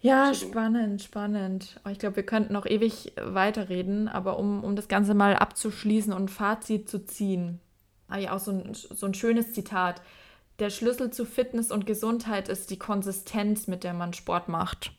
Ja, 0.00 0.28
Absolut. 0.28 0.52
spannend, 0.52 1.02
spannend. 1.02 1.80
Ich 1.90 1.98
glaube, 1.98 2.16
wir 2.16 2.26
könnten 2.26 2.52
noch 2.52 2.66
ewig 2.66 3.14
weiterreden, 3.18 4.06
aber 4.06 4.38
um, 4.38 4.62
um 4.62 4.76
das 4.76 4.86
Ganze 4.88 5.14
mal 5.14 5.34
abzuschließen 5.34 6.12
und 6.12 6.24
ein 6.24 6.28
Fazit 6.28 6.90
zu 6.90 7.06
ziehen, 7.06 7.58
habe 8.10 8.20
ich 8.20 8.28
auch 8.28 8.38
so 8.38 8.50
ein, 8.50 8.74
so 8.74 9.06
ein 9.06 9.14
schönes 9.14 9.54
Zitat. 9.54 10.02
Der 10.58 10.68
Schlüssel 10.68 11.10
zu 11.10 11.24
Fitness 11.24 11.70
und 11.70 11.86
Gesundheit 11.86 12.50
ist 12.50 12.70
die 12.70 12.78
Konsistenz, 12.78 13.66
mit 13.66 13.82
der 13.82 13.94
man 13.94 14.12
Sport 14.12 14.48
macht. 14.48 14.92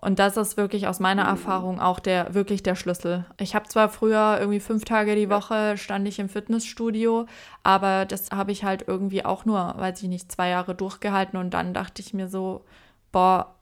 Und 0.00 0.18
das 0.18 0.36
ist 0.36 0.56
wirklich 0.56 0.86
aus 0.86 0.98
meiner 0.98 1.24
Mhm. 1.24 1.28
Erfahrung 1.30 1.80
auch 1.80 2.00
der 2.00 2.34
wirklich 2.34 2.62
der 2.62 2.74
Schlüssel. 2.74 3.26
Ich 3.38 3.54
habe 3.54 3.68
zwar 3.68 3.88
früher 3.90 4.38
irgendwie 4.40 4.60
fünf 4.60 4.84
Tage 4.84 5.14
die 5.14 5.28
Woche 5.28 5.76
stand 5.76 6.08
ich 6.08 6.18
im 6.18 6.28
Fitnessstudio, 6.30 7.26
aber 7.62 8.06
das 8.06 8.30
habe 8.30 8.50
ich 8.52 8.64
halt 8.64 8.84
irgendwie 8.86 9.24
auch 9.24 9.44
nur, 9.44 9.74
weiß 9.76 10.02
ich 10.02 10.08
nicht, 10.08 10.32
zwei 10.32 10.48
Jahre 10.48 10.74
durchgehalten 10.74 11.38
und 11.38 11.50
dann 11.50 11.74
dachte 11.74 12.00
ich 12.00 12.14
mir 12.14 12.28
so, 12.28 12.64
boah, 13.12 13.54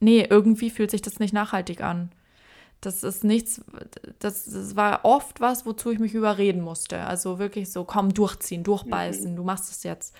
nee, 0.00 0.26
irgendwie 0.28 0.70
fühlt 0.70 0.90
sich 0.90 1.02
das 1.02 1.18
nicht 1.18 1.34
nachhaltig 1.34 1.82
an. 1.82 2.12
Das 2.80 3.02
ist 3.02 3.24
nichts, 3.24 3.60
das, 4.20 4.44
das 4.44 4.76
war 4.76 5.00
oft 5.04 5.40
was, 5.40 5.66
wozu 5.66 5.90
ich 5.90 5.98
mich 5.98 6.14
überreden 6.14 6.62
musste. 6.62 7.00
Also 7.00 7.38
wirklich 7.38 7.72
so, 7.72 7.84
komm, 7.84 8.14
durchziehen, 8.14 8.62
durchbeißen, 8.62 9.34
du 9.34 9.42
machst 9.42 9.70
es 9.70 9.82
jetzt. 9.82 10.14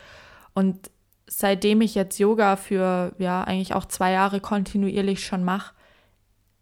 Und 0.55 0.91
seitdem 1.29 1.81
ich 1.81 1.95
jetzt 1.95 2.19
Yoga 2.19 2.57
für 2.57 3.15
ja 3.19 3.43
eigentlich 3.45 3.75
auch 3.75 3.85
zwei 3.85 4.13
Jahre 4.13 4.41
kontinuierlich 4.41 5.25
schon 5.25 5.45
mache, 5.45 5.75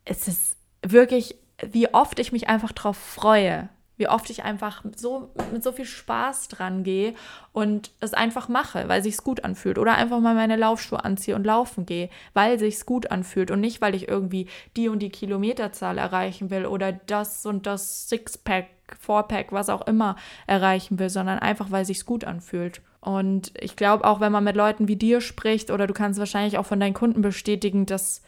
es 0.05 0.29
ist 0.29 0.57
wirklich, 0.83 1.37
wie 1.71 1.93
oft 1.93 2.19
ich 2.19 2.33
mich 2.33 2.49
einfach 2.49 2.73
drauf 2.73 2.97
freue, 2.97 3.69
wie 3.97 4.09
oft 4.09 4.29
ich 4.29 4.45
einfach 4.45 4.85
so 4.95 5.31
mit 5.53 5.63
so 5.63 5.73
viel 5.73 5.87
Spaß 5.87 6.49
dran 6.49 6.85
gehe 6.85 7.15
und 7.53 7.91
es 8.01 8.13
einfach 8.13 8.49
mache, 8.49 8.89
weil 8.89 9.03
sich's 9.03 9.25
gut 9.25 9.45
anfühlt 9.45 9.79
oder 9.79 9.95
einfach 9.95 10.21
mal 10.21 10.35
meine 10.35 10.57
Laufschuhe 10.57 11.05
anziehe 11.05 11.35
und 11.35 11.45
laufen 11.45 11.87
gehe, 11.87 12.11
weil 12.35 12.59
sich's 12.59 12.85
gut 12.85 13.11
anfühlt 13.11 13.51
und 13.51 13.61
nicht 13.61 13.81
weil 13.81 13.95
ich 13.95 14.09
irgendwie 14.09 14.49
die 14.77 14.89
und 14.89 14.99
die 14.99 15.11
Kilometerzahl 15.11 15.99
erreichen 15.99 16.51
will 16.51 16.67
oder 16.67 16.93
das 16.93 17.47
und 17.47 17.67
das 17.67 18.09
Sixpack, 18.09 18.67
Fourpack, 19.01 19.51
was 19.51 19.69
auch 19.69 19.87
immer 19.87 20.17
erreichen 20.47 20.99
will, 20.99 21.09
sondern 21.09 21.39
einfach 21.39 21.71
weil 21.71 21.85
sich's 21.85 22.05
gut 22.05 22.25
anfühlt. 22.25 22.83
Und 23.07 23.53
ich 23.61 23.77
glaube 23.77 24.05
auch, 24.05 24.19
wenn 24.19 24.33
man 24.33 24.43
mit 24.43 24.57
Leuten 24.57 24.89
wie 24.89 24.97
dir 24.97 25.21
spricht 25.21 25.71
oder 25.71 25.87
du 25.87 25.95
kannst 25.95 26.19
wahrscheinlich 26.19 26.59
auch 26.59 26.67
von 26.67 26.81
deinen 26.81 26.93
Kunden 26.93 27.23
bestätigen, 27.23 27.87
dass 27.87 28.21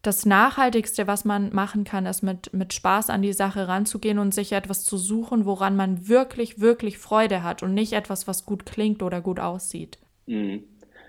das 0.00 0.24
Nachhaltigste, 0.24 1.06
was 1.06 1.26
man 1.26 1.54
machen 1.54 1.84
kann, 1.84 2.06
ist 2.06 2.22
mit, 2.22 2.50
mit 2.54 2.72
Spaß 2.72 3.10
an 3.10 3.20
die 3.20 3.34
Sache 3.34 3.68
ranzugehen 3.68 4.18
und 4.18 4.32
sich 4.32 4.52
etwas 4.52 4.86
zu 4.86 4.96
suchen, 4.96 5.44
woran 5.44 5.76
man 5.76 6.08
wirklich, 6.08 6.58
wirklich 6.58 6.96
Freude 6.96 7.42
hat 7.42 7.62
und 7.62 7.74
nicht 7.74 7.92
etwas, 7.92 8.26
was 8.26 8.46
gut 8.46 8.64
klingt 8.64 9.02
oder 9.02 9.20
gut 9.20 9.40
aussieht. 9.40 9.98
Mhm. 10.24 10.64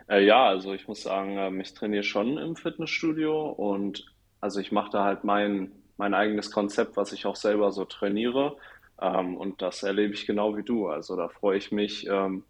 Äh, 0.10 0.26
ja, 0.26 0.48
also 0.48 0.74
ich 0.74 0.86
muss 0.90 1.02
sagen, 1.04 1.38
ähm, 1.38 1.62
ich 1.62 1.74
trainiere 1.74 2.04
schon 2.04 2.38
im 2.38 2.58
Fitnessstudio 2.58 3.50
und 3.50 4.06
also 4.42 4.60
ich 4.60 4.74
mache 4.74 4.92
da 4.92 5.06
halt 5.06 5.24
mein, 5.24 5.72
mein 5.96 6.14
eigenes 6.14 6.52
Konzept, 6.52 6.98
was 6.98 7.14
ich 7.14 7.26
auch 7.26 7.38
selber 7.38 7.72
so 7.72 7.86
trainiere. 7.86 8.58
Ähm, 9.02 9.38
und 9.38 9.62
das 9.62 9.84
erlebe 9.84 10.14
ich 10.14 10.28
genau 10.28 10.58
wie 10.58 10.64
du. 10.64 10.88
Also 10.88 11.16
da 11.16 11.30
freue 11.30 11.58
ich 11.58 11.72
mich 11.72 12.08
ähm, 12.08 12.44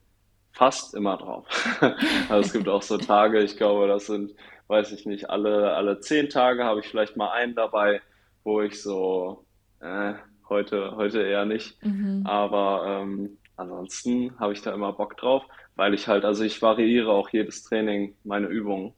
fast 0.56 0.95
immer 0.95 1.18
drauf. 1.18 1.48
Also 2.30 2.41
es 2.41 2.53
gibt 2.53 2.68
auch 2.69 2.82
so 2.82 2.98
Tage, 2.98 3.41
ich 3.44 3.57
glaube, 3.57 3.88
das 3.88 4.07
sind, 4.07 4.34
weiß 4.68 4.91
ich 4.94 5.06
nicht, 5.06 5.30
alle, 5.30 5.76
alle 5.76 5.99
zehn 5.99 6.30
Tage 6.30 6.64
habe 6.65 6.80
ich 6.82 6.88
vielleicht 6.88 7.18
mal 7.18 7.32
einen 7.32 7.56
dabei, 7.56 8.02
wo 8.44 8.61
ich 8.61 8.82
so, 8.82 9.45
äh, 9.82 10.15
heute, 10.49 10.95
heute 10.95 11.22
eher 11.23 11.45
nicht. 11.45 11.77
Mhm. 11.82 12.23
Aber 12.23 13.02
ähm, 13.03 13.40
ansonsten 13.57 14.38
habe 14.40 14.53
ich 14.53 14.61
da 14.61 14.73
immer 14.73 14.94
Bock 14.94 15.18
drauf, 15.18 15.44
weil 15.76 15.94
ich 15.94 16.07
halt, 16.07 16.26
also 16.26 16.44
ich 16.44 16.61
variiere 16.61 17.11
auch 17.11 17.30
jedes 17.30 17.64
Training 17.64 18.18
meine 18.23 18.48
Übungen. 18.48 18.94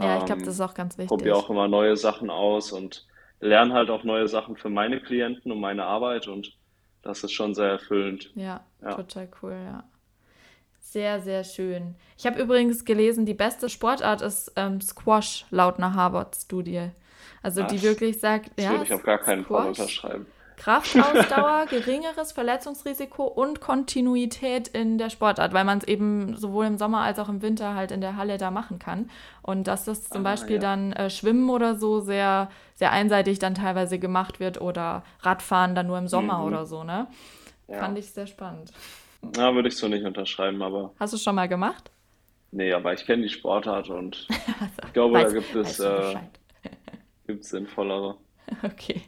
Ja, 0.00 0.16
ich 0.16 0.24
glaube, 0.24 0.42
das 0.42 0.54
ist 0.54 0.60
Ähm, 0.60 0.62
auch 0.62 0.74
ganz 0.74 0.98
probiere 1.06 1.36
wichtig. 1.36 1.36
auch 1.36 1.50
immer 1.50 1.68
neue 1.68 1.96
Sachen 1.96 2.30
aus 2.30 2.72
und 2.72 3.06
lerne 3.40 3.74
halt 3.74 3.90
auch 3.90 4.04
neue 4.04 4.28
Sachen 4.28 4.56
für 4.56 4.70
meine 4.70 5.00
Klienten 5.02 5.52
und 5.52 5.60
meine 5.60 5.84
Arbeit 5.84 6.28
und 6.28 6.58
das 7.02 7.24
ist 7.24 7.32
schon 7.32 7.54
sehr 7.54 7.68
erfüllend. 7.70 8.34
Ja, 8.34 8.66
Ja. 8.82 8.88
total 8.90 9.28
cool, 9.42 9.52
ja. 9.52 9.89
Sehr, 10.90 11.20
sehr 11.20 11.44
schön. 11.44 11.94
Ich 12.18 12.26
habe 12.26 12.40
übrigens 12.40 12.84
gelesen, 12.84 13.24
die 13.24 13.34
beste 13.34 13.68
Sportart 13.68 14.22
ist 14.22 14.52
ähm, 14.56 14.80
Squash, 14.80 15.46
laut 15.50 15.78
einer 15.78 15.94
Harvard-Studie. 15.94 16.90
Also 17.42 17.62
die 17.62 17.76
Was? 17.76 17.82
wirklich 17.82 18.18
sagt, 18.18 18.50
würde 18.56 18.64
ja, 18.64 18.82
ich 18.82 18.92
auf 18.92 19.02
gar 19.04 19.18
keinen 19.18 19.44
Fall 19.44 19.68
unterschreiben. 19.68 20.26
Kraftausdauer, 20.56 21.66
geringeres 21.70 22.32
Verletzungsrisiko 22.32 23.24
und 23.24 23.60
Kontinuität 23.60 24.68
in 24.68 24.98
der 24.98 25.08
Sportart, 25.10 25.54
weil 25.54 25.64
man 25.64 25.78
es 25.78 25.84
eben 25.84 26.36
sowohl 26.36 26.66
im 26.66 26.76
Sommer 26.76 27.00
als 27.02 27.18
auch 27.18 27.28
im 27.30 27.40
Winter 27.40 27.74
halt 27.74 27.92
in 27.92 28.00
der 28.00 28.16
Halle 28.16 28.36
da 28.36 28.50
machen 28.50 28.78
kann. 28.78 29.08
Und 29.42 29.68
dass 29.68 29.84
das 29.84 30.10
zum 30.10 30.22
Ah, 30.22 30.30
Beispiel 30.32 30.56
ja. 30.56 30.60
dann 30.60 30.92
äh, 30.92 31.08
Schwimmen 31.08 31.48
oder 31.48 31.76
so 31.76 32.00
sehr, 32.00 32.50
sehr 32.74 32.90
einseitig 32.90 33.38
dann 33.38 33.54
teilweise 33.54 33.98
gemacht 33.98 34.40
wird 34.40 34.60
oder 34.60 35.02
Radfahren 35.20 35.74
dann 35.74 35.86
nur 35.86 35.98
im 35.98 36.08
Sommer 36.08 36.44
oder 36.44 36.62
Mhm. 36.62 36.66
so, 36.66 36.84
ne? 36.84 37.06
Fand 37.68 37.96
Ja. 37.96 38.00
ich 38.00 38.10
sehr 38.10 38.26
spannend. 38.26 38.72
Ja, 39.36 39.54
würde 39.54 39.68
ich 39.68 39.76
so 39.76 39.88
nicht 39.88 40.04
unterschreiben, 40.04 40.62
aber 40.62 40.92
Hast 40.98 41.12
du 41.12 41.18
schon 41.18 41.34
mal 41.34 41.48
gemacht? 41.48 41.90
nee, 42.52 42.72
aber 42.72 42.92
ich 42.94 43.04
kenne 43.06 43.22
die 43.22 43.28
Sportart 43.28 43.88
und 43.90 44.26
Also, 44.60 44.72
ich 44.86 44.92
glaube, 44.92 45.18
da 45.18 45.24
weiß, 45.26 45.34
gibt 45.34 45.54
es, 45.54 45.78
äh, 45.80 45.96
Bescheid. 45.96 46.40
gibt 47.26 47.44
es 47.44 47.50
sinnvollere. 47.50 48.16
Okay. 48.64 49.02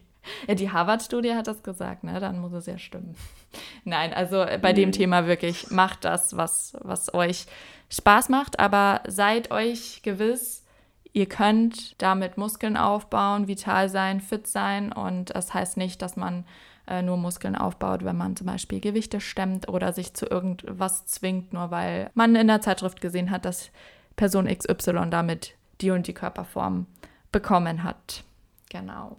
Ja, 0.47 0.55
die 0.55 0.70
Harvard-Studie 0.70 1.34
hat 1.34 1.48
das 1.48 1.64
gesagt, 1.64 2.05
ne? 2.05 2.20
Dann 2.20 2.39
muss 2.39 2.52
es 2.52 2.66
ja 2.66 2.78
stimmen. 2.78 3.16
Nein, 3.84 4.12
also 4.14 4.40
äh, 4.43 4.59
bei 4.62 4.72
dem 4.72 4.90
Mhm. 4.90 4.93
Thema 4.93 5.26
wirklich, 5.26 5.70
macht 5.72 6.05
das, 6.05 6.36
was, 6.36 6.76
was 6.80 7.12
euch 7.14 7.47
Spaß 7.90 8.28
macht, 8.28 8.60
aber 8.60 9.01
seid 9.09 9.51
euch 9.51 10.02
gewiss, 10.02 10.64
ihr 11.12 11.26
könnt 11.26 12.01
damit 12.01 12.39
Muskeln 12.39 12.76
aufbauen, 12.76 13.48
vital 13.48 13.89
sein, 13.89 14.20
fit 14.20 14.47
sein 14.47 14.93
und 14.93 15.34
das 15.34 15.52
heißt 15.52 15.76
nicht, 15.76 16.01
dass 16.01 16.16
man 16.16 16.44
äh, 16.86 17.02
nur 17.02 17.16
Muskeln 17.16 17.56
aufbaut, 17.56 18.04
wenn 18.04 18.16
man 18.16 18.36
zum 18.36 18.46
Beispiel 18.46 18.80
Gewichte 18.80 19.20
stemmt 19.20 19.68
oder 19.68 19.92
sich 19.92 20.14
zu 20.14 20.26
irgendwas 20.26 21.06
zwingt, 21.06 21.52
nur 21.52 21.70
weil 21.70 22.10
man 22.14 22.34
in 22.34 22.48
der 22.48 22.60
Zeitschrift 22.60 23.00
gesehen 23.00 23.30
hat, 23.30 23.44
dass 23.44 23.70
Person 24.16 24.46
XY 24.46 25.10
damit 25.10 25.54
die 25.80 25.90
und 25.90 26.06
die 26.06 26.14
Körperform 26.14 26.86
bekommen 27.30 27.82
hat. 27.82 28.24
Genau. 28.70 29.16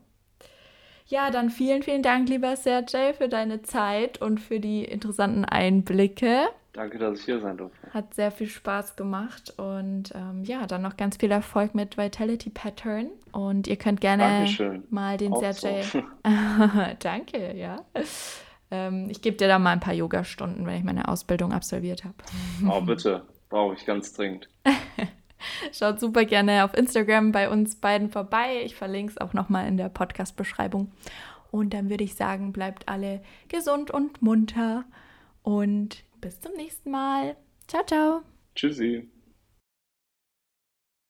Ja, 1.07 1.29
dann 1.29 1.49
vielen, 1.49 1.83
vielen 1.83 2.01
Dank, 2.01 2.29
lieber 2.29 2.55
Sergej, 2.55 3.13
für 3.13 3.27
deine 3.27 3.61
Zeit 3.61 4.21
und 4.21 4.39
für 4.39 4.59
die 4.59 4.83
interessanten 4.83 5.45
Einblicke. 5.45 6.47
Danke, 6.73 6.97
dass 6.97 7.19
ich 7.19 7.25
hier 7.25 7.39
sein 7.39 7.57
durfte. 7.57 7.93
Hat 7.93 8.15
sehr 8.15 8.31
viel 8.31 8.47
Spaß 8.47 8.95
gemacht 8.95 9.53
und 9.57 10.11
ähm, 10.15 10.43
ja, 10.43 10.65
dann 10.65 10.81
noch 10.81 10.97
ganz 10.97 11.17
viel 11.17 11.29
Erfolg 11.29 11.75
mit 11.75 11.97
Vitality 11.97 12.49
Pattern. 12.49 13.09
Und 13.31 13.67
ihr 13.67 13.75
könnt 13.75 14.01
gerne 14.01 14.23
Dankeschön. 14.23 14.83
mal 14.89 15.17
den 15.17 15.33
Auch 15.33 15.39
Sergej. 15.39 15.83
so. 15.83 16.03
Danke, 16.99 17.55
ja. 17.55 17.77
Ähm, 18.71 19.07
ich 19.11 19.21
gebe 19.21 19.37
dir 19.37 19.47
da 19.47 19.59
mal 19.59 19.69
ein 19.69 19.81
paar 19.81 19.93
Yogastunden, 19.93 20.65
wenn 20.65 20.75
ich 20.75 20.83
meine 20.83 21.07
Ausbildung 21.07 21.53
absolviert 21.53 22.03
habe. 22.03 22.15
Oh, 22.67 22.81
bitte. 22.81 23.21
Brauche 23.49 23.75
ich 23.75 23.85
ganz 23.85 24.11
dringend. 24.13 24.49
Schaut 25.71 25.99
super 25.99 26.25
gerne 26.25 26.65
auf 26.65 26.73
Instagram 26.73 27.31
bei 27.31 27.49
uns 27.49 27.75
beiden 27.75 28.09
vorbei. 28.09 28.63
Ich 28.65 28.73
verlinke 28.75 29.11
es 29.11 29.17
auch 29.19 29.33
nochmal 29.33 29.67
in 29.67 29.77
der 29.77 29.89
Podcast-Beschreibung. 29.89 30.91
Und 31.51 31.75
dann 31.75 31.91
würde 31.91 32.03
ich 32.03 32.15
sagen, 32.15 32.51
bleibt 32.51 32.89
alle 32.89 33.21
gesund 33.47 33.91
und 33.91 34.23
munter. 34.23 34.85
Und 35.43 36.03
bis 36.23 36.39
zum 36.39 36.53
nächsten 36.53 36.89
Mal. 36.89 37.35
Ciao, 37.67 37.85
ciao. 37.85 38.21
Tschüssi. 38.55 39.12